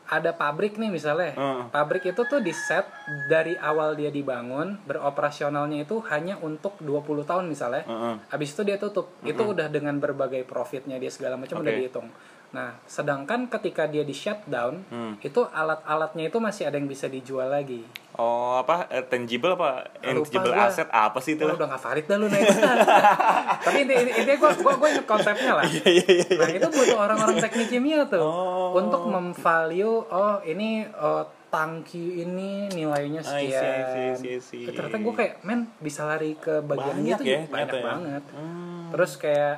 ada 0.04 0.36
pabrik 0.36 0.76
nih 0.76 0.92
misalnya 0.92 1.32
Heeh. 1.32 1.64
pabrik 1.72 2.04
itu 2.04 2.22
tuh 2.22 2.44
di 2.44 2.52
set 2.52 2.84
dari 3.26 3.56
awal 3.56 3.96
dia 3.96 4.12
dibangun 4.12 4.76
beroperasionalnya 4.84 5.88
itu 5.88 6.04
hanya 6.12 6.36
untuk 6.38 6.76
20 6.78 7.24
tahun 7.24 7.48
misalnya 7.48 7.88
Heeh. 7.88 8.16
Habis 8.30 8.52
itu 8.52 8.62
dia 8.64 8.76
tutup. 8.76 9.14
Itu 9.22 9.48
udah 9.48 9.70
dengan 9.70 9.96
berbagai 9.98 10.44
profitnya 10.44 10.98
dia 10.98 11.08
segala 11.08 11.40
macam 11.40 11.62
udah 11.62 11.70
Oke. 11.70 11.80
dihitung. 11.80 12.08
Nah, 12.54 12.78
sedangkan 12.86 13.50
ketika 13.50 13.84
dia 13.86 14.02
di 14.02 14.14
shutdown, 14.14 14.86
Hmm. 14.88 15.18
itu 15.20 15.42
alat-alatnya 15.44 16.30
itu 16.30 16.38
masih 16.38 16.64
ada 16.64 16.78
yang 16.78 16.86
bisa 16.86 17.06
dijual 17.08 17.50
lagi. 17.50 17.82
Oh 18.14 18.62
apa 18.62 18.86
eh, 18.88 19.02
tangible 19.02 19.58
apa 19.58 19.90
intangible 20.00 20.54
gua. 20.54 20.70
asset 20.70 20.86
apa 20.88 21.18
sih 21.18 21.34
itu? 21.34 21.42
Oh, 21.44 21.58
udah 21.58 21.66
gak 21.68 21.82
valid 21.82 22.06
dah 22.06 22.14
lu 22.16 22.30
naik. 22.30 22.46
Tapi 23.66 23.78
inti 23.82 23.94
intinya 23.98 24.38
gue 24.38 24.52
gua, 24.62 24.74
gua 24.76 24.88
inget 24.88 25.02
konsepnya 25.04 25.52
lah. 25.52 25.66
Nah, 25.66 26.50
itu 26.52 26.68
butuh 26.70 26.98
orang-orang 27.00 27.42
teknik 27.42 27.68
kimia 27.68 28.06
tuh 28.06 28.22
Oh. 28.22 28.78
untuk 28.78 29.02
memvalue 29.04 30.06
oh 30.06 30.38
ini 30.44 30.86
oh, 30.94 31.26
tangki 31.50 32.22
ini 32.22 32.66
nilainya 32.68 33.22
I 33.22 33.50
sekian. 33.50 33.62
see, 33.90 33.98
I 33.98 34.14
see, 34.14 34.32
I 34.32 34.42
see. 34.42 34.64
Ternyata 34.68 34.98
gue 35.00 35.14
kayak 35.16 35.34
men 35.42 35.70
bisa 35.78 36.02
lari 36.04 36.34
ke 36.36 36.62
bagian 36.62 36.94
Banyak 36.96 37.10
gitu 37.12 37.24
ya, 37.24 37.40
banyak 37.46 37.70
ya. 37.72 37.82
banget. 37.84 38.24
Hmm. 38.30 38.90
Terus 38.90 39.12
kayak 39.18 39.56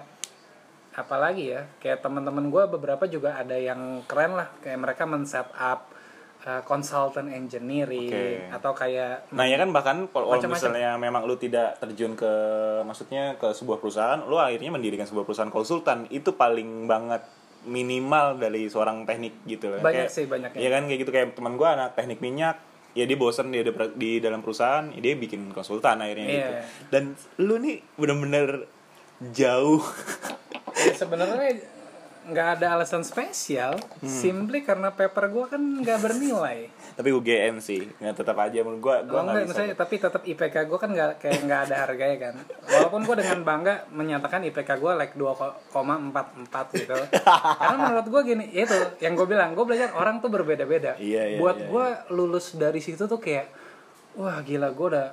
apalagi 0.95 1.51
ya 1.51 1.67
kayak 1.77 1.99
teman-teman 1.99 2.47
gue 2.47 2.63
beberapa 2.69 3.03
juga 3.05 3.35
ada 3.35 3.53
yang 3.53 4.01
keren 4.03 4.33
lah 4.33 4.47
kayak 4.59 4.79
mereka 4.79 5.03
men-set 5.03 5.43
up 5.53 5.91
uh, 6.41 6.63
consultant 6.63 7.27
engineering 7.27 8.07
Oke. 8.07 8.47
atau 8.49 8.71
kayak 8.71 9.27
Nah 9.29 9.43
ya 9.43 9.55
kan 9.55 9.69
bahkan 9.69 10.07
kalau 10.07 10.31
Macam-macam. 10.31 10.55
misalnya 10.71 10.89
memang 10.95 11.21
lu 11.23 11.35
tidak 11.35 11.75
terjun 11.77 12.13
ke 12.13 12.31
maksudnya 12.81 13.35
ke 13.35 13.51
sebuah 13.51 13.77
perusahaan, 13.77 14.19
lu 14.21 14.37
akhirnya 14.37 14.71
mendirikan 14.71 15.03
sebuah 15.03 15.23
perusahaan 15.23 15.49
konsultan 15.49 16.07
itu 16.09 16.31
paling 16.31 16.85
banget 16.85 17.27
minimal 17.65 18.37
dari 18.37 18.69
seorang 18.69 19.03
teknik 19.03 19.41
gitu 19.43 19.73
kan. 19.73 19.81
Banyak 19.81 20.05
Kayak- 20.05 20.13
sih, 20.13 20.25
banyaknya. 20.25 20.57
Iya 20.57 20.69
kan 20.69 20.81
kayak 20.85 20.99
gitu 21.01 21.11
kayak 21.11 21.27
teman 21.33 21.53
gua 21.55 21.75
anak 21.75 21.93
teknik 21.93 22.21
minyak 22.21 22.55
ya 22.93 23.03
dia 23.03 23.19
bosen 23.19 23.51
dia 23.51 23.59
di 23.91 24.23
dalam 24.23 24.39
perusahaan 24.39 24.87
ya 24.87 25.01
dia 25.01 25.13
bikin 25.13 25.51
konsultan 25.51 25.99
akhirnya 25.99 26.25
Iya. 26.25 26.31
gitu 26.31 26.51
dan 26.87 27.03
lu 27.43 27.59
nih 27.59 27.83
bener-bener 27.99 28.71
jauh 29.33 29.83
ya 29.83 30.39
sebenarnya 30.75 31.61
nggak 32.25 32.57
ada 32.57 32.73
alasan 32.73 33.05
spesial 33.05 33.77
simply 34.01 34.65
karena 34.65 34.89
paper 34.89 35.29
gue 35.29 35.45
kan 35.45 35.61
nggak 35.61 35.99
bernilai 36.01 36.73
Tapi 36.95 37.11
UGM 37.11 37.59
sih, 37.61 37.85
nggak 38.01 38.23
tetap 38.23 38.39
aja 38.39 38.63
menurut 38.63 38.81
gue. 38.81 38.95
Gue 39.11 39.19
Oh, 39.19 39.27
nggak 39.27 39.45
bisa. 39.45 39.51
maksudnya, 39.51 39.75
tapi 39.75 39.95
tetap 39.99 40.21
IPK 40.23 40.55
gue 40.63 40.79
kan 40.79 40.89
nggak 40.89 41.09
kayak 41.19 41.39
nggak 41.43 41.61
ada 41.67 41.75
harganya 41.83 42.17
kan. 42.17 42.33
Walaupun 42.71 43.03
gue 43.03 43.15
dengan 43.19 43.39
bangga 43.43 43.73
menyatakan 43.91 44.47
IPK 44.47 44.79
gue 44.79 44.91
like 44.95 45.13
2,44 45.19 46.79
gitu. 46.79 46.95
Karena 47.59 47.77
menurut 47.77 48.07
gue 48.07 48.21
gini, 48.23 48.45
ya 48.47 48.63
itu 48.63 48.77
yang 49.03 49.13
gue 49.19 49.27
bilang, 49.27 49.51
gue 49.51 49.65
belajar 49.67 49.91
orang 49.91 50.23
tuh 50.23 50.31
berbeda-beda. 50.31 50.95
Iya, 50.95 51.35
iya, 51.35 51.37
Buat 51.37 51.57
iya, 51.59 51.67
gue 51.67 51.87
lulus 52.15 52.55
dari 52.55 52.79
situ 52.79 53.03
tuh 53.05 53.19
kayak, 53.19 53.51
wah 54.15 54.39
gila 54.39 54.71
gue 54.71 54.87
udah, 54.95 55.07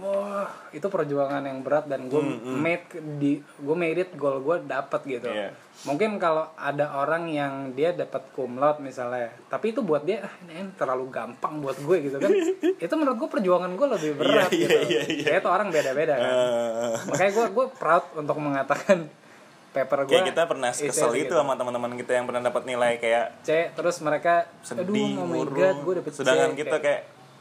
wah 0.00 0.48
itu 0.70 0.82
perjuangan 0.82 1.40
yang 1.40 1.60
berat 1.60 1.84
dan 1.84 2.06
gue 2.06 2.20
made 2.42 2.88
di, 3.16 3.32
gue 3.38 3.76
made 3.76 4.00
it 4.00 4.12
goal 4.14 4.40
gue 4.40 4.60
dapet 4.62 5.00
gitu. 5.06 5.28
Iya. 5.28 5.52
Mungkin 5.80 6.16
kalau 6.16 6.44
ada 6.54 6.92
orang 6.94 7.24
yang 7.26 7.52
dia 7.72 7.92
dapat 7.92 8.20
cum 8.30 8.56
laude 8.56 8.80
misalnya, 8.80 9.32
tapi 9.46 9.72
itu 9.72 9.80
buat 9.80 10.02
dia 10.02 10.20
ah, 10.20 10.34
ini 10.44 10.72
terlalu 10.74 11.08
gampang 11.08 11.60
buat 11.60 11.76
gue 11.76 11.96
gitu 12.02 12.16
kan. 12.16 12.28
itu 12.84 12.94
menurut 12.94 13.16
gue 13.16 13.28
perjuangan 13.30 13.70
gue 13.70 13.86
lebih 13.90 14.10
berat 14.14 14.50
Iya, 14.50 14.58
gitu. 14.58 14.78
iya, 14.86 15.00
iya, 15.06 15.24
Kayak 15.24 15.40
itu 15.40 15.48
orang 15.48 15.68
beda-beda 15.68 16.14
kan. 16.14 16.32
Eh, 16.32 16.94
Makanya 17.08 17.32
gue 17.32 17.46
gue 17.50 17.66
proud 17.72 18.04
untuk 18.14 18.36
mengatakan 18.36 18.98
paper 19.74 19.98
gue. 20.02 20.10
kayak 20.10 20.26
kita 20.28 20.42
pernah 20.44 20.70
kesel 20.70 21.12
itu 21.14 21.30
sama 21.30 21.54
teman-teman 21.54 21.94
kita 21.94 22.12
yang 22.12 22.26
pernah 22.26 22.42
dapat 22.42 22.66
nilai 22.66 22.98
kayak 22.98 23.38
C 23.40 23.70
terus 23.70 24.02
mereka 24.02 24.50
sedih, 24.66 24.82
aduh 25.14 25.22
oh 25.22 25.26
my 25.26 25.36
murung. 25.46 25.54
god 25.54 25.76
gue 25.78 25.94
dapet 26.02 26.10
C 26.10 26.16
Sedangkan 26.20 26.52
kita 26.58 26.76
kayak 26.76 27.00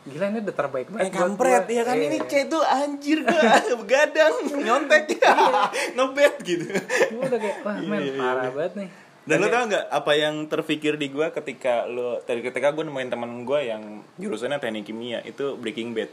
gila 0.10 0.26
ini 0.28 0.40
udah 0.42 0.56
terbaik 0.56 0.88
Eh 0.88 0.92
banget 0.92 1.06
buat 1.08 1.22
kampret 1.22 1.66
ya 1.68 1.84
kan 1.84 1.96
Iya. 1.96 2.06
ini 2.06 2.18
C 2.26 2.34
tuh 2.46 2.62
anjir 2.62 3.22
gua 3.22 3.54
begadang 3.82 4.34
nyontek 4.58 5.04
ngebet 5.96 6.36
gitu. 6.42 6.66
gue 7.10 7.24
udah 7.24 7.40
kayak 7.40 7.58
wah 7.62 7.78
men 7.78 8.00
Iya, 8.00 8.06
iya, 8.08 8.18
parah 8.18 8.44
iya. 8.44 8.52
banget 8.52 8.74
nih 8.76 8.90
Dan 9.22 9.38
lo 9.38 9.48
tau 9.48 9.64
nggak 9.64 9.86
apa 9.88 10.12
yang 10.16 10.36
terpikir 10.46 10.94
di 10.96 11.08
gua 11.08 11.30
ketika 11.30 11.86
lo 11.86 12.18
tadi 12.20 12.42
ketika 12.42 12.70
gue 12.70 12.82
nemuin 12.82 13.10
teman 13.10 13.32
gua 13.44 13.62
yang 13.62 13.82
jurusannya 14.16 14.58
teknik 14.58 14.84
kimia 14.84 15.22
itu 15.22 15.54
Breaking 15.56 15.94
Bad. 15.94 16.10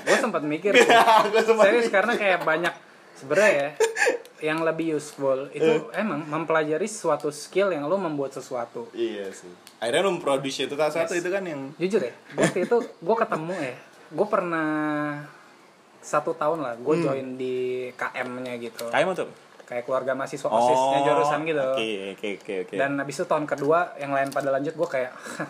gue 0.00 0.16
sempat 0.16 0.42
mikir. 0.42 0.70
Gua 0.72 1.42
sempat 1.42 1.64
serius 1.64 1.88
karena 1.88 2.14
kayak 2.14 2.40
banyak 2.42 2.74
sebenarnya 3.14 3.52
ya 3.54 3.70
yang 4.44 4.60
lebih 4.60 4.94
useful 4.94 5.48
itu 5.50 5.64
Eh. 5.64 5.80
emang 5.96 6.20
mempelajari 6.22 6.84
suatu 6.84 7.30
skill 7.30 7.70
yang 7.70 7.84
lo 7.84 7.96
membuat 7.96 8.32
sesuatu 8.32 8.92
Iya 8.92 9.30
sih. 9.30 9.48
Akhirnya 9.78 10.02
lo 10.02 10.12
memproduce 10.12 10.60
itu 10.62 10.74
salah 10.74 10.92
satu 10.92 11.12
itu 11.12 11.26
kan 11.26 11.40
yang 11.42 11.72
jujur 11.74 12.00
ya 12.00 12.12
waktu 12.34 12.58
itu 12.62 12.76
gue 12.78 13.16
ketemu 13.16 13.54
ya 13.54 13.76
gue 14.10 14.26
pernah 14.26 14.68
satu 15.98 16.32
tahun 16.32 16.60
lah 16.60 16.74
gue 16.76 16.94
Hmm. 16.94 17.02
join 17.02 17.28
di 17.34 17.56
KM-nya 17.90 18.54
gitu 18.58 18.84
kayak 18.86 19.04
mau 19.04 19.14
tuh. 19.14 19.30
kayak 19.64 19.82
keluarga 19.82 20.12
mahasiswa 20.12 20.44
osisnya 20.46 20.98
jurusan 21.02 21.40
gitu 21.42 21.56
Oh, 21.56 21.72
Oke 21.72 21.88
oke 22.12 22.28
oke 22.36 22.54
oke. 22.62 22.74
dan 22.76 22.90
habis 22.94 23.14
itu 23.14 23.24
tahun 23.24 23.46
kedua 23.46 23.96
yang 23.96 24.12
lain 24.12 24.28
pada 24.28 24.50
lanjut 24.50 24.74
gue 24.74 24.88
kayak 24.90 25.08
"Hah, 25.10 25.48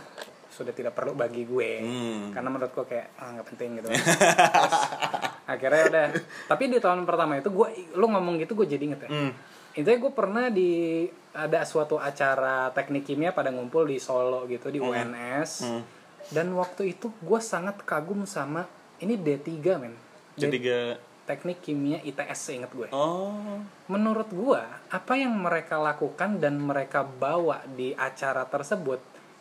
sudah 0.49 0.71
tidak 0.71 0.95
perlu 0.95 1.12
bagi 1.12 1.43
gue 1.43 1.71
Hmm. 1.83 2.31
karena 2.31 2.47
menurut 2.49 2.71
gue 2.73 2.87
kayak 2.87 3.11
ah 3.17 3.35
nggak 3.35 3.47
penting 3.49 3.69
gitu 3.75 3.91
Terus, 3.91 4.07
akhirnya 5.45 5.82
udah 5.86 6.07
tapi 6.51 6.62
di 6.66 6.78
tahun 6.78 7.05
pertama 7.05 7.36
itu 7.36 7.49
gue 7.49 7.68
lu 7.92 8.07
ngomong 8.07 8.38
gitu 8.38 8.55
gue 8.55 8.66
jadi 8.66 8.84
inget 8.84 9.01
ya 9.03 9.11
Hmm. 9.11 9.32
intinya 9.74 9.99
gue 10.01 10.12
pernah 10.12 10.47
di 10.49 11.05
ada 11.30 11.61
suatu 11.62 11.97
acara 11.97 12.70
teknik 12.70 13.05
kimia 13.05 13.30
pada 13.30 13.49
ngumpul 13.49 13.84
di 13.84 13.99
Solo 13.99 14.47
gitu 14.47 14.68
di 14.68 14.78
UNS 14.78 15.51
Hmm. 15.62 15.82
dan 16.30 16.47
waktu 16.53 16.92
itu 16.92 17.12
gue 17.14 17.40
sangat 17.40 17.82
kagum 17.82 18.24
sama 18.24 18.64
ini 18.97 19.14
D3 19.14 19.51
men 19.76 19.95
Jadi 20.34 20.57
D- 20.57 20.62
gak 20.62 20.97
teknik 21.24 21.59
kimia 21.61 21.99
ITS 22.01 22.38
seinget 22.42 22.70
gue 22.70 22.88
Oh. 22.90 23.61
menurut 23.86 24.28
gua 24.28 24.61
apa 24.86 25.14
yang 25.14 25.32
mereka 25.34 25.76
lakukan 25.76 26.36
dan 26.36 26.57
mereka 26.57 27.01
bawa 27.01 27.64
di 27.66 27.92
acara 27.92 28.45
tersebut 28.45 29.01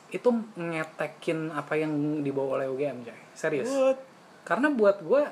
itu 0.10 0.30
ngetekin 0.54 1.49
apa 1.49 1.74
yang 1.76 1.91
dibawa 2.20 2.58
oleh 2.58 2.68
UGM 2.68 3.04
Jay. 3.04 3.20
serius 3.34 3.68
What? 3.68 3.99
karena 4.43 4.68
buat 4.70 4.99
gua 4.99 5.28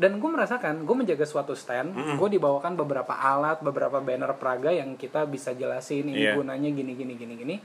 dan 0.00 0.16
gue 0.16 0.30
merasakan 0.32 0.88
gue 0.88 0.96
menjaga 0.96 1.28
suatu 1.28 1.52
stand 1.52 1.92
gue 1.92 2.28
dibawakan 2.32 2.72
beberapa 2.72 3.12
alat 3.12 3.60
beberapa 3.60 4.00
banner 4.00 4.32
praga 4.34 4.72
yang 4.72 4.96
kita 4.96 5.28
bisa 5.28 5.52
jelasin 5.52 6.08
ini 6.08 6.24
Iya. 6.24 6.40
gunanya 6.40 6.72
gini 6.72 6.96
gini 6.96 7.12
gini 7.14 7.34
gini. 7.36 7.56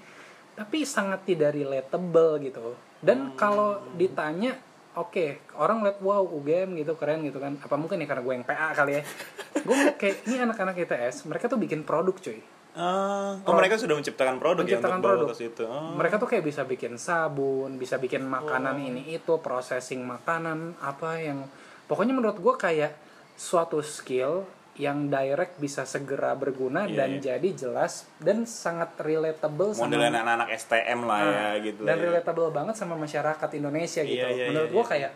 Tapi 0.51 0.83
sangat 0.83 1.23
tidak 1.23 1.51
relatable 1.51 2.39
gitu. 2.39 2.75
Dan 2.99 3.35
kalau 3.35 3.79
ditanya 3.95 4.55
oke 4.93 5.55
orang 5.55 5.83
lihat 5.83 5.99
wow 5.99 6.23
UGM 6.23 6.75
gitu 6.75 6.95
keren 6.95 7.23
gitu 7.23 7.39
kan. 7.39 7.55
Apa 7.59 7.75
mungkin 7.75 7.99
ya 7.99 8.07
karena 8.07 8.23
gue 8.23 8.33
yang 8.35 8.43
PA 8.43 8.67
kali 8.71 8.99
ya? 8.99 9.03
Gue 9.65 9.95
kayak 9.95 10.27
ini 10.27 10.35
anak-anak 10.37 10.75
ITS 10.77 11.25
mereka 11.25 11.47
tuh 11.47 11.57
bikin 11.57 11.81
produk 11.81 12.13
cuy. 12.13 12.37
Ah, 12.75 13.39
oh 13.47 13.55
mereka 13.55 13.79
sudah 13.79 13.95
menciptakan 13.95 14.35
produk 14.35 14.67
menciptakan 14.67 14.91
ya 14.91 14.99
untuk 14.99 15.11
produk. 15.15 15.27
ke 15.31 15.35
situ. 15.39 15.63
Oh. 15.63 15.95
mereka 15.95 16.19
tuh 16.19 16.27
kayak 16.27 16.43
bisa 16.43 16.67
bikin 16.67 16.99
sabun 16.99 17.79
bisa 17.79 17.95
bikin 17.95 18.27
makanan 18.27 18.75
ini 18.77 19.15
itu 19.15 19.39
processing 19.39 20.03
makanan 20.03 20.75
apa 20.83 21.15
yang 21.23 21.47
pokoknya 21.85 22.13
menurut 22.13 22.37
gue 22.37 22.55
kayak 22.55 22.91
suatu 23.33 23.79
skill 23.79 24.45
yang 24.75 25.07
direct 25.07 25.55
bisa 25.55 25.83
segera 25.83 26.33
berguna 26.33 26.83
Iya, 26.83 26.95
dan 26.97 27.09
iya. 27.13 27.21
jadi 27.31 27.49
jelas 27.55 28.03
dan 28.17 28.43
sangat 28.43 28.91
relatable 28.97 29.71
sama 29.71 29.87
Modelan 29.87 30.11
anak-anak 30.13 30.49
STM 30.53 30.99
lah 31.01 31.19
ya 31.21 31.31
Ah, 31.31 31.53
gitu. 31.57 31.81
dan 31.81 31.95
ya. 31.95 32.03
relatable 32.05 32.49
banget 32.49 32.75
sama 32.75 32.95
masyarakat 32.95 33.49
Indonesia 33.53 34.01
gitu 34.01 34.19
Iya, 34.19 34.27
iya, 34.29 34.45
menurut 34.49 34.67
iya, 34.67 34.75
gue 34.75 34.83
iya. 34.83 34.91
kayak 34.91 35.11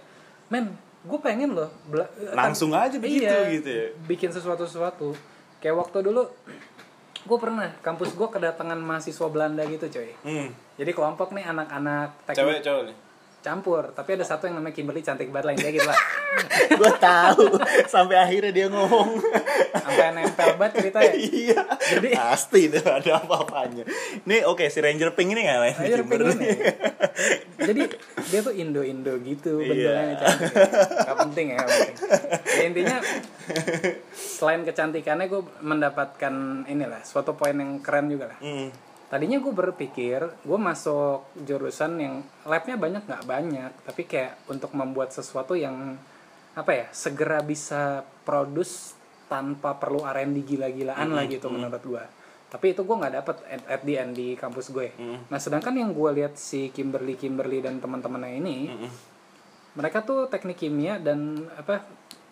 men 0.47 0.65
gue 0.99 1.20
pengen 1.20 1.49
loh 1.53 1.67
bela- 1.86 2.11
Langsung 2.34 2.72
aja 2.72 2.95
begitu 2.95 3.24
iya, 3.26 3.51
gitu 3.51 3.67
ya. 3.70 3.86
bikin 4.05 4.32
sesuatu 4.32 4.63
sesuatu 4.63 5.11
kayak 5.57 5.76
waktu 5.78 5.97
dulu 6.01 6.24
gue 7.20 7.38
pernah 7.38 7.76
kampus 7.78 8.11
gue 8.11 8.28
kedatangan 8.30 8.76
mahasiswa 8.78 9.28
Belanda 9.28 9.63
gitu 9.65 9.86
coy 9.86 10.11
Hmm. 10.22 10.55
jadi 10.76 10.91
kelompok 10.93 11.32
nih 11.32 11.43
anak-anak 11.45 12.15
Cewek 12.26 12.36
teknik 12.55 12.63
cowok 12.63 12.84
nih. 12.86 12.95
Campur 13.39 13.91
tapi 13.91 14.13
ada 14.13 14.23
satu 14.23 14.45
yang 14.45 14.57
namanya 14.57 14.73
Kimberly 14.73 14.99
cantik 14.99 15.29
banget 15.29 15.45
lah 15.47 15.53
kayak 15.55 15.73
gitu 15.75 15.87
lah 15.87 15.99
gue 16.79 16.91
tahu 16.97 17.43
sampai 17.85 18.15
akhirnya 18.17 18.51
dia 18.51 18.67
ngomong 18.67 19.15
sampai 19.71 20.11
nempel 20.11 20.49
banget 20.55 20.73
cerita 20.77 20.99
ya 20.99 21.13
iya 21.39 21.59
Jadi- 21.89 22.13
pasti 22.13 22.67
itu 22.67 22.79
ada 22.81 23.17
apa-apanya 23.17 23.83
nih 24.23 24.43
oke 24.43 24.67
si 24.67 24.79
Ranger 24.79 25.13
Pink 25.13 25.31
ini 25.31 25.41
nggak 25.41 25.59
lain 25.59 25.75
Ayo 25.79 25.95
pengen 26.03 26.35
nih. 26.35 26.57
Jadi 27.59 27.81
dia 28.29 28.39
tuh 28.39 28.51
Indo-Indo 28.51 29.19
gitu 29.19 29.59
Iya. 29.59 29.67
bentukannya 29.69 30.15
cantik. 30.15 30.51
Gak 30.99 31.17
penting 31.19 31.45
ya, 31.47 31.55
gak 31.57 31.67
penting. 31.67 31.95
Ya, 32.49 32.63
intinya 32.63 32.97
selain 34.13 34.61
kecantikannya 34.63 35.25
gue 35.27 35.41
mendapatkan 35.59 36.33
inilah 36.65 37.01
suatu 37.03 37.33
poin 37.33 37.53
yang 37.53 37.79
keren 37.79 38.07
juga 38.07 38.31
lah. 38.31 38.39
Hmm. 38.39 38.69
Tadinya 39.10 39.41
gue 39.41 39.49
berpikir 39.49 40.22
gue 40.45 40.60
masuk 40.62 41.26
jurusan 41.41 41.97
yang 41.97 42.16
labnya 42.45 42.78
banyak 42.78 43.03
nggak 43.10 43.26
banyak, 43.26 43.72
tapi 43.82 44.05
kayak 44.05 44.38
untuk 44.45 44.70
membuat 44.78 45.10
sesuatu 45.10 45.57
yang 45.57 45.97
apa 46.53 46.72
ya 46.74 46.86
segera 46.93 47.41
bisa 47.41 48.05
produce 48.22 48.93
tanpa 49.26 49.78
perlu 49.78 50.05
R&D 50.05 50.45
gila-gilaan 50.45 51.10
lah 51.14 51.26
gitu 51.26 51.49
menurut 51.49 51.82
gue. 51.82 52.05
Tapi 52.49 52.74
itu 52.74 52.82
gue 52.82 52.95
nggak 52.97 53.14
dapet 53.22 53.38
at, 53.45 53.62
at 53.78 53.82
the 53.86 53.93
end 53.97 54.14
di 54.18 54.34
kampus 54.38 54.70
gue. 54.74 54.93
Nah 55.30 55.38
sedangkan 55.41 55.74
yang 55.74 55.89
gue 55.93 56.10
lihat 56.22 56.38
si 56.38 56.70
Kimberly 56.70 57.18
Kimberly 57.18 57.66
dan 57.66 57.82
teman-temannya 57.82 58.34
ini, 58.38 58.57
mereka 59.74 60.05
tuh 60.05 60.30
teknik 60.30 60.62
kimia 60.62 61.01
dan 61.01 61.49
apa 61.57 61.82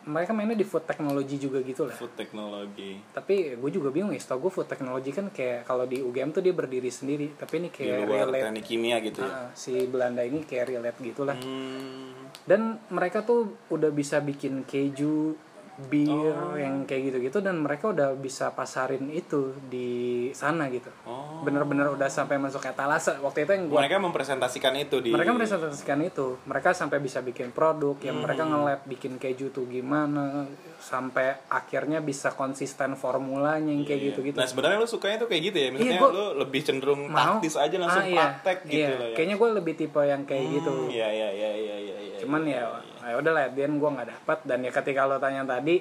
mereka 0.08 0.32
mainnya 0.32 0.56
di 0.56 0.64
food 0.64 0.84
technology 0.84 1.36
juga 1.38 1.60
gitu 1.60 1.84
lah. 1.84 1.94
Food 1.94 2.16
technology. 2.16 2.96
Tapi 3.12 3.54
gue 3.54 3.70
juga 3.70 3.92
bingung 3.92 4.10
ya 4.10 4.18
setahu 4.18 4.48
gue 4.48 4.52
food 4.54 4.66
technology 4.66 5.12
kan 5.12 5.28
kayak 5.28 5.64
kalau 5.64 5.84
di 5.84 6.00
UGM 6.00 6.32
tuh 6.32 6.40
dia 6.40 6.52
berdiri 6.52 6.88
sendiri 6.88 7.36
tapi 7.36 7.60
ini 7.60 7.68
di 7.68 7.76
kayak 7.78 8.08
luar 8.08 8.26
relate. 8.26 8.44
teknik 8.48 8.66
kimia 8.66 8.98
gitu 9.00 9.20
ya? 9.20 9.28
Ah, 9.28 9.48
si 9.52 9.76
Belanda 9.84 10.24
ini 10.24 10.42
kayak 10.42 10.66
relate 10.70 11.00
gitulah 11.04 11.36
Hmm. 11.38 12.16
dan 12.44 12.62
mereka 12.88 13.22
tuh 13.22 13.52
udah 13.68 13.92
bisa 13.92 14.18
bikin 14.18 14.64
keju 14.64 15.36
bir 15.80 16.10
Oh. 16.10 16.58
yang 16.58 16.84
kayak 16.84 17.14
gitu-gitu 17.14 17.38
dan 17.40 17.58
mereka 17.58 17.88
udah 17.88 18.12
bisa 18.14 18.50
pasarin 18.50 19.06
itu 19.08 19.54
di 19.64 19.90
sana 20.32 20.66
gitu 20.68 20.90
Oh. 21.04 21.42
bener-bener 21.42 21.86
udah 21.88 22.08
sampai 22.08 22.36
masuk 22.36 22.66
etalase 22.66 23.14
waktu 23.18 23.46
itu 23.46 23.52
yang 23.52 23.66
gue 23.68 23.78
mereka 23.78 23.98
mempresentasikan 23.98 24.74
itu 24.76 24.98
di 25.00 25.14
mereka 25.14 25.32
presentasikan 25.32 26.02
itu 26.02 26.42
mereka 26.44 26.74
sampai 26.74 26.98
bisa 26.98 27.22
bikin 27.22 27.52
produk 27.52 27.94
yang 28.00 28.18
mereka 28.18 28.42
Hmm. 28.42 28.58
nge-lab 28.58 28.82
bikin 28.86 29.14
keju 29.16 29.50
tuh 29.50 29.66
gimana 29.68 30.50
sampai 30.80 31.46
akhirnya 31.48 32.00
bisa 32.00 32.32
konsisten 32.32 32.94
formulanya 32.94 33.68
yang 33.68 33.84
kayak 33.84 34.02
gitu 34.08 34.20
gitu 34.24 34.34
Nah 34.36 34.46
sebenarnya 34.46 34.78
lu 34.78 34.88
sukanya 34.88 35.18
tuh 35.20 35.28
kayak 35.28 35.44
gitu 35.44 35.58
ya, 35.60 35.68
maksudnya 35.70 35.90
Iya, 35.92 36.02
gua- 36.02 36.14
lu 36.16 36.26
lebih 36.40 36.62
cenderung 36.64 37.02
taktis 37.08 37.54
aja 37.56 37.76
langsung 37.76 38.02
Ah, 38.02 38.08
iya. 38.08 38.18
praktek 38.34 38.58
gitu 38.64 38.78
Iya, 38.80 38.90
lah 38.92 39.08
ya. 39.08 39.16
kayaknya 39.16 39.36
gue 39.36 39.50
lebih 39.54 39.74
tipe 39.76 40.02
yang 40.02 40.22
kayak 40.24 40.46
gitu 40.52 40.72
Hmm, 40.72 40.90
Iya 40.90 41.08
iya 41.12 41.30
iya 41.32 41.50
iya 41.56 41.76
iya. 41.80 41.96
iya, 42.00 42.18
cuman 42.18 42.42
iya, 42.44 42.58
ya 42.58 42.66
ya 42.66 42.97
udah 43.16 43.32
lah 43.32 43.48
dia 43.48 43.70
gue 43.70 43.90
nggak 43.96 44.10
dapat 44.12 44.38
dan 44.44 44.60
ya 44.68 44.72
ketika 44.76 45.08
lo 45.08 45.16
tanya 45.22 45.48
tadi 45.48 45.80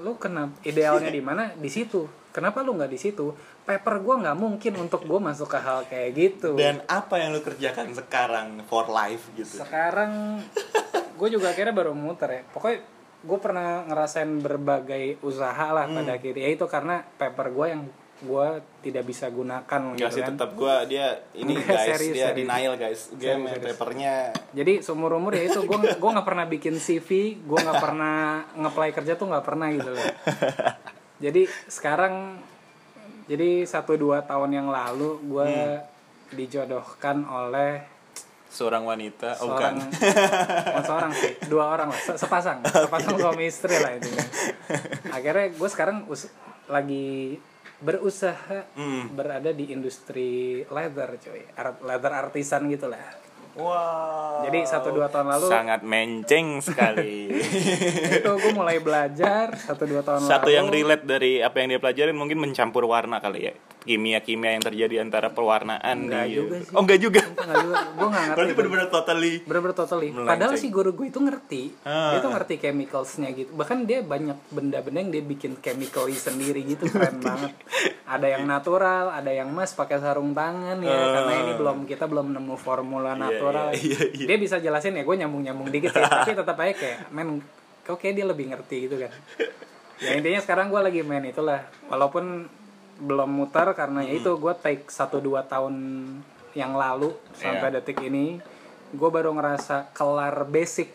lu 0.00 0.16
kenapa 0.16 0.56
idealnya 0.64 1.12
di 1.12 1.20
mana? 1.20 1.52
Di 1.54 1.68
situ. 1.68 2.08
Kenapa 2.30 2.62
lu 2.62 2.78
nggak 2.78 2.90
di 2.90 2.98
situ? 2.98 3.34
Paper 3.66 4.00
gue 4.00 4.14
nggak 4.22 4.38
mungkin 4.38 4.72
untuk 4.80 5.02
gue 5.04 5.20
masuk 5.20 5.50
ke 5.50 5.58
hal 5.60 5.84
kayak 5.90 6.10
gitu. 6.16 6.56
Dan 6.56 6.80
apa 6.86 7.20
yang 7.20 7.34
lu 7.36 7.42
kerjakan 7.42 7.92
sekarang 7.92 8.62
for 8.70 8.88
life 8.88 9.28
gitu? 9.36 9.60
sekarang 9.60 10.42
gue 11.20 11.28
juga 11.28 11.52
akhirnya 11.52 11.74
baru 11.76 11.92
muter 11.92 12.30
ya. 12.30 12.42
Pokoknya 12.48 12.80
gue 13.20 13.38
pernah 13.42 13.84
ngerasain 13.84 14.40
berbagai 14.40 15.20
usaha 15.20 15.68
lah 15.74 15.84
Hmm. 15.84 16.00
pada 16.00 16.16
akhirnya 16.16 16.48
itu 16.48 16.64
karena 16.64 17.04
paper 17.20 17.52
gue 17.52 17.66
yang 17.68 17.82
gue 18.20 18.48
tidak 18.80 19.04
bisa 19.04 19.26
gunakan 19.26 19.80
Enggak 19.86 19.96
gitu 20.06 20.14
sih 20.14 20.22
kan. 20.22 20.28
tetap 20.30 20.50
gua 20.52 20.84
dia 20.84 21.06
ini 21.32 21.52
Enggak, 21.54 21.72
guys 21.72 21.88
serius, 21.90 22.14
dia 22.14 22.26
serius. 22.26 22.38
denial 22.38 22.74
guys 22.74 23.00
dia 23.14 23.32
papernya 23.38 24.14
Jadi 24.50 24.72
seumur 24.80 25.10
umur 25.12 25.32
ya 25.32 25.46
itu 25.46 25.60
gue 25.60 25.76
gue 25.90 26.10
nggak 26.10 26.26
pernah 26.26 26.44
bikin 26.44 26.76
CV, 26.76 27.08
gue 27.38 27.58
nggak 27.58 27.80
pernah 27.80 28.18
ngeplay 28.54 28.90
kerja 28.90 29.14
tuh 29.14 29.26
nggak 29.26 29.40
pernah 29.42 29.68
gitu 29.68 29.90
loh. 29.90 30.04
Jadi 31.24 31.42
sekarang 31.66 32.40
jadi 33.24 33.62
satu 33.62 33.94
dua 33.94 34.20
tahun 34.20 34.50
yang 34.54 34.68
lalu 34.68 35.10
gue 35.22 35.46
Hmm. 35.46 35.80
dijodohkan 36.30 37.22
oleh 37.22 37.84
seorang 38.46 38.82
wanita 38.82 39.34
oh, 39.36 39.46
seorang 39.48 39.78
bukan 39.78 39.94
bukan 40.64 40.84
seorang 40.84 41.12
sih 41.12 41.32
dua 41.46 41.64
orang 41.70 41.88
lah 41.88 42.00
se- 42.00 42.14
sepasang 42.16 42.58
sepasang 42.84 43.14
suami 43.14 43.46
istri 43.46 43.70
lah 43.72 43.94
itu 43.94 44.10
akhirnya 45.06 45.46
gue 45.50 45.68
sekarang 45.68 46.06
us- 46.06 46.30
lagi 46.66 47.38
berusaha 47.80 48.68
Hmm. 48.72 49.10
berada 49.10 49.50
di 49.50 49.68
industri 49.68 50.30
leather 50.64 51.16
coy 51.16 51.42
Art- 51.54 51.80
leather 51.80 52.12
artisan 52.12 52.68
gitu 52.68 52.86
lah. 52.86 53.00
Wow. 53.50 54.46
Jadi 54.46 54.62
satu 54.62 54.88
dua 54.90 55.10
tahun 55.10 55.26
lalu 55.28 55.46
sangat 55.48 55.80
menceng 55.82 56.62
sekali. 56.62 57.34
Itu 58.16 58.30
gue 58.32 58.52
mulai 58.52 58.78
belajar 58.78 59.50
satu 59.52 59.84
dua 59.84 60.00
tahun 60.00 60.22
satu 60.22 60.46
lalu. 60.46 60.54
yang 60.54 60.66
relate 60.68 61.02
dari 61.02 61.42
apa 61.42 61.58
yang 61.58 61.74
dia 61.74 61.80
pelajarin 61.80 62.14
mungkin 62.14 62.38
mencampur 62.38 62.86
warna 62.86 63.18
kali 63.18 63.50
ya 63.50 63.54
kimia 63.80 64.20
kimia 64.20 64.52
yang 64.52 64.60
terjadi 64.60 65.00
antara 65.00 65.28
pewarnaan 65.28 66.04
Enggak 66.04 66.26
di 66.26 66.36
juga 66.36 66.56
sih. 66.60 66.74
oh 66.76 66.80
enggak 66.80 66.98
juga. 67.00 67.22
Enggak 67.24 67.56
juga. 67.60 67.76
Gue 67.90 68.06
nggak 68.06 68.22
ngerti 68.22 68.36
berarti 68.36 68.52
benar-benar 68.52 68.88
totally 68.88 69.32
bener-bener 69.40 69.74
totally. 69.74 70.08
Melenceng. 70.10 70.30
padahal 70.30 70.52
si 70.54 70.66
guru 70.68 70.90
gue 70.92 71.06
itu 71.08 71.18
ngerti. 71.18 71.62
Ah. 71.82 72.12
dia 72.12 72.18
tuh 72.20 72.30
ngerti 72.30 72.54
chemicalsnya 72.58 73.28
gitu. 73.32 73.50
Bahkan 73.52 73.78
dia 73.84 73.98
banyak 74.00 74.38
benda-benda 74.48 74.98
yang 75.00 75.10
dia 75.10 75.22
bikin 75.22 75.56
chemically 75.58 76.12
sendiri 76.12 76.60
gitu. 76.62 76.84
Keren 76.86 77.18
banget. 77.24 77.52
Ada 78.04 78.26
yang 78.30 78.44
natural 78.44 79.10
ada 79.10 79.30
yang 79.30 79.48
mas 79.48 79.72
pakai 79.72 79.96
sarung 79.96 80.32
tangan 80.32 80.76
ya. 80.78 80.90
Ah. 80.90 81.08
karena 81.16 81.32
ini 81.40 81.52
belum 81.56 81.76
kita 81.84 82.04
belum 82.04 82.32
nemu 82.32 82.54
formula 82.54 83.12
Iya, 83.12 83.22
natural 83.22 83.66
iya, 83.72 83.80
iya, 83.80 84.00
iya. 84.12 84.26
dia 84.28 84.36
bisa 84.36 84.56
jelasin 84.56 84.92
ya 84.92 85.02
gue 85.02 85.16
nyambung 85.16 85.40
nyambung 85.40 85.68
dikit 85.68 85.90
sih 85.90 86.04
tapi 86.20 86.32
tetap 86.32 86.56
aja 86.56 86.72
kayak 86.72 86.98
men 87.10 87.40
kok 87.80 87.96
kayak 87.96 88.12
dia 88.12 88.26
lebih 88.28 88.52
ngerti 88.52 88.76
gitu 88.86 89.00
kan? 89.00 89.08
Ya 89.98 90.16
intinya 90.16 90.40
sekarang 90.40 90.68
gue 90.68 90.80
lagi 90.80 91.00
main 91.00 91.20
itulah. 91.22 91.60
Walaupun 91.86 92.48
belum 93.00 93.32
muter 93.32 93.72
karena 93.72 94.04
ya 94.04 94.12
itu 94.12 94.30
gue 94.36 94.54
take 94.60 94.84
1-2 94.86 95.24
tahun 95.48 95.74
yang 96.52 96.76
lalu 96.76 97.16
sampai 97.32 97.72
Iya. 97.72 97.74
detik 97.80 97.98
ini 98.04 98.36
gue 98.90 99.10
baru 99.10 99.32
ngerasa 99.32 99.94
kelar 99.94 100.44
basic 100.44 100.92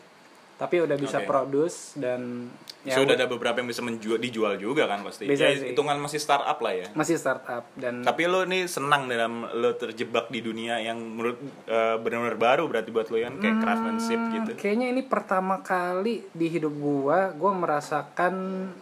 tapi 0.55 0.79
udah 0.79 0.95
bisa 0.95 1.19
Oke. 1.19 1.27
produce 1.27 1.99
dan 1.99 2.47
ya 2.87 2.95
sudah 2.95 3.19
ada 3.19 3.27
beberapa 3.27 3.59
yang 3.59 3.67
bisa 3.67 3.83
menjual 3.83 4.15
dijual 4.15 4.55
juga 4.55 4.87
kan 4.87 5.03
pasti. 5.03 5.27
Bisa 5.27 5.51
ya, 5.51 5.59
sih. 5.59 5.75
hitungan 5.75 5.99
masih 5.99 6.19
startup 6.21 6.57
lah 6.63 6.73
ya. 6.73 6.87
Masih 6.95 7.19
startup 7.19 7.67
dan 7.75 8.07
tapi 8.07 8.23
lo 8.29 8.47
nih 8.47 8.71
senang 8.71 9.11
dalam 9.11 9.43
lo 9.51 9.75
terjebak 9.75 10.31
di 10.31 10.39
dunia 10.39 10.79
yang 10.79 10.95
menurut 10.95 11.37
eh, 11.67 11.95
benar-benar 11.99 12.39
baru 12.39 12.63
berarti 12.71 12.89
buat 12.95 13.07
lo 13.11 13.17
kan? 13.19 13.33
Kayak 13.43 13.57
craftsmanship 13.59 14.21
gitu. 14.31 14.51
kayaknya 14.55 14.87
ini 14.95 15.01
pertama 15.03 15.59
kali 15.59 16.23
di 16.31 16.47
hidup 16.47 16.71
gua 16.79 17.35
gua 17.35 17.51
merasakan 17.51 18.33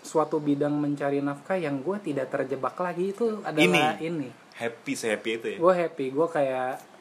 suatu 0.06 0.38
bidang 0.38 0.78
mencari 0.78 1.20
nafkah 1.26 1.58
yang 1.58 1.82
gua 1.82 1.98
tidak 1.98 2.30
terjebak 2.30 2.78
lagi 2.78 3.16
itu 3.18 3.42
adalah 3.42 3.98
ini, 3.98 4.30
happy 4.58 4.94
sehappy 4.94 5.30
itu 5.42 5.48
ya? 5.56 5.58
Gue 5.58 5.74
happy. 5.74 6.06
Gue 6.14 6.28
kayak 6.30 6.93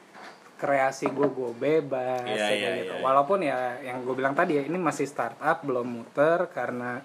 kreasi 0.63 1.11
gue 1.11 1.27
gue 1.27 1.51
bebas 1.59 2.23
Iya, 2.23 2.47
kayak 2.47 2.55
iya, 2.55 2.71
gitu 2.87 2.95
iya. 2.95 3.03
walaupun 3.03 3.39
ya 3.43 3.83
yang 3.83 4.07
gue 4.07 4.15
bilang 4.15 4.39
tadi 4.39 4.63
ya 4.63 4.63
ini 4.63 4.79
masih 4.79 5.11
startup 5.11 5.59
belum 5.67 5.83
muter 5.91 6.47
karena 6.55 7.03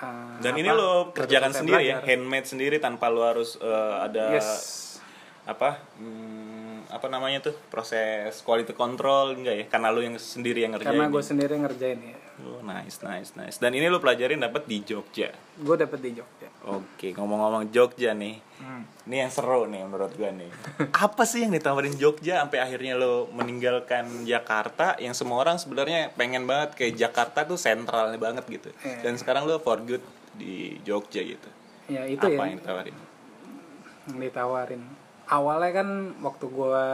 uh, 0.00 0.40
dan 0.40 0.56
apa, 0.56 0.60
ini 0.64 0.70
lo 0.72 1.12
kerjakan 1.12 1.52
sendiri 1.52 1.84
ya 1.84 2.00
belajar. 2.00 2.08
handmade 2.08 2.48
sendiri 2.48 2.76
tanpa 2.80 3.12
lo 3.12 3.20
harus 3.28 3.60
eh, 3.60 3.94
ada 4.00 4.32
yes 4.32 4.80
apa 5.44 5.76
hmm, 6.00 6.88
apa 6.88 7.06
namanya 7.12 7.52
tuh 7.52 7.54
proses 7.68 8.40
quality 8.40 8.72
control 8.72 9.36
enggak 9.36 9.56
ya 9.60 9.64
karena 9.68 9.92
lo 9.92 10.00
yang 10.00 10.16
sendiri 10.16 10.64
yang 10.64 10.72
ngerjain 10.72 10.96
karena 10.96 11.12
gue 11.12 11.20
ya? 11.20 11.26
sendiri 11.28 11.54
ngerjain 11.60 12.00
ya 12.00 12.16
Oh, 12.34 12.58
nice 12.66 12.98
nice 13.06 13.38
nice 13.38 13.62
dan 13.62 13.70
ini 13.78 13.86
lo 13.86 14.02
pelajarin 14.02 14.42
dapat 14.42 14.66
di 14.66 14.82
Jogja 14.82 15.30
gue 15.54 15.76
dapet 15.78 16.02
di 16.02 16.18
Jogja 16.18 16.50
Oke, 16.64 17.12
ngomong-ngomong 17.12 17.68
Jogja 17.68 18.16
nih. 18.16 18.40
Hmm. 18.74 18.82
Ini 19.06 19.22
yang 19.22 19.30
seru 19.30 19.70
nih 19.70 19.86
menurut 19.86 20.10
gua 20.12 20.34
nih. 20.34 20.50
Apa 21.06 21.22
sih 21.22 21.46
yang 21.46 21.54
ditawarin 21.54 21.94
Jogja 21.94 22.42
sampai 22.42 22.58
akhirnya 22.58 22.98
lo 22.98 23.30
meninggalkan 23.30 24.26
Jakarta 24.26 24.98
yang 24.98 25.14
semua 25.14 25.38
orang 25.38 25.54
sebenarnya 25.56 26.10
pengen 26.12 26.42
banget 26.44 26.74
kayak 26.74 26.98
Jakarta 26.98 27.46
tuh 27.46 27.54
sentralnya 27.54 28.18
banget 28.18 28.42
gitu. 28.50 28.74
Iya. 28.82 29.06
Dan 29.06 29.14
sekarang 29.14 29.46
lo 29.46 29.58
for 29.58 29.78
good 29.80 30.02
di 30.34 30.74
Jogja 30.82 31.22
gitu. 31.22 31.46
ya 31.84 32.02
itu 32.02 32.18
Apa 32.18 32.32
ya 32.34 32.48
yang 32.48 32.58
ditawarin? 32.58 32.96
yang 34.04 34.18
ditawarin 34.18 34.82
awalnya 35.26 35.72
kan 35.74 35.88
waktu 36.18 36.44
gue 36.44 36.84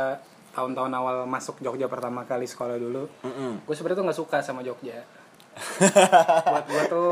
tahun-tahun 0.51 0.93
awal 0.93 1.17
masuk 1.25 1.59
Jogja 1.59 1.87
pertama 1.87 2.23
kali 2.23 2.43
sekolah 2.45 2.75
dulu 2.75 3.07
Mm-mm. 3.23 3.63
gue 3.63 3.75
sebenarnya 3.75 3.99
tuh 3.99 4.07
nggak 4.07 4.19
suka 4.19 4.39
sama 4.43 4.61
Jogja 4.61 4.99
buat 6.51 6.67
gue 6.67 6.83
tuh 6.87 7.11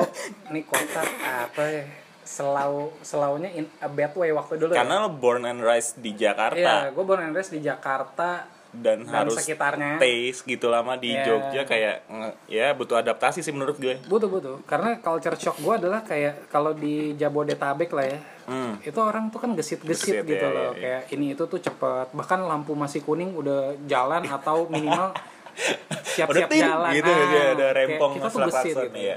ini 0.51 0.63
kota 0.63 1.03
apa 1.23 1.63
ya 1.65 1.85
selau 2.29 2.93
selaunya 3.01 3.49
in 3.51 3.65
a 3.79 3.89
bad 3.89 4.13
way 4.13 4.29
waktu 4.31 4.61
dulu 4.61 4.71
Karena 4.71 5.01
lo 5.01 5.11
born 5.11 5.43
and 5.43 5.61
raised 5.61 5.97
di 5.97 6.13
ya. 6.13 6.31
Jakarta 6.31 6.61
Iya, 6.85 6.93
gue 6.93 7.01
born 7.03 7.23
and 7.23 7.33
raised 7.33 7.49
di 7.51 7.61
Jakarta 7.61 8.45
dan, 8.69 9.01
dan 9.01 9.25
harus 9.25 9.41
sekitarnya. 9.41 9.97
taste 9.97 10.45
gitu 10.45 10.69
lama 10.69 10.93
di 10.95 11.09
Iya. 11.09 11.25
Jogja 11.25 11.63
kayak 11.65 12.05
ya 12.47 12.69
butuh 12.71 13.01
adaptasi 13.01 13.41
sih 13.41 13.49
menurut 13.49 13.77
gue. 13.77 13.97
butuh 14.05 14.29
butuh 14.29 14.57
karena 14.63 15.01
culture 15.01 15.33
shock 15.35 15.57
gue 15.57 15.75
adalah 15.75 16.05
kayak 16.05 16.47
kalau 16.47 16.71
di 16.73 17.17
Jabodetabek 17.17 17.89
lah 17.91 18.07
ya 18.07 18.21
Hmm. 18.45 18.77
itu 18.79 18.97
orang 18.97 19.29
tuh 19.29 19.41
kan 19.41 19.53
gesit-gesit 19.53 20.21
Gesit, 20.21 20.25
gitu 20.27 20.41
iya, 20.41 20.49
loh 20.49 20.73
iya, 20.73 20.73
iya. 20.73 20.81
kayak 20.99 21.03
ini 21.13 21.33
itu 21.33 21.45
tuh 21.45 21.57
cepet 21.59 22.13
bahkan 22.13 22.41
lampu 22.41 22.73
masih 22.73 23.01
kuning 23.01 23.33
udah 23.35 23.77
jalan 23.85 24.25
atau 24.25 24.65
minimal 24.67 25.13
siap-siap 26.13 26.29
Udah 26.29 26.49
ting, 26.49 26.63
jalan 26.63 26.93
gitu, 26.93 27.11
Ah, 27.11 27.27
dia 27.27 27.45
ada 27.53 27.67
rempong 27.73 28.13
kita 28.15 28.29
tuh 28.29 28.41
gesit 28.47 28.75
gitu 28.79 28.97
iya. 28.97 29.17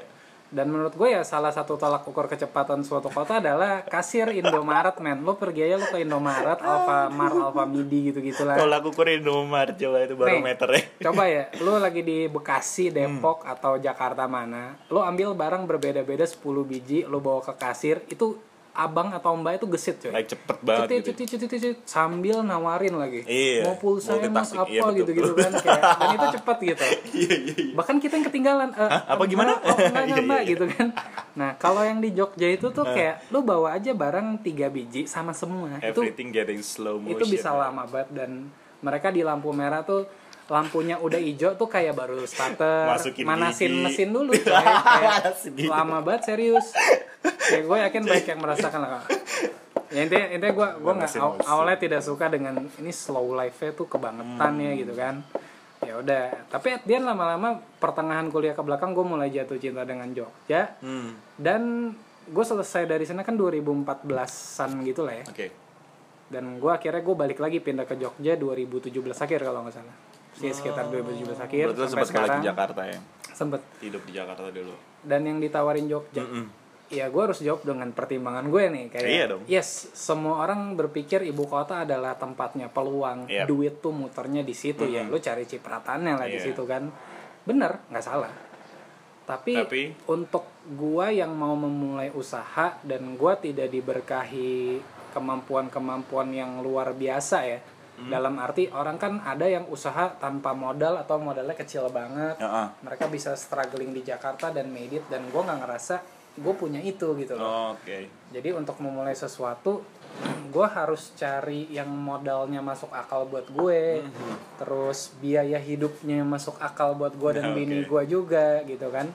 Dan 0.51 0.67
menurut 0.67 0.91
gue 0.91 1.09
ya 1.09 1.23
salah 1.23 1.49
satu 1.49 1.73
tolak 1.73 2.03
ukur 2.03 2.27
kecepatan 2.27 2.83
suatu 2.83 3.07
kota 3.07 3.39
adalah 3.39 3.81
kasir 3.83 4.27
Indomaret 4.29 4.99
men 4.99 5.23
lo 5.23 5.33
pergi 5.33 5.63
aja 5.63 5.75
lo 5.75 5.87
ke 5.87 5.99
Indomaret 5.99 6.59
Alfamart 6.59 7.35
Alfamidi 7.41 8.11
gitu 8.11 8.19
gitulah 8.19 8.55
Kalau 8.55 8.75
aku 8.75 8.91
kurin 8.91 9.19
Indomaret 9.21 9.73
coba 9.73 9.97
itu 10.01 10.13
barometernya. 10.13 10.83
coba 11.01 11.23
ya 11.25 11.43
lu 11.57 11.75
lagi 11.77 12.01
di 12.01 12.27
Bekasi 12.27 12.91
Depok 12.91 13.09
Hmm. 13.41 13.49
atau 13.49 13.73
Jakarta 13.75 14.27
mana 14.27 14.75
lu 14.87 14.99
ambil 14.99 15.31
barang 15.31 15.63
berbeda-beda 15.65 16.23
10 16.23 16.37
biji 16.61 17.03
lu 17.03 17.17
bawa 17.17 17.39
ke 17.41 17.55
kasir 17.55 18.03
itu 18.05 18.35
abang 18.73 19.11
atau 19.11 19.33
mbak 19.33 19.57
itu 19.57 19.67
gesit 19.69 19.99
coy 19.99 20.11
Like 20.11 20.27
cepet 20.27 20.57
banget 20.61 20.87
Cetit, 20.87 20.95
gitu. 20.95 21.07
cetit, 21.13 21.39
cetit, 21.43 21.59
cetit, 21.59 21.77
sambil 21.83 22.39
nawarin 22.39 22.95
lagi 22.95 23.21
Iya, 23.21 23.63
mau 23.63 23.75
pulsa 23.75 24.15
mas 24.15 24.23
multitasking. 24.47 24.57
apa 24.57 24.71
Iya, 24.71 24.97
gitu 24.97 25.11
gitu 25.11 25.31
kan 25.33 25.51
kayak 25.53 25.81
dan 25.93 26.07
itu 26.09 26.27
cepet 26.39 26.57
gitu 26.61 26.83
Iya 26.83 26.95
iya 27.11 27.35
iya. 27.57 27.73
bahkan 27.73 27.95
kita 27.97 28.13
yang 28.13 28.25
ketinggalan 28.25 28.69
eh, 28.71 28.89
Apa 29.05 29.23
gimana? 29.25 29.51
oh, 29.57 29.75
enggak, 29.75 30.03
enggak, 30.07 30.07
Iya, 30.07 30.23
mbak 30.23 30.41
iya. 30.41 30.49
gitu 30.49 30.65
kan 30.69 30.87
nah 31.31 31.51
kalau 31.55 31.81
yang 31.81 31.99
di 31.99 32.09
Jogja 32.11 32.47
itu 32.47 32.67
tuh 32.69 32.85
kayak 32.85 33.27
lu 33.27 33.39
bawa 33.41 33.75
aja 33.75 33.91
barang 33.91 34.39
tiga 34.39 34.67
biji 34.67 35.03
sama 35.03 35.31
semua 35.31 35.75
itu 35.77 35.83
Everything 36.01 36.29
getting 36.29 36.59
slow 36.59 36.95
motion. 36.95 37.15
itu 37.17 37.25
bisa 37.29 37.51
lama 37.51 37.83
banget 37.85 38.09
dan 38.13 38.47
mereka 38.79 39.07
di 39.07 39.21
lampu 39.21 39.51
merah 39.51 39.81
tuh 39.81 40.07
lampunya 40.47 40.95
udah 40.95 41.17
hijau 41.17 41.53
tuh 41.53 41.65
kayak 41.65 41.93
baru 41.93 42.23
starter. 42.23 42.87
Masukin 42.87 43.23
manasin 43.23 43.71
gigi. 43.71 43.83
mesin 43.83 44.09
dulu 44.09 44.31
coy. 44.41 44.55
kayak 44.55 45.37
lama 45.65 46.01
banget 46.01 46.21
serius. 46.27 46.73
Ya 47.47 47.61
gue 47.61 47.77
yakin 47.81 48.01
banyak 48.01 48.27
yang 48.27 48.39
merasakan 48.39 48.81
lah 48.81 49.03
ya 49.91 50.07
intinya 50.07 50.27
intinya 50.31 50.53
gue 50.55 50.67
gue 50.79 50.93
nggak 50.95 51.11
aw- 51.19 51.43
awalnya 51.43 51.75
tidak 51.75 51.99
suka 51.99 52.31
dengan 52.31 52.55
ini 52.79 52.95
slow 52.95 53.35
life 53.35 53.59
nya 53.59 53.75
tuh 53.75 53.85
kebangetan 53.85 54.53
ya 54.55 54.71
gitu 54.73 54.93
kan. 54.95 55.19
Ya 55.83 55.97
udah 55.97 56.47
tapi 56.47 56.71
at 56.71 56.83
the 56.83 56.95
lama-lama 56.95 57.59
pertengahan 57.75 58.31
kuliah 58.31 58.53
ke 58.53 58.63
belakang 58.63 58.93
gue 58.93 59.03
mulai 59.03 59.27
jatuh 59.27 59.57
cinta 59.57 59.83
dengan 59.83 60.07
Jogja. 60.09 60.79
Hmm. 60.79 61.19
dan 61.35 61.91
gue 62.23 62.45
selesai 62.45 62.85
dari 62.85 63.03
sana 63.03 63.21
kan 63.21 63.35
2014an 63.35 64.07
gitu 64.85 65.01
lah 65.01 65.15
ya. 65.17 65.25
Oke. 65.27 65.47
dan 66.31 66.55
gue 66.55 66.71
akhirnya 66.71 67.03
gue 67.03 67.15
balik 67.17 67.39
lagi 67.39 67.59
pindah 67.59 67.83
ke 67.83 67.99
Jogja 67.99 68.39
2017 68.39 68.95
akhir 69.11 69.39
kalau 69.41 69.67
nggak 69.67 69.75
salah 69.75 69.95
sih 70.41 70.51
sekitar 70.51 70.85
2017 70.87 71.37
akhir 71.37 71.65
Berarti 71.67 71.79
sampai 71.79 71.87
sempat 71.87 72.07
sekarang 72.07 72.29
ke 72.35 72.43
Jakarta 72.43 72.81
ya. 72.83 72.99
sempet 73.31 73.61
Hidup 73.79 74.01
di 74.03 74.11
Jakarta 74.11 74.49
dulu. 74.49 74.73
dan 75.01 75.21
yang 75.21 75.37
ditawarin 75.37 75.85
Jogja 75.85 76.19
Mm-mm. 76.19 76.45
ya 76.87 77.07
gue 77.07 77.21
harus 77.21 77.39
jawab 77.39 77.61
dengan 77.63 77.89
pertimbangan 77.89 78.45
gue 78.45 78.63
nih 78.67 78.85
kayak 78.87 79.07
Iya 79.07 79.25
dong. 79.27 79.41
yes 79.45 79.69
semua 79.91 80.41
orang 80.41 80.73
berpikir 80.73 81.23
ibu 81.23 81.45
kota 81.45 81.81
adalah 81.81 82.13
tempatnya 82.13 82.67
peluang 82.67 83.25
Yep. 83.25 83.45
duit 83.45 83.73
tuh 83.79 83.91
muternya 83.91 84.41
di 84.41 84.51
situ 84.51 84.83
ya 84.85 85.01
lu 85.03 85.17
cari 85.17 85.43
cipratannya 85.43 86.13
lah 86.15 86.25
di 86.25 86.35
Iya. 86.35 86.45
situ 86.47 86.63
kan 86.63 86.89
bener 87.41 87.79
nggak 87.87 88.01
salah 88.01 88.29
tapi, 89.21 89.55
Tapi? 89.55 89.83
untuk 90.07 90.43
gua 90.71 91.07
yang 91.07 91.31
mau 91.31 91.55
memulai 91.55 92.11
usaha 92.11 92.75
dan 92.81 93.15
gua 93.15 93.33
tidak 93.35 93.69
diberkahi 93.69 94.81
kemampuan-kemampuan 95.11 96.29
yang 96.29 96.59
luar 96.59 96.91
biasa 96.91 97.37
ya 97.45 97.59
dalam 98.07 98.33
arti 98.35 98.65
orang 98.67 98.95
kan 98.95 99.19
ada 99.19 99.43
yang 99.43 99.67
usaha 99.67 100.09
tanpa 100.15 100.51
modal 100.51 100.95
atau 100.95 101.17
modalnya 101.17 101.53
kecil 101.53 101.85
banget 101.87 102.37
Heeh. 102.37 102.67
mereka 102.81 103.05
bisa 103.05 103.35
struggling 103.35 103.91
di 103.91 104.01
Jakarta 104.01 104.49
dan 104.49 104.69
made 104.69 104.89
it 104.93 105.05
dan 105.05 105.21
gue 105.23 105.37
nggak 105.37 105.59
ngerasa 105.59 106.01
gue 106.31 106.53
punya 106.53 106.79
itu 106.79 107.11
gitu 107.13 107.35
loh 107.35 107.75
Oke. 107.75 108.07
jadi 108.31 108.49
untuk 108.51 108.79
memulai 108.79 109.11
sesuatu 109.11 109.83
gue 110.47 110.67
harus 110.67 111.11
cari 111.13 111.67
yang 111.67 111.87
modalnya 111.87 112.59
masuk 112.59 112.87
akal 112.89 113.23
buat 113.23 113.45
gue 113.47 114.03
terus 114.55 115.11
biaya 115.17 115.57
hidupnya 115.57 116.23
masuk 116.23 116.55
akal 116.57 116.93
buat 116.93 117.13
gue 117.13 117.31
dan 117.33 117.51
Oke. 117.51 117.55
bini 117.57 117.83
gue 117.83 118.03
juga 118.05 118.63
gitu 118.63 118.87
kan 118.87 119.11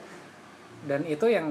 dan 0.85 1.03
itu 1.03 1.25
yang 1.27 1.49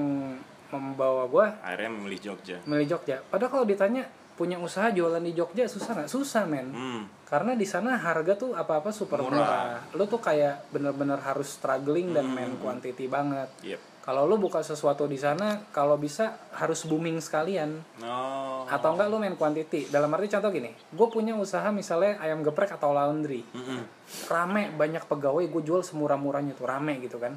membawa 0.66 1.26
gue 1.26 1.46
Akhirnya 1.60 1.90
memilih 1.92 2.20
Jogja. 2.24 2.56
milih 2.62 2.86
Jogja 2.88 3.22
padahal 3.24 3.50
kalau 3.52 3.66
ditanya 3.66 4.06
punya 4.34 4.56
usaha 4.56 4.86
jualan 4.88 5.18
di 5.18 5.32
Jogja 5.32 5.64
susah 5.64 5.96
nggak 5.96 6.10
susah 6.10 6.44
men 6.44 6.68
Hmm. 6.68 7.02
Karena 7.26 7.58
di 7.58 7.66
sana 7.66 7.98
harga 7.98 8.38
tuh 8.38 8.54
apa-apa 8.54 8.94
super 8.94 9.18
murah. 9.18 9.82
Lu 9.98 10.06
tuh 10.06 10.22
kayak 10.22 10.70
bener-bener 10.70 11.18
harus 11.18 11.58
struggling 11.58 12.14
dan 12.14 12.30
main 12.30 12.54
quantity 12.62 13.10
banget. 13.10 13.50
Yep. 13.66 13.80
Kalau 14.06 14.22
lu 14.22 14.38
buka 14.38 14.62
sesuatu 14.62 15.10
di 15.10 15.18
sana, 15.18 15.66
kalau 15.74 15.98
bisa 15.98 16.38
harus 16.54 16.86
booming 16.86 17.18
sekalian. 17.18 17.82
No. 17.98 18.62
Atau 18.70 18.94
enggak 18.94 19.10
lu 19.10 19.18
main 19.18 19.34
quantity. 19.34 19.90
Dalam 19.90 20.14
arti 20.14 20.30
contoh 20.30 20.54
gini, 20.54 20.70
gue 20.70 21.08
punya 21.10 21.34
usaha 21.34 21.66
misalnya 21.74 22.14
ayam 22.22 22.46
geprek 22.46 22.70
atau 22.70 22.94
laundry. 22.94 23.42
Mm-mm. 23.42 23.82
Rame, 24.30 24.70
banyak 24.78 25.10
pegawai, 25.10 25.42
gue 25.50 25.62
jual 25.66 25.82
semurah-murahnya 25.82 26.54
tuh, 26.54 26.70
rame 26.70 27.02
gitu 27.02 27.18
kan. 27.18 27.34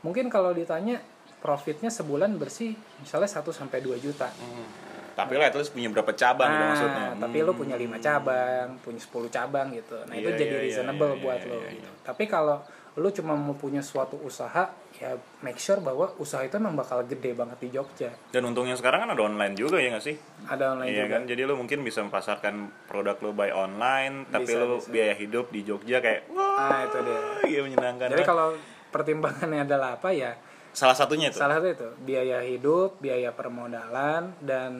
Mungkin 0.00 0.32
kalau 0.32 0.56
ditanya 0.56 1.04
profitnya 1.44 1.92
sebulan 1.92 2.32
bersih 2.40 2.72
misalnya 3.04 3.28
1 3.28 3.44
sampai 3.52 3.84
2 3.84 4.00
juta. 4.00 4.32
Hmm. 4.32 4.85
Tapi 5.16 5.32
lah 5.34 5.48
itu 5.48 5.58
punya 5.72 5.88
berapa 5.88 6.12
cabang 6.12 6.44
gitu 6.46 6.60
Nah, 6.60 6.68
maksudnya. 6.70 7.04
tapi 7.16 7.36
lu 7.40 7.52
punya 7.52 7.74
lima 7.74 7.96
cabang, 7.96 8.76
punya 8.78 9.00
10 9.00 9.32
cabang 9.32 9.66
gitu. 9.72 9.96
Nah, 10.04 10.14
itu 10.14 10.28
Iya, 10.28 10.36
jadi 10.36 10.44
iya, 10.46 10.52
iya, 10.54 10.64
reasonable 10.68 11.10
iya, 11.10 11.22
buat 11.24 11.40
iya, 11.40 11.48
lo 11.48 11.56
iya, 11.58 11.70
gitu. 11.72 11.90
Tapi 12.04 12.24
kalau 12.26 12.56
lu 12.96 13.08
cuma 13.10 13.32
mau 13.32 13.52
punya 13.52 13.80
suatu 13.80 14.16
usaha, 14.18 14.68
ya 14.94 15.10
make 15.40 15.56
sure 15.56 15.80
bahwa 15.80 16.12
usaha 16.16 16.40
itu 16.40 16.56
emang 16.56 16.72
bakal 16.72 17.00
gede 17.02 17.32
banget 17.32 17.58
di 17.58 17.68
Jogja. 17.70 18.08
Dan 18.30 18.44
untungnya 18.46 18.72
sekarang 18.72 19.04
kan 19.04 19.10
ada 19.10 19.22
online 19.22 19.52
juga 19.52 19.76
ya 19.76 19.92
nggak 19.92 20.00
sih? 20.00 20.16
Ada 20.46 20.64
online 20.72 20.88
Iya 20.90 21.02
juga. 21.02 21.12
kan, 21.12 21.22
jadi 21.26 21.42
lu 21.44 21.54
mungkin 21.54 21.78
bisa 21.80 22.00
mempasarkan 22.00 22.54
produk 22.84 23.16
lu 23.20 23.32
by 23.32 23.52
online, 23.52 24.24
tapi 24.26 24.48
Bisa, 24.48 24.60
lu 24.60 24.80
bisa. 24.80 24.88
biaya 24.88 25.12
hidup 25.12 25.48
di 25.48 25.60
Jogja 25.62 26.00
kayak 26.00 26.28
wah, 26.28 26.56
Nah, 26.66 26.80
itu 26.84 26.98
dia. 27.00 27.20
iya 27.46 27.60
menyenangkan. 27.62 28.08
Jadi 28.10 28.24
kalau 28.24 28.56
pertimbangannya 28.88 29.60
adalah 29.62 29.96
apa 29.96 30.08
ya? 30.10 30.32
Salah 30.76 30.92
satunya 30.92 31.32
itu. 31.32 31.40
Salah 31.40 31.56
satu 31.56 31.72
itu 31.72 31.88
biaya 32.04 32.44
hidup, 32.44 33.00
biaya 33.00 33.32
permodalan 33.32 34.36
dan 34.44 34.72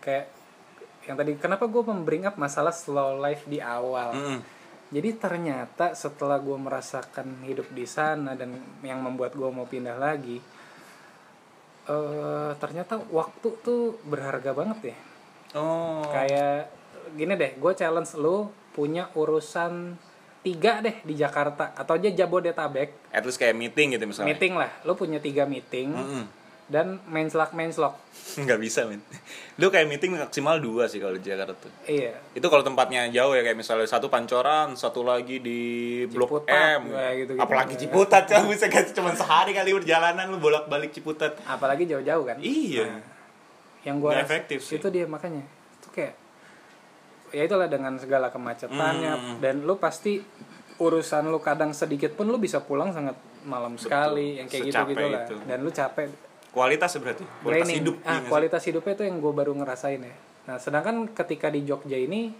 kayak 0.00 0.32
yang 1.04 1.20
tadi 1.20 1.36
kenapa 1.36 1.68
gue 1.68 1.82
membring 1.84 2.24
up 2.24 2.40
masalah 2.40 2.72
slow 2.72 3.20
life 3.20 3.44
di 3.44 3.60
awal. 3.60 4.16
Mm-mm. 4.16 4.40
Jadi 4.92 5.08
ternyata 5.20 5.92
setelah 5.92 6.40
gue 6.40 6.56
merasakan 6.56 7.44
hidup 7.44 7.68
di 7.72 7.84
sana 7.84 8.32
dan 8.32 8.56
yang 8.80 9.04
membuat 9.04 9.36
gue 9.36 9.48
mau 9.48 9.68
pindah 9.68 9.96
lagi, 9.96 10.40
eh 11.88 12.50
ternyata 12.56 13.00
waktu 13.12 13.48
tuh 13.60 14.00
berharga 14.08 14.56
banget 14.56 14.92
ya. 14.92 14.98
Oh. 15.56 16.04
Kayak 16.08 16.72
gini 17.12 17.36
deh, 17.36 17.56
gue 17.60 17.72
challenge 17.76 18.16
lu 18.16 18.48
punya 18.72 19.08
urusan 19.16 19.96
tiga 20.42 20.78
deh 20.78 20.98
di 21.00 21.14
Jakarta 21.14 21.70
atau 21.72 21.94
aja 21.94 22.10
Jabodetabek 22.12 22.90
At 23.08 23.22
least 23.22 23.36
kayak 23.36 23.54
meeting 23.54 23.94
gitu 23.94 24.04
misalnya. 24.04 24.28
meeting 24.28 24.52
lah, 24.52 24.70
lu 24.82 24.92
punya 24.92 25.16
tiga 25.16 25.42
meeting 25.44 25.88
Mm-mm. 25.88 26.24
dan 26.66 26.98
menslak 27.06 27.52
menslok. 27.52 27.94
Nggak 28.42 28.58
bisa 28.58 28.84
men. 28.84 28.98
Lu 29.54 29.68
kayak 29.68 29.86
meeting 29.86 30.16
maksimal 30.16 30.58
dua 30.58 30.86
sih 30.86 30.96
kalau 30.96 31.14
di 31.14 31.22
Jakarta 31.22 31.54
tuh. 31.54 31.70
Iya. 31.84 32.18
Itu 32.32 32.42
kalau 32.44 32.60
tempatnya 32.60 33.06
jauh 33.08 33.32
ya 33.32 33.42
kayak 33.42 33.54
misalnya 33.54 33.84
satu 33.84 34.08
Pancoran, 34.08 34.74
satu 34.74 35.02
lagi 35.02 35.38
di 35.38 35.60
Blok 36.06 36.26
Ciputat, 36.40 36.80
M. 36.80 36.82
kayak 36.88 37.14
gitu-gitu. 37.20 37.38
Apalagi 37.40 37.74
Ciputat 37.76 38.22
kan 38.24 38.42
bisa 38.44 38.66
kan 38.66 38.82
cuma 38.88 39.10
sehari 39.12 39.52
kali 39.52 39.70
perjalanan 39.72 40.26
lu 40.26 40.38
bolak-balik 40.38 40.90
Ciputat. 40.90 41.38
Apalagi 41.44 41.84
jauh-jauh 41.84 42.24
kan. 42.24 42.36
Iya. 42.38 42.88
Nah, 42.88 43.02
yang 43.82 43.98
gua 43.98 44.14
rasa- 44.16 44.24
efektif 44.24 44.58
sih. 44.60 44.74
itu 44.76 44.88
dia 44.88 45.04
makanya 45.04 45.42
itu 45.76 45.88
kayak 45.88 46.14
ya 47.32 47.42
itulah 47.42 47.66
dengan 47.66 47.96
segala 47.96 48.28
kemacetannya 48.28 49.12
Hmm. 49.12 49.36
dan 49.40 49.62
lu 49.62 49.76
pasti 49.76 50.20
urusan 50.74 51.26
lu 51.26 51.38
kadang 51.38 51.72
sedikit 51.72 52.12
pun 52.12 52.26
lu 52.26 52.36
bisa 52.36 52.60
pulang 52.60 52.90
sangat 52.90 53.14
malam 53.42 53.74
sekali 53.74 54.36
yang 54.36 54.46
kayak 54.46 54.68
gitu 54.68 54.82
gitu 54.88 55.04
lah 55.06 55.24
itu. 55.24 55.36
dan 55.42 55.58
lu 55.58 55.70
capek 55.70 56.08
Kualitas 56.52 56.92
berarti. 56.94 57.24
Kualitas 57.40 57.64
draining. 57.64 57.76
hidup. 57.80 57.94
ah 57.98 58.12
iya 58.12 58.18
sih? 58.18 58.28
kualitas 58.28 58.62
hidupnya 58.62 58.92
itu 58.92 59.04
yang 59.04 59.16
gue 59.18 59.32
baru 59.32 59.52
ngerasain 59.54 60.00
ya 60.00 60.14
nah 60.42 60.56
sedangkan 60.56 60.96
ketika 61.10 61.48
di 61.48 61.62
Jogja 61.62 61.96
ini 61.96 62.34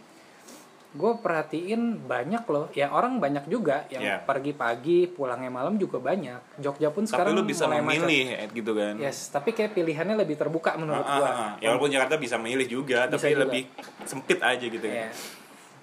gue 0.92 1.12
perhatiin 1.16 2.04
banyak 2.04 2.44
loh 2.44 2.68
ya 2.70 2.88
orang 2.88 3.16
banyak 3.16 3.44
juga 3.46 3.88
yang 3.88 4.02
Iya. 4.02 4.16
pergi 4.20 4.52
pagi 4.52 4.98
pulangnya 5.06 5.48
malam 5.48 5.74
juga 5.74 5.96
banyak 5.96 6.60
Jogja 6.60 6.88
pun 6.88 7.02
Tapi 7.02 7.10
sekarang 7.10 7.32
lu 7.32 7.42
bisa 7.42 7.64
mulai 7.64 7.80
macet. 7.80 7.88
memilih 7.98 8.26
eh, 8.34 8.48
gitu 8.50 8.72
kan. 8.72 8.94
yes 8.98 9.18
tapi 9.28 9.50
kayak 9.50 9.72
pilihannya 9.72 10.14
lebih 10.14 10.36
terbuka 10.36 10.76
menurut 10.76 11.00
Ah, 11.02 11.16
gua 11.16 11.24
ah, 11.24 11.32
ah. 11.32 11.52
Ya 11.56 11.70
walaupun 11.70 11.88
Jakarta 11.88 12.16
bisa 12.16 12.36
milih 12.36 12.66
juga, 12.66 13.06
Bisa 13.06 13.14
tapi 13.14 13.28
juga. 13.30 13.42
lebih 13.42 13.62
sempit 14.04 14.38
aja 14.38 14.60
gitu 14.62 14.84
ya. 14.84 15.08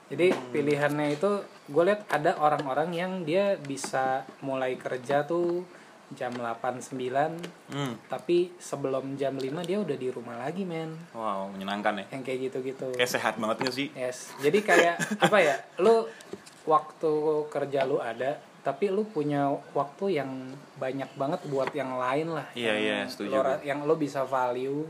Jadi 0.07 0.27
pilihannya 0.49 1.07
itu 1.11 1.29
gue 1.67 1.83
lihat 1.83 2.01
ada 2.07 2.33
orang-orang 2.35 2.89
yang 2.91 3.11
dia 3.21 3.53
bisa 3.55 4.21
mulai 4.39 4.73
kerja 4.73 5.21
tuh 5.23 5.65
jam 6.11 6.31
8 6.31 6.57
9 6.79 7.37
Hmm. 7.69 7.93
tapi 8.05 8.49
sebelum 8.55 9.13
jam 9.13 9.33
5 9.33 9.45
dia 9.61 9.77
udah 9.77 9.93
di 9.93 10.09
rumah 10.09 10.37
lagi 10.37 10.63
men. 10.63 10.89
Wow, 11.11 11.49
menyenangkan 11.49 11.99
ya. 11.99 12.05
Yang 12.11 12.23
kayak 12.23 12.39
gitu-gitu. 12.43 12.87
Kayak 12.93 13.11
sehat 13.11 13.33
banget 13.35 13.57
gak 13.61 13.75
sih? 13.75 13.87
Yes. 13.93 14.33
Jadi 14.39 14.59
kayak 14.59 14.95
apa 15.23 15.37
ya? 15.37 15.55
Lu 15.77 16.09
waktu 16.63 17.11
kerja 17.47 17.83
lu 17.83 17.97
ada 17.97 18.37
tapi 18.59 18.87
lu 18.87 19.03
punya 19.05 19.47
waktu 19.71 20.19
yang 20.19 20.29
banyak 20.75 21.07
banget 21.15 21.41
buat 21.45 21.71
yang 21.71 21.95
lain 21.95 22.27
lah. 22.29 22.45
Iya, 22.53 22.67
yang 22.69 22.77
iya, 22.77 22.97
setuju 23.05 23.31
lo- 23.31 23.41
gua. 23.41 23.57
yang 23.63 23.79
lu 23.81 23.95
bisa 23.95 24.21
value, 24.21 24.83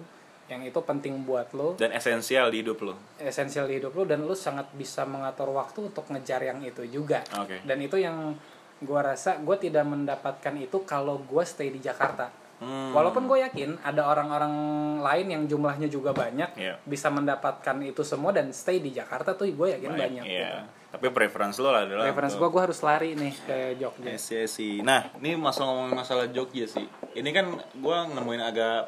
yang 0.46 0.66
itu 0.66 0.80
penting 0.82 1.22
buat 1.22 1.54
lu. 1.54 1.78
Dan 1.78 1.94
esensial 1.94 2.50
di 2.50 2.60
hidup 2.60 2.82
lo. 2.82 2.98
esensial 3.16 3.68
di 3.68 3.78
hidup 3.78 3.94
lu 3.94 4.04
dan 4.04 4.24
lu 4.24 4.34
sangat 4.34 4.74
bisa 4.74 5.06
mengatur 5.06 5.52
waktu 5.52 5.86
untuk 5.86 6.08
ngejar 6.08 6.42
yang 6.42 6.60
itu 6.60 6.82
juga 6.88 7.22
Oke. 7.36 7.62
dan 7.62 7.78
itu 7.78 7.94
yang 7.96 8.34
gua 8.80 9.02
rasa 9.04 9.36
gue 9.38 9.56
tidak 9.60 9.84
mendapatkan 9.84 10.54
itu 10.56 10.84
kalau 10.84 11.20
gue 11.20 11.44
stay 11.44 11.70
di 11.70 11.80
Jakarta 11.80 12.32
Hmm. 12.60 12.92
walaupun 12.92 13.24
gue 13.24 13.40
yakin 13.40 13.80
ada 13.88 14.04
orang-orang 14.04 14.52
lain 15.00 15.28
yang 15.32 15.44
jumlahnya 15.48 15.88
juga 15.88 16.12
banyak 16.12 16.60
Iya. 16.60 16.76
bisa 16.84 17.08
mendapatkan 17.08 17.72
itu 17.80 18.04
semua 18.04 18.36
dan 18.36 18.52
stay 18.52 18.84
di 18.84 18.92
Jakarta 18.92 19.32
tuh 19.32 19.48
gue 19.48 19.68
yakin 19.80 19.96
banyak 19.96 20.24
Iya. 20.28 20.28
gitu. 20.28 20.60
Tapi 20.92 21.06
preference 21.16 21.56
lo 21.56 21.72
adalah 21.72 22.04
preference 22.12 22.36
gue 22.36 22.50
gue 22.52 22.60
harus 22.60 22.80
lari 22.84 23.16
nih 23.16 23.34
ke 23.48 23.58
Jogja 23.80 24.12
Yes, 24.12 24.28
yes, 24.36 24.60
sih. 24.60 24.84
Nah, 24.84 25.08
ini 25.24 25.40
masalah 25.40 25.72
ngomongin 25.72 25.96
masalah 25.96 26.26
Jogja 26.28 26.68
sih. 26.68 26.84
Ini 27.16 27.30
kan 27.32 27.48
gue 27.64 27.98
nemuin 28.12 28.42
agak, 28.44 28.80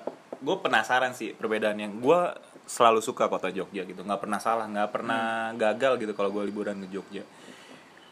gue 0.44 0.56
penasaran 0.60 1.16
sih 1.16 1.32
perbedaannya. 1.32 1.96
Gue 1.96 2.20
selalu 2.68 3.00
suka 3.00 3.32
kota 3.32 3.56
Jogja 3.56 3.88
gitu, 3.88 4.04
nggak 4.04 4.20
pernah 4.20 4.40
salah, 4.44 4.68
nggak 4.68 4.90
pernah 4.92 5.56
gagal 5.56 5.96
gitu 5.96 6.12
kalau 6.12 6.28
gue 6.34 6.44
liburan 6.44 6.76
ke 6.84 6.92
Jogja. 6.92 7.24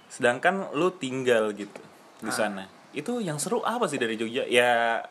Sedangkan 0.09 0.73
lu 0.73 0.89
tinggal 0.91 1.53
gitu 1.53 1.81
di 2.19 2.33
sana, 2.33 2.67
itu 2.91 3.23
yang 3.23 3.39
seru 3.39 3.63
apa 3.63 3.87
sih 3.87 4.01
dari 4.01 4.19
Jogja? 4.19 4.43
Ya 4.49 5.05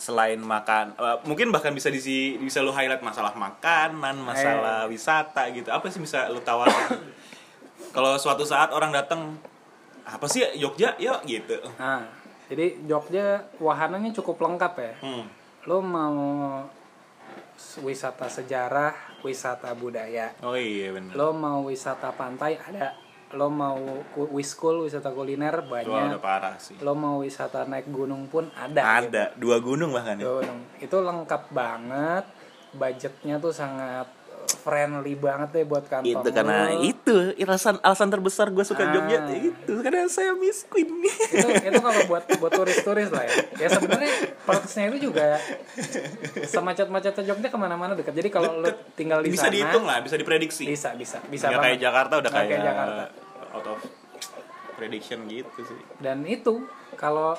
selain 0.00 0.40
makan, 0.40 0.96
eh, 0.96 1.18
mungkin 1.28 1.52
bahkan 1.52 1.74
bisa 1.74 1.92
disi, 1.92 2.38
bisa 2.40 2.64
lu 2.64 2.72
highlight 2.72 3.04
masalah 3.04 3.36
makanan, 3.36 4.16
masalah 4.22 4.86
wisata 4.88 5.50
gitu. 5.52 5.68
Apa 5.68 5.88
sih 5.92 6.00
bisa 6.00 6.28
lu 6.32 6.40
tawarkan? 6.40 7.00
kalau 7.96 8.20
suatu 8.20 8.44
saat 8.44 8.72
orang 8.76 8.92
datang 8.92 9.40
apa 10.06 10.26
sih 10.28 10.44
Jogja 10.60 10.94
yuk 11.00 11.24
gitu 11.24 11.56
nah 11.80 12.04
jadi 12.46 12.78
Jogja 12.86 13.48
wahananya 13.58 14.14
cukup 14.14 14.44
lengkap 14.44 14.72
ya 14.78 14.92
hmm. 15.02 15.24
lo 15.66 15.80
mau 15.82 16.20
wisata 17.80 18.28
sejarah 18.28 18.94
wisata 19.24 19.72
budaya 19.72 20.36
oh 20.44 20.54
iya 20.54 20.92
benar 20.92 21.12
lo 21.16 21.32
mau 21.32 21.66
wisata 21.66 22.12
pantai 22.14 22.60
ada 22.60 22.94
lo 23.34 23.50
mau 23.50 23.74
ku- 24.14 24.30
wiskul 24.30 24.86
wisata 24.86 25.10
kuliner 25.10 25.66
Wah, 25.66 25.82
udah 25.82 26.14
banyak 26.14 26.22
parah 26.22 26.54
sih. 26.56 26.78
Lo 26.78 26.94
mau 26.94 27.18
wisata 27.18 27.66
naik 27.66 27.90
gunung 27.90 28.30
pun 28.30 28.46
ada 28.54 29.02
gitu. 29.02 29.10
ada 29.10 29.24
dua 29.34 29.58
gunung 29.58 29.90
bahkan 29.90 30.14
ya? 30.14 30.24
Gunung. 30.24 30.60
Itu 30.78 31.02
lengkap 31.02 31.50
banget 31.50 32.24
budgetnya 32.72 33.40
tuh 33.40 33.50
sangat 33.50 34.06
friendly 34.66 35.14
banget 35.14 35.48
deh 35.54 35.62
buat 35.62 35.86
kantong 35.86 36.10
itu 36.10 36.28
karena 36.34 36.74
lo. 36.74 36.82
itu 36.82 37.14
alasan 37.38 37.78
alasan 37.80 38.10
terbesar 38.10 38.50
gue 38.50 38.66
suka 38.66 38.82
Ah. 38.82 38.90
Jogja 38.90 39.18
itu 39.30 39.72
karena 39.78 40.10
saya 40.10 40.34
miskin 40.34 40.90
itu 41.06 41.46
itu 41.46 41.78
kalau 41.78 42.02
buat 42.10 42.26
buat 42.42 42.50
turis-turis 42.50 43.14
lah 43.14 43.22
ya 43.22 43.34
ya 43.56 43.68
sebenarnya 43.70 44.10
prosesnya 44.42 44.90
itu 44.90 45.06
juga 45.06 45.38
semacet-macetnya 46.42 47.22
Jogja 47.24 47.46
ke 47.46 47.54
mana-mana 47.54 47.94
dekat 47.94 48.12
jadi 48.12 48.26
kalau 48.26 48.58
lo 48.58 48.70
tinggal 48.94 49.22
di 49.22 49.30
bisa 49.30 49.46
sana 49.46 49.54
dihitung 49.54 49.84
lah 49.84 50.02
bisa 50.02 50.18
diprediksi 50.18 50.66
bisa 50.66 50.98
bisa 50.98 51.22
bisa 51.26 51.46
nggak 51.46 51.62
kayak. 51.62 51.78
Jakarta 51.78 52.14
udah 52.18 52.30
kayak, 52.34 52.48
kayak 52.50 52.66
Jakarta. 52.66 53.04
out 53.52 53.66
of 53.68 53.78
prediction 54.74 55.24
gitu 55.26 55.62
sih 55.62 55.78
dan 55.98 56.26
itu 56.26 56.66
kalau 56.94 57.38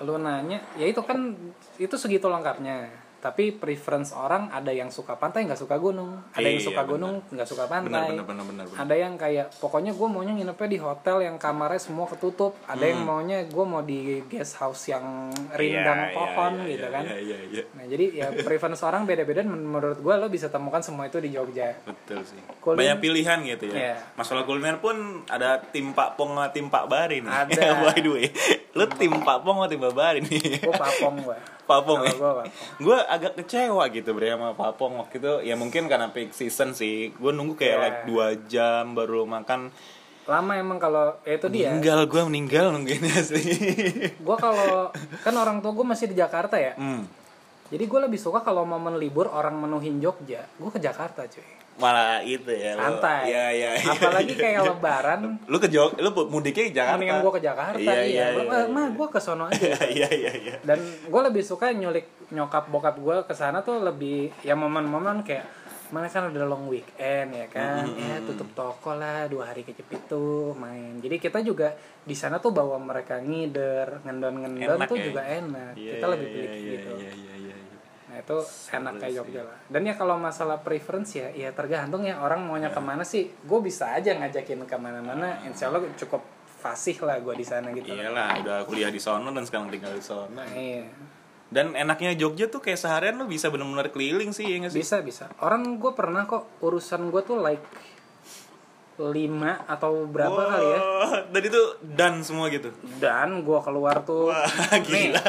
lu 0.00 0.16
nanya 0.16 0.62
ya 0.74 0.86
itu 0.86 1.02
kan 1.02 1.34
itu 1.76 1.94
segitu 1.94 2.26
lengkapnya 2.26 2.90
tapi 3.24 3.48
preference 3.50 4.12
orang 4.12 4.52
ada 4.52 4.68
yang 4.68 4.92
suka 4.92 5.16
pantai 5.16 5.48
nggak 5.48 5.56
suka 5.56 5.80
gunung. 5.80 6.20
Ada 6.30 6.44
yang 6.44 6.60
Iya, 6.60 6.68
suka 6.68 6.76
benar. 6.78 6.92
gunung 6.92 7.14
nggak 7.26 7.48
suka 7.48 7.64
pantai. 7.64 7.88
Benar 7.88 8.20
benar 8.20 8.44
benar 8.44 8.64
benar. 8.68 8.76
ada 8.78 8.94
yang 8.94 9.16
kayak 9.16 9.46
pokoknya 9.56 9.90
gue 9.90 10.04
maunya 10.04 10.32
nginepnya 10.34 10.68
di 10.68 10.76
hotel 10.76 11.16
yang 11.22 11.36
kamarnya 11.36 11.80
semua 11.80 12.04
ketutup. 12.04 12.52
Ada 12.64 12.84
yang 12.84 13.00
maunya 13.02 13.40
gue 13.42 13.64
mau 13.64 13.80
di 13.80 14.00
guest 14.24 14.60
house 14.60 14.86
yang 14.86 15.32
rindang 15.50 15.96
Hmm. 15.96 16.04
Iya, 16.04 16.12
pohon 16.12 16.52
iya, 16.54 16.68
gitu 16.68 16.82
iya, 16.82 16.92
kan. 16.92 17.02
iya 17.02 17.16
iya 17.18 17.38
iya. 17.48 17.62
Nah 17.72 17.84
jadi 17.86 18.04
ya 18.12 18.26
preference 18.38 18.82
orang 18.82 19.02
beda-beda. 19.02 19.40
Men- 19.40 19.64
menurut 19.64 19.96
gue 19.96 20.14
lo 20.14 20.28
bisa 20.28 20.46
temukan 20.46 20.78
semua 20.78 21.06
itu 21.06 21.16
di 21.16 21.32
Jogja. 21.32 21.72
Betul 21.82 22.20
sih. 22.20 22.36
Kulin- 22.60 22.76
banyak 22.76 22.98
pilihan 23.00 23.38
gitu 23.42 23.64
ya. 23.66 23.74
Iya. 23.74 23.96
masalah 24.14 24.44
kuliner 24.44 24.76
pun 24.76 24.92
ada 25.26 25.56
tim 25.62 25.90
Pak 25.90 26.14
Pong 26.14 26.34
sama 26.34 26.50
tim 26.50 26.68
Pak 26.68 26.84
Bari 26.84 27.18
nih. 27.18 27.32
Ada. 27.32 27.62
by 27.82 27.96
the 27.96 28.10
way 28.10 28.28
lu 28.70 28.84
tim 28.90 29.14
Pak 29.16 29.40
Pong 29.40 29.56
sama 29.56 29.66
tim 29.66 29.78
Pak 29.78 29.94
Bari 29.94 30.18
nih. 30.20 30.60
Gue 30.60 30.74
papong 30.74 31.16
gue 31.20 31.38
Pak 31.64 31.80
Pong 31.80 32.00
ya. 32.02 32.10
gue 32.10 32.20
papong 32.20 32.48
gue 32.76 32.98
agak 33.14 33.32
kecewa 33.38 33.84
gitu 33.88 34.10
bre 34.12 34.34
sama 34.34 34.52
Pak 34.52 34.76
Pong 34.76 34.98
waktu 34.98 35.16
itu. 35.22 35.34
Ya 35.46 35.54
mungkin 35.54 35.86
karena 35.86 36.10
peak 36.10 36.34
season 36.34 36.74
sih. 36.74 37.14
Gue 37.14 37.30
nunggu 37.30 37.54
kayak 37.54 37.76
Iya. 37.76 37.82
like 37.82 38.00
dua 38.06 38.26
jam 38.46 38.92
baru 38.92 39.24
makan. 39.24 39.70
Lama 40.24 40.52
emang 40.56 40.80
kalau 40.80 41.14
ya 41.22 41.36
itu 41.36 41.48
dia. 41.52 41.68
Meninggal 41.72 42.08
gue 42.08 42.22
meninggal 42.24 42.66
nungguinnya 42.72 43.20
sih. 43.20 43.44
Gue 44.26 44.36
kalau 44.40 44.88
kan 45.20 45.34
orang 45.36 45.60
tua 45.60 45.76
gue 45.76 45.84
masih 45.84 46.08
di 46.08 46.16
Jakarta 46.16 46.56
ya. 46.56 46.72
Hmm. 46.76 47.04
jadi 47.64 47.88
gue 47.88 48.00
lebih 48.06 48.20
suka 48.20 48.44
kalau 48.44 48.62
momen 48.68 49.00
libur 49.00 49.26
orang 49.28 49.56
menuhin 49.56 49.98
Jogja. 49.98 50.44
Gue 50.60 50.68
ke 50.70 50.78
Jakarta 50.78 51.24
cuy 51.26 51.63
malah 51.74 52.22
itu 52.22 52.50
ya 52.54 52.78
santai. 52.78 53.34
Ya 53.34 53.44
ya 53.50 53.70
ya. 53.74 53.90
apalagi 53.90 54.34
kayak 54.38 54.60
lebaran. 54.70 55.18
Lu 55.50 55.56
ke 55.58 55.66
Jog 55.66 55.98
lu 55.98 56.10
mudiknya 56.30 56.70
ke 56.70 56.74
Jakarta. 56.74 56.98
Mendingan 56.98 57.18
gue 57.22 57.32
ke 57.34 57.42
Jakarta 57.42 57.78
iya 57.82 57.98
iya. 58.06 58.26
Belum, 58.30 58.46
iya, 58.46 58.62
eh, 58.62 58.66
mah 58.70 58.86
gue 58.94 59.08
ke 59.10 59.20
sono 59.20 59.44
aja. 59.50 59.58
iya. 59.58 59.76
Iya 60.14 60.30
iya 60.34 60.54
dan 60.62 60.78
gue 60.82 61.20
lebih 61.30 61.42
suka 61.42 61.70
nyulik 61.70 62.30
nyokap 62.30 62.70
bokap 62.70 62.96
gue 62.98 63.16
ke 63.26 63.34
sana 63.34 63.62
tuh 63.62 63.82
lebih 63.82 64.30
ya 64.42 64.54
momen-momen 64.58 65.22
kayak 65.26 65.46
mana 65.92 66.10
kan 66.10 66.26
udah 66.26 66.42
long 66.48 66.66
weekend 66.66 67.30
ya 67.30 67.46
kan? 67.46 67.86
Ya 67.94 68.18
tutup 68.26 68.50
toko 68.56 68.98
lah 68.98 69.30
dua 69.30 69.54
hari 69.54 69.62
kejepit 69.62 70.10
tuh 70.10 70.50
main. 70.58 70.98
Jadi 70.98 71.22
kita 71.22 71.38
juga 71.44 71.70
di 72.02 72.16
sana 72.18 72.42
tuh 72.42 72.50
bawa 72.50 72.82
mereka 72.82 73.22
ngider 73.22 74.02
ngendon-ngendon 74.02 74.78
Enak 74.80 74.88
tuh 74.90 74.98
ya? 74.98 75.04
juga 75.06 75.22
enak. 75.22 75.72
Iya, 75.78 75.92
kita 75.94 76.06
iya, 76.06 76.12
lebih 76.16 76.26
iya, 76.26 76.34
pilih 76.34 76.50
iya, 76.50 76.58
gitu. 76.58 76.90
iya, 76.98 76.98
iya, 76.98 77.12
iya, 77.14 77.14
iya. 77.14 77.33
Nah 78.14 78.22
itu 78.22 78.38
enak 78.70 79.02
kayak 79.02 79.12
Jogja 79.18 79.42
lah. 79.42 79.58
Dan 79.66 79.90
ya 79.90 79.98
kalau 79.98 80.14
masalah 80.14 80.62
preference 80.62 81.18
ya 81.18 81.34
ya 81.34 81.50
tergantung 81.50 82.06
ya 82.06 82.22
orang 82.22 82.46
maunya 82.46 82.70
ke 82.70 82.78
mana 82.78 83.02
sih. 83.02 83.26
Gue 83.42 83.58
bisa 83.58 83.90
aja 83.90 84.14
ngajakin 84.14 84.62
ke 84.62 84.76
mana-mana 84.78 85.42
insya 85.42 85.66
Allah 85.66 85.82
cukup 85.98 86.22
fasih 86.62 87.02
lah 87.02 87.18
gue 87.18 87.34
di 87.34 87.42
sana 87.42 87.74
gitu. 87.74 87.90
Iyalah 87.90 88.38
udah 88.38 88.58
kuliah 88.70 88.94
di 88.94 89.02
sono 89.02 89.34
dan 89.34 89.42
sekarang 89.42 89.66
tinggal 89.74 89.90
di 89.90 90.04
sono. 90.06 90.30
Nah 90.30 90.46
iya. 90.54 90.86
Dan 91.50 91.74
enaknya 91.74 92.14
Jogja 92.14 92.46
tuh 92.46 92.62
kayak 92.62 92.78
seharian 92.78 93.18
lu 93.18 93.26
bisa 93.26 93.50
benar-benar 93.50 93.90
keliling 93.90 94.30
sih 94.30 94.46
ya 94.46 94.62
nggak 94.62 94.78
sih? 94.78 94.80
Bisa 94.80 95.02
bisa. 95.02 95.26
Orang 95.42 95.82
gue 95.82 95.90
pernah 95.90 96.22
kok 96.30 96.62
urusan 96.62 97.10
gue 97.10 97.22
tuh 97.26 97.42
like 97.42 97.62
lima 98.96 99.58
atau 99.64 100.06
berapa 100.06 100.30
Wah, 100.32 100.48
kali 100.48 100.66
ya? 100.66 100.78
dan 101.26 101.42
itu 101.42 101.60
dan 101.84 102.12
semua 102.20 102.46
gitu? 102.46 102.70
Dan 102.96 103.42
gue 103.42 103.58
keluar 103.60 103.98
tuh. 104.00 104.30
Wah, 104.30 104.46
nih 104.84 105.10
gila. 105.10 105.22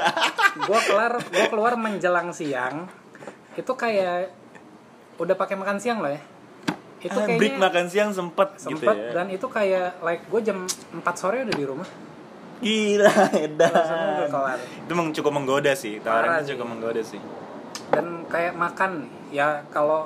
gue 0.61 0.79
keluar 0.83 1.11
gue 1.17 1.45
keluar 1.47 1.73
menjelang 1.73 2.29
siang. 2.29 2.85
Itu 3.53 3.73
kayak 3.73 4.29
udah 5.15 5.33
pakai 5.33 5.55
makan 5.55 5.77
siang 5.77 5.99
loh 5.99 6.09
ya. 6.09 6.21
Itu 6.99 7.15
Ah, 7.15 7.25
break 7.27 7.37
kayaknya 7.51 7.61
makan 7.63 7.85
siang 7.87 8.09
sempet, 8.11 8.49
gitu 8.55 8.77
sempet 8.77 8.95
ya. 8.95 9.11
dan 9.13 9.27
itu 9.29 9.45
kayak 9.45 9.97
like 9.99 10.25
gue 10.25 10.41
jam 10.41 10.65
4 10.93 11.01
sore 11.15 11.41
udah 11.41 11.55
di 11.55 11.65
rumah. 11.65 11.89
Gila 12.57 13.13
edan. 13.35 13.73
Kelar. 14.27 14.57
Itu 14.79 14.93
meng- 14.93 15.11
cukup 15.11 15.31
menggoda 15.33 15.73
sih 15.73 15.97
tawarannya 15.99 16.45
cukup 16.45 16.65
menggoda 16.67 17.01
sih. 17.01 17.17
Dan 17.89 18.25
kayak 18.25 18.53
makan 18.53 19.05
ya 19.27 19.65
kalau 19.69 20.05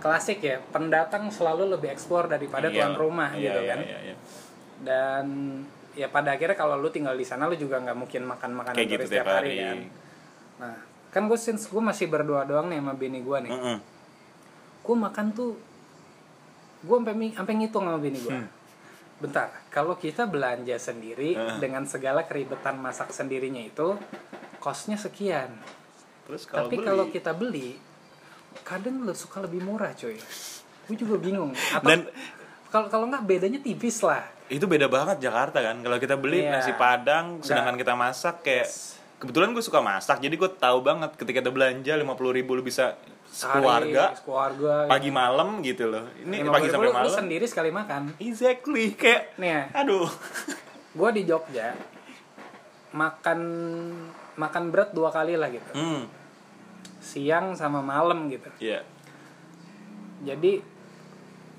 klasik 0.00 0.40
ya 0.40 0.58
pendatang 0.66 1.28
selalu 1.28 1.70
lebih 1.70 1.88
explore 1.88 2.26
daripada 2.26 2.66
Iya. 2.66 2.76
tuan 2.80 2.94
rumah 2.94 3.30
Iya, 3.30 3.42
gitu 3.42 3.60
iya, 3.60 3.68
kan 3.68 3.78
iya, 3.80 3.98
iya. 4.02 4.14
dan 4.80 5.26
ya 5.92 6.08
pada 6.08 6.32
akhirnya 6.32 6.54
kalau 6.54 6.74
lu 6.74 6.88
tinggal 6.88 7.12
di 7.12 7.22
sana 7.22 7.44
lu 7.44 7.54
juga 7.54 7.76
nggak 7.78 7.94
mungkin 7.94 8.22
makan 8.24 8.50
makanan 8.54 8.76
kayak 8.76 8.88
gitu 8.88 8.98
turis 8.98 9.12
tiap 9.12 9.22
tiap 9.22 9.36
hari 9.36 9.52
kan 9.56 9.78
nah 10.58 10.76
kan 11.10 11.22
gue 11.26 11.36
since 11.36 11.66
gue 11.66 11.82
masih 11.82 12.06
berdua 12.06 12.42
doang 12.42 12.66
nih 12.66 12.78
sama 12.78 12.94
bini 12.94 13.20
gue 13.20 13.38
nih 13.40 13.52
Mm-mm. 13.52 13.76
gue 14.80 14.96
makan 14.96 15.26
tuh 15.30 15.52
gue 16.80 16.96
sampai 16.96 17.14
sampai 17.30 17.54
ngitung 17.56 17.84
sama 17.84 17.98
bini 17.98 18.18
gue 18.18 18.32
Hmm. 18.32 18.48
bentar 19.20 19.52
kalau 19.68 19.94
kita 19.94 20.24
belanja 20.24 20.78
sendiri 20.78 21.36
Heeh. 21.36 21.58
dengan 21.58 21.84
segala 21.84 22.24
keribetan 22.24 22.78
masak 22.78 23.12
sendirinya 23.12 23.60
itu 23.60 23.98
costnya 24.56 24.96
sekian 24.96 25.52
terus 26.24 26.46
kalau 26.46 26.64
tapi 26.64 26.76
beli, 26.78 26.86
kalau 26.86 27.04
kita 27.10 27.32
beli 27.34 27.68
kadang 28.60 29.00
lu 29.00 29.12
suka 29.12 29.40
lebih 29.40 29.60
murah 29.60 29.92
coy. 29.92 30.16
Gue 30.84 30.96
juga 30.96 31.16
bingung. 31.16 31.50
Atau 31.52 31.86
Dan- 31.86 32.08
kalau 32.66 32.86
kalau 32.86 33.04
nggak 33.06 33.24
bedanya 33.24 33.58
tipis 33.58 33.98
lah. 34.00 34.22
Itu 34.46 34.66
beda 34.66 34.86
banget 34.86 35.18
Jakarta 35.20 35.58
kan? 35.60 35.78
Kalau 35.78 35.96
kita 35.96 36.14
beli 36.14 36.42
Iya. 36.42 36.54
nasi 36.56 36.72
padang 36.72 37.38
sedangkan 37.40 37.74
kita 37.74 37.94
masak 37.94 38.42
kayak 38.42 38.66
kebetulan 39.16 39.50
gue 39.50 39.60
suka 39.60 39.78
masak 39.78 40.18
jadi 40.18 40.32
gue 40.32 40.50
tahu 40.50 40.80
banget 40.80 41.12
ketika 41.14 41.38
kita 41.40 41.50
belanja 41.50 41.92
lima 41.92 42.14
puluh 42.14 42.32
ribu 42.32 42.54
lu 42.54 42.62
bisa 42.62 42.96
keluarga 43.30 44.10
keluarga 44.18 44.86
pagi 44.86 45.08
malam 45.08 45.60
gitu 45.60 45.86
loh. 45.86 46.02
Ini 46.20 46.42
50 46.42 46.50
pagi 46.50 46.66
sampai 46.68 46.82
lu- 46.82 46.90
lu 46.90 46.98
malam. 46.98 47.14
sendiri 47.14 47.44
sekali 47.44 47.70
makan. 47.70 48.02
Exactly 48.18 48.84
kayak 48.92 49.36
nih 49.36 49.50
ya. 49.50 49.62
aduh. 49.76 50.08
Gue 50.98 51.10
di 51.12 51.22
Jogja 51.22 51.70
makan 52.90 53.38
makan 54.34 54.62
berat 54.68 54.90
dua 54.90 55.10
kali 55.10 55.34
lah 55.34 55.46
gitu. 55.48 55.70
Hmm 55.72 56.02
siang 57.00 57.56
sama 57.56 57.80
malam 57.80 58.28
gitu 58.28 58.48
iya 58.60 58.84
jadi 60.20 60.60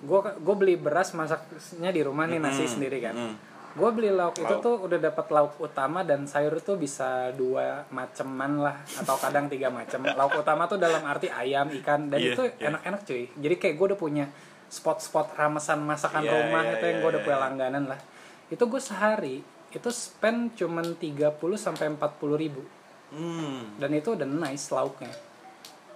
gue 0.02 0.20
gue 0.42 0.56
beli 0.56 0.76
beras 0.78 1.14
masaknya 1.14 1.90
di 1.90 2.02
rumah 2.02 2.26
nih 2.26 2.38
nasi 2.38 2.66
Mm-mm. 2.66 2.74
sendiri 2.74 2.98
kan 3.02 3.14
Mm. 3.14 3.36
gue 3.72 3.90
beli 3.96 4.12
lauk 4.12 4.36
itu 4.36 4.52
Lauk. 4.52 4.60
tuh 4.60 4.76
udah 4.84 5.00
dapat 5.00 5.26
lauk 5.32 5.54
utama 5.58 6.04
dan 6.04 6.28
sayur 6.28 6.60
tuh 6.60 6.76
bisa 6.76 7.32
dua 7.32 7.88
maceman 7.88 8.60
lah 8.60 8.76
atau 9.00 9.16
kadang 9.16 9.48
tiga 9.48 9.72
macam 9.72 10.04
lauk 10.20 10.36
utama 10.36 10.68
tuh 10.68 10.76
dalam 10.76 11.00
arti 11.06 11.32
ayam 11.32 11.72
ikan 11.80 12.12
dan 12.12 12.20
Iya, 12.20 12.36
itu 12.36 12.44
iya. 12.60 12.68
enak-enak 12.68 13.02
cuy 13.02 13.24
jadi 13.32 13.56
kayak 13.56 13.76
gue 13.78 13.86
udah 13.94 14.00
punya 14.00 14.26
spot-spot 14.68 15.36
ramesan 15.36 15.80
masakan 15.82 16.20
Iya, 16.22 16.32
rumah 16.36 16.64
iya, 16.68 16.74
itu 16.76 16.84
yang 16.84 16.98
iya, 17.00 17.04
gue 17.04 17.10
udah 17.10 17.22
iya. 17.22 17.28
punya 17.28 17.40
langganan 17.40 17.84
lah 17.88 18.00
itu 18.52 18.64
gue 18.68 18.82
sehari 18.84 19.36
itu 19.72 19.88
spend 19.88 20.60
cuman 20.60 21.00
30 21.00 21.32
sampai 21.56 21.86
40 21.90 22.44
ribu 22.44 22.62
Hmm, 23.12 23.76
dan 23.76 23.92
itu 23.92 24.16
udah 24.16 24.24
nice 24.24 24.72
lauknya 24.72 25.12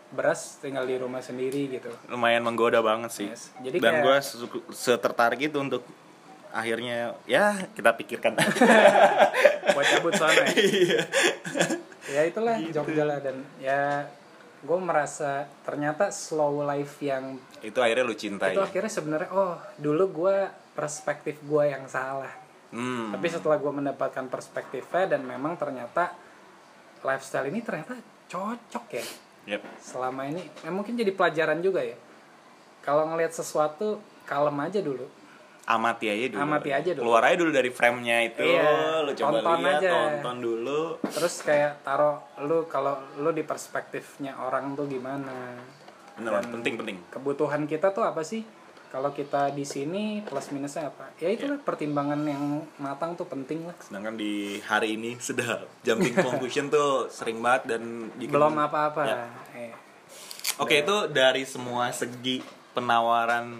beras 0.07 0.57
tinggal 0.57 0.83
di 0.83 0.95
rumah 0.95 1.19
sendiri 1.19 1.67
gitu 1.71 1.89
lumayan 2.07 2.41
menggoda 2.41 2.79
banget 2.79 3.11
sih. 3.11 3.27
Yes. 3.27 3.49
Jadi 3.57 3.77
Dan 3.77 3.99
kayak- 3.99 4.03
gue 4.03 4.17
setertarik 4.71 5.41
itu 5.43 5.57
untuk 5.57 5.81
akhirnya 6.49 7.17
ya 7.25 7.55
kita 7.69 7.91
pikirkan. 7.93 8.37
buat 9.75 9.85
cabut 9.89 10.13
sana 10.13 10.45
ya. 10.45 10.55
Iya. 10.55 11.01
ya 12.07 12.21
itulah 12.23 12.55
Gitu. 12.57 12.73
Jogja 12.75 13.03
lah 13.03 13.17
dan 13.17 13.41
ya 13.57 14.05
gue 14.61 14.79
merasa 14.79 15.45
ternyata 15.61 16.09
slow 16.09 16.63
life 16.63 16.97
yang 16.99 17.37
itu 17.59 17.75
akhirnya 17.75 18.01
lu 18.03 18.13
cintai. 18.13 18.51
itu 18.51 18.61
akhirnya 18.61 18.89
sebenarnya 18.89 19.29
oh 19.31 19.57
dulu 19.75 20.05
gue 20.15 20.37
perspektif 20.71 21.37
gue 21.41 21.63
yang 21.65 21.85
salah 21.85 22.29
Hmm. 22.65 23.09
tapi 23.09 23.25
setelah 23.25 23.55
gue 23.55 23.71
mendapatkan 23.71 24.25
perspektifnya 24.25 25.07
dan 25.07 25.23
memang 25.23 25.55
ternyata 25.55 26.11
lifestyle 27.01 27.45
ini 27.45 27.61
ternyata 27.61 27.95
cocok 28.27 28.85
ya 28.91 29.05
Yep. 29.45 29.61
selama 29.77 30.25
ini 30.25 30.41
ya 30.59 30.69
mungkin 30.69 30.93
jadi 30.93 31.11
pelajaran 31.11 31.59
juga 31.59 31.79
ya 31.79 31.93
kalau 32.79 33.05
ngelihat 33.07 33.29
sesuatu 33.31 33.97
kalem 34.23 34.57
aja 34.59 34.81
dulu 34.81 35.05
Amati 35.65 36.05
aja 36.05 36.29
dulu. 36.29 36.39
Amati 36.39 36.69
aja 36.69 36.89
dulu. 36.93 37.01
Keluar 37.01 37.25
aja 37.25 37.41
dulu 37.41 37.49
dari 37.49 37.73
frame-nya 37.73 38.21
itu, 38.23 38.45
Iya, 38.45 39.01
lu 39.01 39.17
coba 39.17 39.41
tonton 39.41 39.59
lihat, 39.59 39.81
aja. 39.81 39.89
tonton 39.89 40.37
dulu. 40.37 40.81
terus 41.01 41.41
kayak 41.41 41.81
taruh 41.81 42.21
lu 42.39 42.69
kalau 42.69 42.93
lu 43.17 43.33
di 43.33 43.41
perspektifnya 43.41 44.37
orang 44.37 44.77
tuh 44.77 44.85
gimana 44.85 45.57
Bener, 46.13 46.37
Dan- 46.37 46.53
penting 46.53 46.73
penting. 46.77 46.97
kebutuhan 47.09 47.65
kita 47.65 47.89
tuh 47.89 48.05
apa 48.05 48.21
sih 48.21 48.45
kalau 48.88 49.09
kita 49.09 49.49
di 49.49 49.63
sini 49.63 50.03
plus 50.21 50.49
minusnya 50.49 50.88
apa 50.88 51.11
ya 51.15 51.29
itulah 51.29 51.55
Iya. 51.55 51.63
pertimbangan 51.63 52.21
yang 52.21 52.43
matang 52.75 53.13
tuh 53.13 53.25
penting 53.25 53.63
lah 53.63 53.75
Sedangkan 53.79 54.13
di 54.13 54.33
hari 54.61 54.95
ini 54.95 55.19
sudah 55.21 55.65
jumping 55.81 56.13
conclusion 56.13 56.67
tuh 56.67 57.07
sering 57.07 57.38
banget 57.38 57.75
dan 57.75 57.81
bikin- 58.13 58.31
belum 58.31 58.55
apa-apa 58.55 59.01
Ya. 59.03 59.25
Eh, 59.53 59.73
Oke 60.55 60.81
itu 60.81 60.95
dari 61.07 61.43
semua 61.43 61.91
segi 61.91 62.39
penawaran 62.71 63.59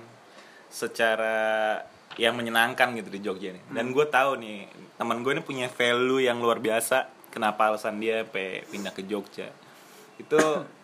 secara 0.70 1.80
yang 2.16 2.34
menyenangkan 2.34 2.96
gitu 2.96 3.10
di 3.10 3.20
Jogja 3.20 3.52
nih. 3.52 3.64
Dan 3.70 3.92
gue 3.92 4.06
tahu 4.06 4.36
nih 4.38 4.68
teman 4.96 5.20
gue 5.20 5.32
ini 5.32 5.42
punya 5.42 5.68
value 5.68 6.20
yang 6.22 6.40
luar 6.40 6.60
biasa. 6.60 7.08
Kenapa 7.28 7.68
alasan 7.68 8.00
dia 8.00 8.24
pindah 8.64 8.92
ke 8.92 9.04
Jogja? 9.04 9.52
Itu 10.16 10.40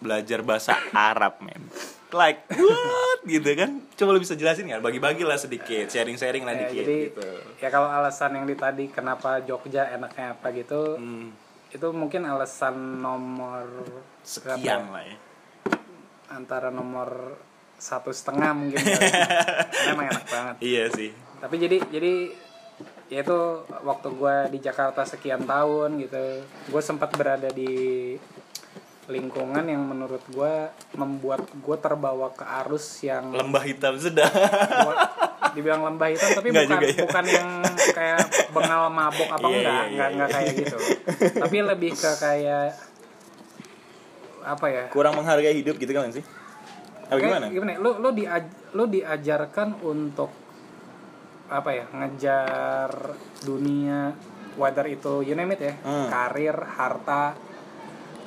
belajar 0.00 0.40
bahasa 0.40 0.74
Arab 0.90 1.38
men. 1.40 1.62
Like 2.10 2.42
what 2.50 3.22
gitu 3.22 3.46
kan? 3.54 3.86
Coba 3.94 4.10
lu 4.10 4.20
bisa 4.20 4.34
jelasin 4.34 4.66
nggak? 4.66 4.82
Bagi-bagi 4.82 5.22
lah 5.22 5.36
sedikit, 5.36 5.86
sharing-sharing 5.86 6.42
lah 6.42 6.56
ya, 6.56 6.60
dikit 6.66 6.76
jadi 6.82 6.98
gitu. 7.06 7.28
ya 7.60 7.68
kalau 7.68 7.86
alasan 7.86 8.34
yang 8.34 8.44
di 8.44 8.56
tadi 8.56 8.88
kenapa 8.88 9.38
Jogja 9.40 9.86
enaknya 9.88 10.34
apa 10.34 10.50
gitu 10.50 10.96
Hmm. 10.96 11.30
itu 11.70 11.86
mungkin 11.94 12.26
alasan 12.26 12.98
nomor 12.98 13.62
berapa 14.26 14.58
sekian 14.58 14.90
lah 14.90 15.06
ya 15.06 15.16
antara 16.28 16.70
nomor 16.70 17.38
satu 17.78 18.10
setengah 18.10 18.50
mungkin 18.54 18.78
karena 18.82 19.90
emang 19.94 20.06
enak 20.10 20.26
banget 20.26 20.54
iya 20.60 20.90
sih 20.90 21.10
tapi 21.38 21.56
jadi 21.56 21.78
jadi 21.88 22.12
ya 23.06 23.22
itu 23.22 23.38
waktu 23.82 24.08
gue 24.10 24.36
di 24.50 24.58
Jakarta 24.60 25.02
sekian 25.02 25.42
tahun 25.42 25.98
gitu 25.98 26.42
gue 26.44 26.82
sempat 26.82 27.14
berada 27.14 27.50
di 27.50 28.14
lingkungan 29.10 29.64
yang 29.66 29.82
menurut 29.82 30.22
gue 30.30 30.54
membuat 30.94 31.42
gue 31.50 31.76
terbawa 31.76 32.30
ke 32.30 32.46
arus 32.64 33.02
yang 33.02 33.34
lembah 33.34 33.64
hitam 33.66 33.98
sudah 33.98 34.30
dibilang 35.52 35.82
lembah 35.82 36.08
hitam 36.14 36.30
tapi 36.30 36.54
Nggak 36.54 36.64
bukan 36.64 36.78
juga 36.78 36.86
ya. 36.86 37.02
bukan 37.04 37.24
yang 37.26 37.48
kayak 37.90 38.20
bengal 38.54 38.82
mabok 38.88 39.28
apa 39.34 39.46
Iya, 39.50 39.58
enggak 39.58 39.66
iya, 39.66 39.82
enggak 39.82 39.90
iya, 39.90 40.06
enggak 40.14 40.28
iya. 40.30 40.36
kayak 40.38 40.52
gitu 40.54 40.78
tapi 41.42 41.56
lebih 41.66 41.92
ke 41.92 42.10
kayak 42.16 42.66
apa 44.40 44.66
ya 44.70 44.84
kurang 44.88 45.14
menghargai 45.18 45.52
hidup 45.52 45.76
gitu 45.76 45.90
kan 45.92 46.08
sih 46.14 46.24
apa 47.10 47.18
Kayak 47.18 47.26
gimana 47.26 47.46
gimana? 47.50 47.72
Lu 47.82 47.90
lu 47.98 48.10
diaj 48.14 48.44
lu 48.78 48.86
diajarkan 48.86 49.82
untuk 49.82 50.30
apa 51.50 51.70
ya? 51.74 51.84
Ngejar 51.90 52.90
dunia 53.42 54.14
whether 54.54 54.86
itu 54.86 55.26
you 55.26 55.34
name 55.34 55.50
it 55.58 55.60
ya. 55.60 55.74
Hmm. 55.82 56.06
Karir, 56.06 56.54
harta, 56.54 57.34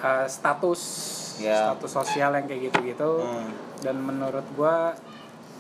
eh, 0.03 0.27
status, 0.27 0.81
Ya. 1.35 1.71
status 1.71 1.91
sosial 1.95 2.35
yang 2.35 2.45
kayak 2.45 2.69
gitu-gitu. 2.69 3.11
Hmm. 3.19 3.49
Dan 3.79 3.99
menurut 3.99 4.45
gua 4.53 4.93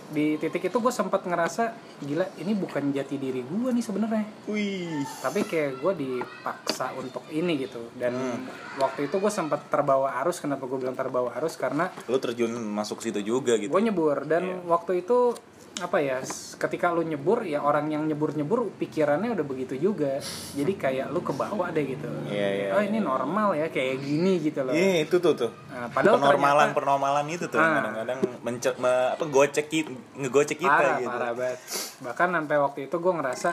di 0.05 0.37
titik 0.37 0.61
itu 0.63 0.77
gue 0.77 0.93
sempat 0.93 1.23
ngerasa 1.23 1.73
gila 1.99 2.21
ini 2.37 2.53
bukan 2.53 2.93
jati 2.93 3.17
diri 3.17 3.41
gue 3.41 3.69
nih 3.71 3.81
sebenarnya 3.81 4.45
wih 4.45 5.01
tapi 5.17 5.41
kayak 5.41 5.81
gue 5.81 5.93
dipaksa 5.97 6.93
untuk 6.93 7.25
ini 7.31 7.57
gitu 7.57 7.89
dan 7.95 8.13
Hmm. 8.13 8.45
waktu 8.77 9.09
itu 9.09 9.17
gue 9.17 9.31
sempat 9.31 9.65
terbawa 9.67 10.13
arus 10.21 10.37
kenapa 10.37 10.67
gue 10.67 10.77
bilang 10.77 10.93
terbawa 10.93 11.33
arus 11.33 11.57
karena 11.57 11.89
lu 12.05 12.19
terjun 12.19 12.51
masuk 12.53 13.01
situ 13.01 13.25
juga 13.25 13.57
gitu 13.57 13.73
gue 13.73 13.81
nyebur 13.81 14.21
dan 14.23 14.43
Iya. 14.45 14.57
waktu 14.67 15.01
itu 15.01 15.33
apa 15.73 15.97
ya 15.97 16.21
ketika 16.55 16.93
lu 16.93 17.01
nyebur 17.01 17.41
ya 17.41 17.57
orang 17.57 17.89
yang 17.89 18.05
nyebur 18.05 18.29
nyebur 18.31 18.69
pikirannya 18.71 19.33
udah 19.33 19.41
begitu 19.41 19.73
juga. 19.75 20.21
Jadi 20.53 20.73
kayak 20.73 21.09
lu 21.09 21.19
ke 21.19 21.33
bawah 21.33 21.73
deh 21.73 21.81
gitu. 21.81 22.05
Iya, 22.25 22.49
iya, 22.53 22.67
oh 22.71 22.81
ini 22.81 23.01
normal 23.01 23.57
ya 23.57 23.67
kayak 23.67 23.97
gini 23.99 24.37
gitu 24.39 24.61
loh. 24.61 24.71
Iya 24.71 25.01
itu 25.01 25.17
tuh 25.17 25.33
tuh. 25.33 25.51
Nah, 25.67 25.89
padahal 25.89 26.21
penormalan 26.21 26.69
ternyata- 26.69 26.77
penormalan 26.77 27.25
itu 27.27 27.45
tuh 27.47 27.57
Ah. 27.57 27.81
kadang-kadang 27.81 28.19
mence- 28.39 28.77
me- 28.77 29.11
apa 29.11 29.23
gocek 29.25 29.65
ngegocek 30.13 30.57
kita 30.57 30.69
parah 30.71 30.97
gitu. 31.01 31.09
parah 31.09 31.31
banget. 31.33 31.59
Bahkan 31.99 32.27
sampai 32.31 32.57
waktu 32.59 32.79
itu 32.85 32.95
gue 32.95 33.13
ngerasa 33.13 33.49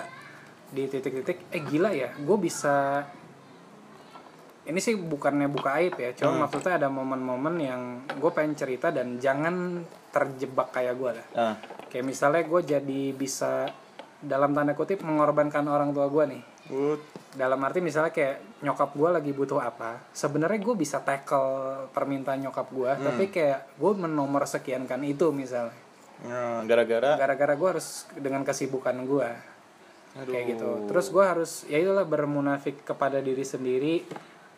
di 0.71 0.83
titik-titik 0.87 1.39
eh 1.49 1.62
gila 1.64 1.91
ya 1.91 2.14
gue 2.14 2.37
bisa 2.39 3.03
ini 4.62 4.79
sih 4.79 4.95
bukannya 4.95 5.49
buka 5.49 5.75
aib 5.75 5.97
ya 5.97 6.14
cuma 6.14 6.31
Hmm. 6.31 6.41
maksudnya 6.45 6.79
ada 6.79 6.87
momen-momen 6.87 7.55
yang 7.59 7.83
gue 8.12 8.31
pengen 8.31 8.55
cerita 8.55 8.93
dan 8.93 9.18
jangan 9.18 9.83
terjebak 10.11 10.71
kayak 10.71 10.95
gue 10.95 11.11
lah. 11.12 11.27
Ah, 11.35 11.55
kayak 11.91 12.05
misalnya 12.05 12.43
gue 12.43 12.61
jadi 12.64 13.03
bisa 13.11 13.66
dalam 14.16 14.53
tanda 14.53 14.72
kutip 14.72 15.01
mengorbankan 15.01 15.64
orang 15.64 15.91
tua 15.91 16.07
gue 16.07 16.24
nih 16.28 16.43
good. 16.66 17.01
dalam 17.32 17.59
arti 17.59 17.80
misalnya 17.80 18.11
kayak 18.11 18.36
nyokap 18.61 18.91
gue 18.91 19.09
lagi 19.11 19.32
butuh 19.32 19.59
apa 19.59 19.99
sebenarnya 20.11 20.61
gue 20.61 20.74
bisa 20.74 21.01
tackle 21.01 21.51
permintaan 21.91 22.41
nyokap 22.41 22.68
gue 22.68 22.91
Hmm. 22.91 23.03
tapi 23.03 23.24
kayak 23.28 23.74
gue 23.74 23.93
menomor 23.99 24.45
sekiankan 24.45 25.03
itu 25.03 25.28
misalnya 25.30 25.74
Nah, 26.20 26.61
gara-gara 26.62 27.16
gara-gara 27.16 27.55
gue 27.55 27.68
harus 27.70 27.88
dengan 28.12 28.45
kesibukan 28.45 28.93
gue 29.03 29.28
Aduh. 30.16 30.28
kayak 30.28 30.47
gitu 30.53 30.68
terus 30.84 31.09
gue 31.09 31.24
harus 31.24 31.64
ya 31.64 31.80
itulah 31.80 32.05
bermunafik 32.05 32.84
kepada 32.84 33.18
diri 33.18 33.41
sendiri 33.41 34.05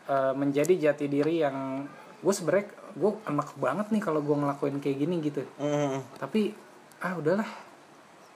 eh, 0.04 0.32
menjadi 0.34 0.90
jati 0.90 1.06
diri 1.06 1.38
yang 1.38 1.86
gue 2.18 2.34
sebenarnya 2.34 2.66
gue 2.92 3.10
enak 3.24 3.48
banget 3.56 3.86
nih 3.88 4.02
kalau 4.02 4.18
gue 4.18 4.34
ngelakuin 4.34 4.76
kayak 4.78 4.98
gini 4.98 5.22
gitu 5.22 5.46
Hmm. 5.54 6.02
tapi 6.16 6.50
ah 7.02 7.12
udahlah. 7.18 7.50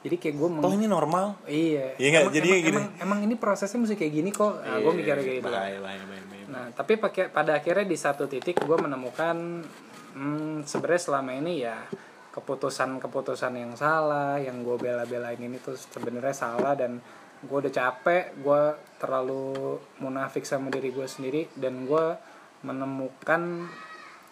Jadi 0.07 0.17
kayak 0.23 0.35
gue 0.39 0.49
toh 0.63 0.73
ini 0.75 0.87
normal. 0.87 1.35
Iya. 1.51 1.99
Iya 1.99 2.23
emang, 2.23 2.35
Jadi 2.35 2.47
emang, 2.47 2.63
gini. 2.63 2.71
emang, 2.71 2.87
emang 3.03 3.19
ini 3.27 3.35
prosesnya 3.35 3.83
mesti 3.83 3.99
kayak 3.99 4.13
gini 4.13 4.31
kok. 4.31 4.63
Nah, 4.63 4.79
gue 4.79 4.93
mikir 4.95 5.15
kayak 5.19 5.39
gitu. 5.43 5.47
bahaya 5.51 5.79
bahaya 5.83 6.03
bahaya, 6.07 6.25
bahaya. 6.31 6.45
nah 6.47 6.65
tapi 6.71 6.95
pakai 6.95 7.27
pada 7.27 7.59
akhirnya 7.59 7.87
di 7.91 7.99
satu 7.99 8.31
titik 8.31 8.63
gue 8.63 8.79
menemukan 8.79 9.67
hmm, 10.15 10.63
sebenarnya 10.63 11.03
selama 11.03 11.31
ini 11.35 11.53
ya 11.67 11.83
keputusan-keputusan 12.31 13.53
yang 13.57 13.73
salah 13.75 14.39
yang 14.39 14.63
gue 14.63 14.77
bela-belain 14.79 15.41
ini 15.41 15.59
tuh 15.59 15.75
sebenarnya 15.75 16.37
salah 16.37 16.79
dan 16.79 17.03
gue 17.43 17.59
udah 17.59 17.73
capek 17.73 18.37
gue 18.39 18.63
terlalu 19.03 19.81
munafik 19.99 20.47
sama 20.47 20.71
diri 20.71 20.95
gue 20.95 21.09
sendiri 21.09 21.51
dan 21.59 21.83
gue 21.83 22.15
menemukan 22.63 23.67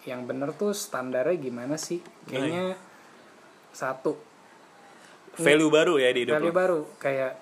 yang 0.05 0.23
bener 0.29 0.53
tuh 0.53 0.71
standarnya 0.71 1.35
gimana 1.41 1.81
sih? 1.81 1.97
Kayaknya 2.29 2.77
satu. 3.75 4.15
Value 5.35 5.67
baru 5.67 5.99
ya 5.99 6.09
di 6.09 6.23
hidup 6.23 6.39
value 6.39 6.47
lu. 6.47 6.55
baru 6.55 6.79
kayak 6.95 7.33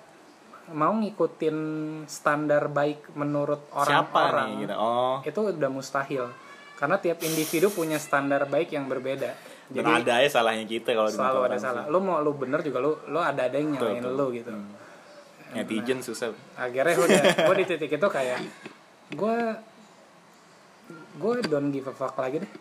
mau 0.74 0.90
ngikutin 0.90 1.56
standar 2.04 2.66
baik 2.66 3.14
menurut 3.14 3.62
siapa 3.70 4.10
orang-orang 4.10 4.46
nih 4.50 4.56
gitu? 4.66 4.74
Oh. 4.74 5.16
Itu 5.22 5.40
udah 5.54 5.70
mustahil 5.70 6.26
karena 6.74 6.98
tiap 6.98 7.22
individu 7.22 7.70
punya 7.70 7.96
standar 7.96 8.50
baik 8.50 8.74
yang 8.74 8.90
berbeda. 8.90 9.30
Dan 9.64 9.80
jadi 9.80 9.90
ada 10.02 10.14
ya 10.20 10.28
salahnya 10.28 10.66
kita 10.66 10.90
kalau 10.92 11.06
selalu 11.06 11.40
ada 11.46 11.56
salah. 11.56 11.84
lu 11.86 12.02
mau 12.02 12.18
lu 12.18 12.34
bener 12.34 12.60
juga 12.60 12.82
lu 12.82 12.98
lu 13.06 13.16
ada 13.16 13.46
ada 13.46 13.54
yang 13.54 13.72
nyalain 13.72 14.02
lu 14.02 14.26
gitu. 14.34 14.50
Sih. 14.50 14.82
netizen 15.54 16.02
susah. 16.02 16.34
akhirnya 16.58 16.98
udah 16.98 17.22
gue 17.46 17.56
di 17.62 17.66
titik 17.70 17.94
itu 17.94 18.08
kayak 18.10 18.42
gue 19.14 19.36
gue 21.14 21.34
don't 21.46 21.70
give 21.70 21.86
a 21.86 21.94
fuck 21.94 22.18
lagi 22.18 22.42
deh 22.42 22.52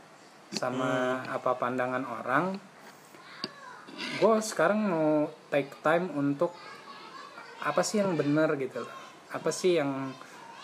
sama 0.54 0.86
Hmm. 1.26 1.34
apa 1.34 1.58
pandangan 1.58 2.06
orang 2.06 2.54
gue 3.94 4.36
sekarang 4.42 4.80
mau 4.90 5.30
take 5.54 5.70
time 5.86 6.10
untuk 6.18 6.54
apa 7.64 7.82
sih 7.86 8.04
yang 8.04 8.18
benar 8.20 8.54
gitu 8.60 8.84
loh. 8.84 8.96
apa 9.34 9.50
sih 9.50 9.82
yang 9.82 10.14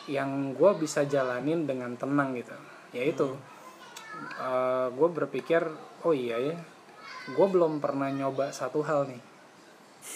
yang 0.05 0.53
gue 0.53 0.71
bisa 0.77 1.05
jalanin 1.09 1.65
dengan 1.65 1.97
tenang 1.97 2.37
gitu. 2.37 2.53
Yaitu 2.93 3.33
gue 4.93 5.09
berpikir 5.09 5.65
oh 6.05 6.13
iya 6.13 6.37
ya 6.37 6.57
gue 7.29 7.47
belum 7.49 7.77
pernah 7.77 8.09
nyoba 8.09 8.53
satu 8.53 8.81
hal 8.85 9.09
nih. 9.09 9.21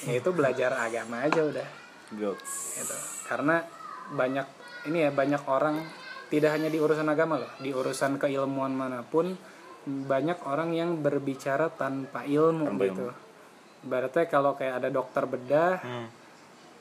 Yaitu 0.10 0.34
belajar 0.34 0.74
agama 0.78 1.26
aja 1.26 1.42
udah. 1.46 1.70
Gitu. 2.14 2.98
karena 3.26 3.66
banyak 4.14 4.46
ini 4.86 5.08
ya 5.08 5.10
banyak 5.10 5.42
orang 5.50 5.82
tidak 6.30 6.54
hanya 6.54 6.70
di 6.70 6.78
urusan 6.78 7.10
agama 7.10 7.42
loh. 7.42 7.50
Di 7.58 7.74
urusan 7.74 8.22
keilmuan 8.22 8.74
mana 8.74 9.02
pun 9.02 9.34
banyak 9.86 10.40
orang 10.44 10.72
yang 10.72 10.90
berbicara 10.98 11.68
tanpa 11.68 12.24
ilmu 12.24 12.68
Tanpa 12.70 12.84
gitu 12.86 13.08
berarti 13.84 14.26
kalau 14.26 14.56
kayak 14.56 14.80
ada 14.80 14.90
dokter 14.90 15.24
bedah 15.24 15.76
Hmm. 15.78 16.08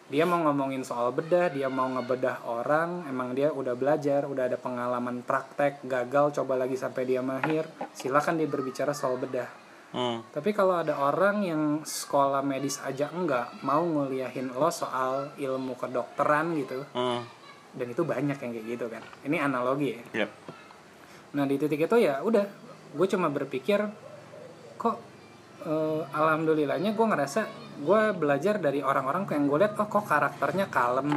dia 0.07 0.22
mau 0.22 0.38
ngomongin 0.40 0.82
soal 0.82 1.11
bedah 1.11 1.48
dia 1.48 1.66
mau 1.66 1.88
ngebedah 1.88 2.44
orang 2.44 3.03
emang 3.07 3.32
dia 3.32 3.50
udah 3.50 3.72
belajar 3.72 4.22
udah 4.24 4.46
ada 4.46 4.55
pengalaman 4.55 5.20
praktek 5.20 5.82
gagal 5.82 6.36
coba 6.36 6.55
lagi 6.57 6.76
sampai 6.76 7.03
dia 7.03 7.18
mahir 7.18 7.66
silakan 7.90 8.36
dia 8.36 8.46
berbicara 8.46 8.92
soal 8.92 9.16
bedah 9.16 9.50
Hmm. 9.90 10.24
tapi 10.30 10.53
kalau 10.53 10.78
ada 10.78 10.96
orang 10.96 11.42
yang 11.42 11.62
sekolah 11.82 12.40
medis 12.40 12.80
aja 12.80 13.11
enggak 13.11 13.50
mau 13.61 13.82
nguliahin 13.82 14.48
lo 14.48 14.70
soal 14.70 15.36
ilmu 15.36 15.74
kedokteran 15.74 16.55
gitu 16.57 16.80
Hmm. 16.92 17.20
dan 17.72 17.86
itu 17.88 18.00
banyak 18.00 18.36
yang 18.36 18.53
kayak 18.53 18.66
gitu 18.70 18.86
kan 18.86 19.03
ini 19.22 19.36
analogi 19.36 19.92
ya 19.92 20.24
Yep. 20.24 20.30
nah 21.32 21.44
di 21.44 21.57
titik 21.57 21.82
itu 21.82 21.96
ya 21.98 22.20
udah 22.20 22.61
gue 22.93 23.07
cuma 23.07 23.28
berpikir 23.28 23.80
kok 24.76 24.97
eh, 25.62 26.03
alhamdulillahnya 26.09 26.93
gue 26.93 27.07
ngerasa 27.07 27.40
gue 27.74 28.01
belajar 28.12 28.57
dari 28.57 28.80
orang-orang 28.80 29.24
yang 29.26 29.45
gue 29.47 29.59
lihat 29.59 29.74
oh 29.74 29.86
kok 29.86 30.05
karakternya 30.05 30.68
kalem 30.68 31.11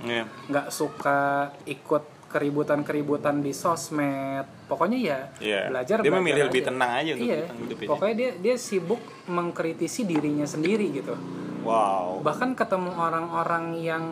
Iya. 0.00 0.24
nggak 0.48 0.66
suka 0.68 1.20
ikut 1.64 2.04
keributan-keributan 2.26 3.38
di 3.38 3.50
sosmed 3.50 4.46
pokoknya 4.66 4.98
ya 4.98 5.18
Iya. 5.38 5.60
belajar 5.68 5.96
Dia 5.98 6.04
belajar 6.04 6.20
memilih 6.20 6.42
lebih 6.46 6.62
tenang 6.64 6.90
aja 6.96 7.10
untuk 7.12 7.24
iya 7.24 7.36
hidup- 7.40 7.58
hidupnya. 7.60 7.88
pokoknya 7.88 8.14
dia 8.16 8.30
dia 8.40 8.54
sibuk 8.56 9.00
mengkritisi 9.26 10.02
dirinya 10.04 10.44
sendiri 10.44 10.86
gitu 10.92 11.14
Wow. 11.60 12.20
bahkan 12.20 12.54
ketemu 12.54 12.90
orang-orang 12.90 13.76
yang 13.76 14.04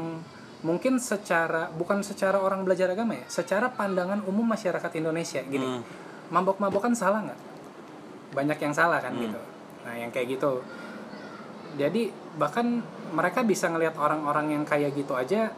mungkin 0.61 0.99
secara 0.99 1.71
bukan 1.71 2.03
secara 2.03 2.37
orang 2.37 2.61
belajar 2.61 2.91
agama 2.91 3.15
ya 3.15 3.25
secara 3.27 3.71
pandangan 3.71 4.21
umum 4.23 4.45
masyarakat 4.45 4.91
Indonesia 4.95 5.41
gini 5.41 5.65
Hmm. 5.65 5.83
Mabok-mabokan 6.29 6.93
salah 6.93 7.25
nggak? 7.25 7.41
Banyak 8.31 8.59
yang 8.61 8.73
salah 8.73 8.99
Hmm. 8.99 9.07
kan 9.07 9.13
gitu. 9.19 9.41
Nah 9.85 9.95
yang 9.95 10.11
kayak 10.11 10.29
gitu. 10.31 10.61
Jadi 11.75 12.09
bahkan 12.35 12.81
mereka 13.11 13.41
bisa 13.43 13.69
ngelihat 13.69 13.95
orang-orang 13.95 14.53
yang 14.53 14.65
kayak 14.65 14.93
gitu 14.93 15.15
aja 15.15 15.53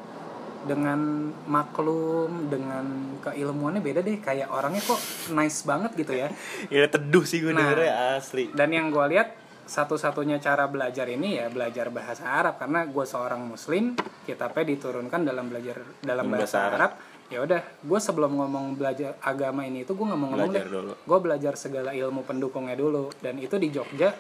dengan 0.61 1.01
maklum 1.49 2.53
dengan 2.53 2.85
keilmuannya 3.21 3.81
beda 3.81 4.01
deh. 4.01 4.19
Kayak 4.19 4.51
orangnya 4.51 4.83
kok 4.83 5.01
nice 5.31 5.65
banget 5.65 5.93
gitu 5.97 6.13
ya. 6.13 6.29
Ya 6.73 6.87
teduh 6.87 7.25
sih 7.25 7.41
gue 7.41 7.51
Nah. 7.51 7.65
dengernya 7.65 7.93
asli. 8.17 8.53
dan 8.53 8.69
yang 8.71 8.91
gue 8.91 9.07
lihat 9.09 9.35
satu-satunya 9.65 10.43
cara 10.43 10.67
belajar 10.67 11.07
ini 11.07 11.39
ya 11.39 11.47
belajar 11.47 11.89
bahasa 11.89 12.27
Arab. 12.27 12.59
Karena 12.59 12.85
gue 12.85 13.05
seorang 13.05 13.41
muslim 13.41 13.95
kitabnya 14.23 14.65
diturunkan 14.67 15.21
dalam 15.23 15.47
belajar 15.47 15.81
dalam 16.03 16.27
bahasa 16.29 16.43
bahasa 16.45 16.59
Arab 16.69 16.91
ya 17.31 17.47
udah 17.47 17.63
gue 17.63 18.01
sebelum 18.03 18.35
ngomong 18.35 18.75
belajar 18.75 19.15
agama 19.23 19.63
ini 19.63 19.87
itu 19.87 19.95
gue 19.95 20.03
nggak 20.03 20.19
mau 20.19 20.35
ngomong 20.35 20.51
Belajar 20.51 20.67
deh. 20.67 20.75
dulu. 20.75 20.93
gue 20.99 21.19
belajar 21.23 21.53
segala 21.55 21.91
ilmu 21.95 22.27
pendukungnya 22.27 22.75
dulu. 22.75 23.15
Dan 23.23 23.39
itu 23.39 23.55
di 23.55 23.71
Jogja 23.71 24.11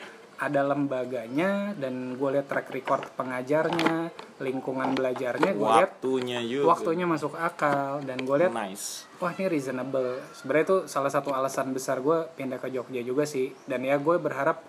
ada 0.40 0.64
lembaganya 0.64 1.76
dan 1.76 2.16
gue 2.16 2.28
lihat 2.32 2.48
track 2.48 2.72
record 2.72 3.04
pengajarnya 3.12 4.08
lingkungan 4.40 4.96
belajarnya 4.96 5.52
gue 5.52 5.68
lihat 5.68 6.00
waktunya 6.00 6.40
juga. 6.40 6.64
waktunya 6.70 7.04
masuk 7.04 7.34
akal. 7.36 8.00
Dan 8.00 8.22
gue 8.22 8.36
lihat 8.46 8.54
nice. 8.54 9.04
wah 9.18 9.34
ini 9.34 9.50
reasonable. 9.50 10.22
Sebenarnya 10.32 10.64
itu 10.64 10.76
salah 10.86 11.10
satu 11.10 11.34
alasan 11.34 11.74
besar 11.74 11.98
gue 11.98 12.30
pindah 12.38 12.56
ke 12.56 12.70
Jogja 12.70 13.02
juga 13.02 13.26
sih. 13.26 13.50
Dan 13.66 13.82
ya 13.82 13.98
gue 13.98 14.16
berharap 14.16 14.62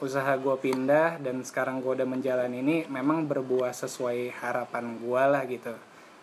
usaha 0.00 0.32
gue 0.32 0.56
pindah 0.56 1.20
dan 1.20 1.44
sekarang 1.44 1.84
gue 1.84 1.92
udah 1.92 2.08
menjalani 2.08 2.64
ini 2.64 2.76
memang 2.88 3.28
berbuah 3.28 3.74
sesuai 3.76 4.32
harapan 4.40 4.96
gue 4.96 5.22
lah 5.26 5.42
gitu. 5.44 5.74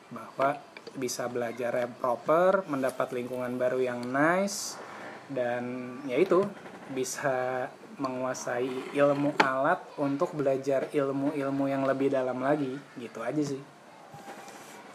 Bahwa 0.10 0.58
bisa 0.96 1.28
belajar 1.28 1.76
yang 1.76 1.94
proper 2.00 2.64
mendapat 2.70 3.12
lingkungan 3.12 3.60
baru 3.60 3.82
yang 3.84 4.00
nice 4.08 4.80
dan 5.28 5.98
ya 6.08 6.16
itu 6.16 6.48
bisa 6.96 7.68
menguasai 7.98 8.94
ilmu 8.94 9.36
alat 9.42 9.82
untuk 9.98 10.32
belajar 10.38 10.88
ilmu-ilmu 10.94 11.66
yang 11.68 11.84
lebih 11.84 12.14
dalam 12.14 12.40
lagi 12.40 12.78
gitu 12.96 13.20
aja 13.26 13.42
sih 13.42 13.60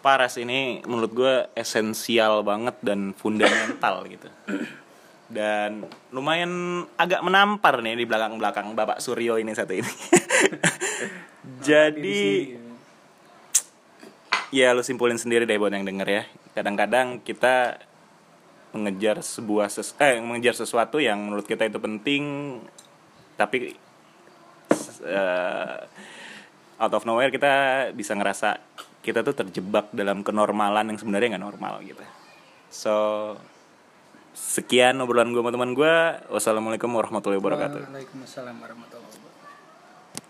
Paras 0.03 0.35
ini 0.35 0.83
menurut 0.83 1.15
gue 1.15 1.35
esensial 1.55 2.43
banget 2.43 2.75
dan 2.83 3.15
fundamental 3.15 4.03
gitu. 4.13 4.27
Dan 5.31 5.87
lumayan 6.11 6.85
agak 6.99 7.23
menampar 7.23 7.79
nih 7.81 7.95
di 7.95 8.05
belakang-belakang 8.05 8.75
Bapak 8.75 8.99
Suryo 8.99 9.39
ini 9.39 9.55
satu 9.55 9.79
ini. 9.79 9.87
Jadi 11.63 12.59
ya 14.53 14.77
lu 14.77 14.85
simpulin 14.85 15.17
sendiri 15.17 15.49
deh 15.49 15.57
buat 15.57 15.73
yang 15.73 15.89
denger 15.89 16.09
ya. 16.09 16.23
Kadang-kadang 16.53 17.25
kita 17.25 17.81
mengejar 18.77 19.21
sebuah 19.25 19.69
ses 19.73 19.97
eh 20.01 20.21
mengejar 20.21 20.57
sesuatu 20.57 20.97
yang 21.01 21.21
menurut 21.21 21.45
kita 21.45 21.69
itu 21.69 21.77
penting 21.77 22.57
tapi 23.37 23.77
eh, 25.05 25.77
out 26.81 26.93
of 26.93 27.05
nowhere 27.05 27.29
kita 27.29 27.53
bisa 27.93 28.17
ngerasa 28.17 28.61
kita 29.05 29.21
tuh 29.21 29.37
terjebak 29.37 29.93
dalam 29.93 30.25
kenormalan 30.25 30.95
yang 30.95 30.99
sebenarnya 31.01 31.37
nggak 31.37 31.45
normal 31.49 31.81
gitu. 31.85 32.05
So 32.69 32.95
sekian 34.33 34.97
obrolan 35.05 35.33
gue 35.33 35.43
sama 35.45 35.53
teman 35.53 35.73
gue. 35.77 35.97
Wassalamualaikum 36.33 36.89
warahmatullahi 36.93 37.41
wabarakatuh. 37.41 37.81
Waalaikumsalam 37.89 38.57
warahmatullahi 38.57 39.01
wabarakatuh 39.01 39.02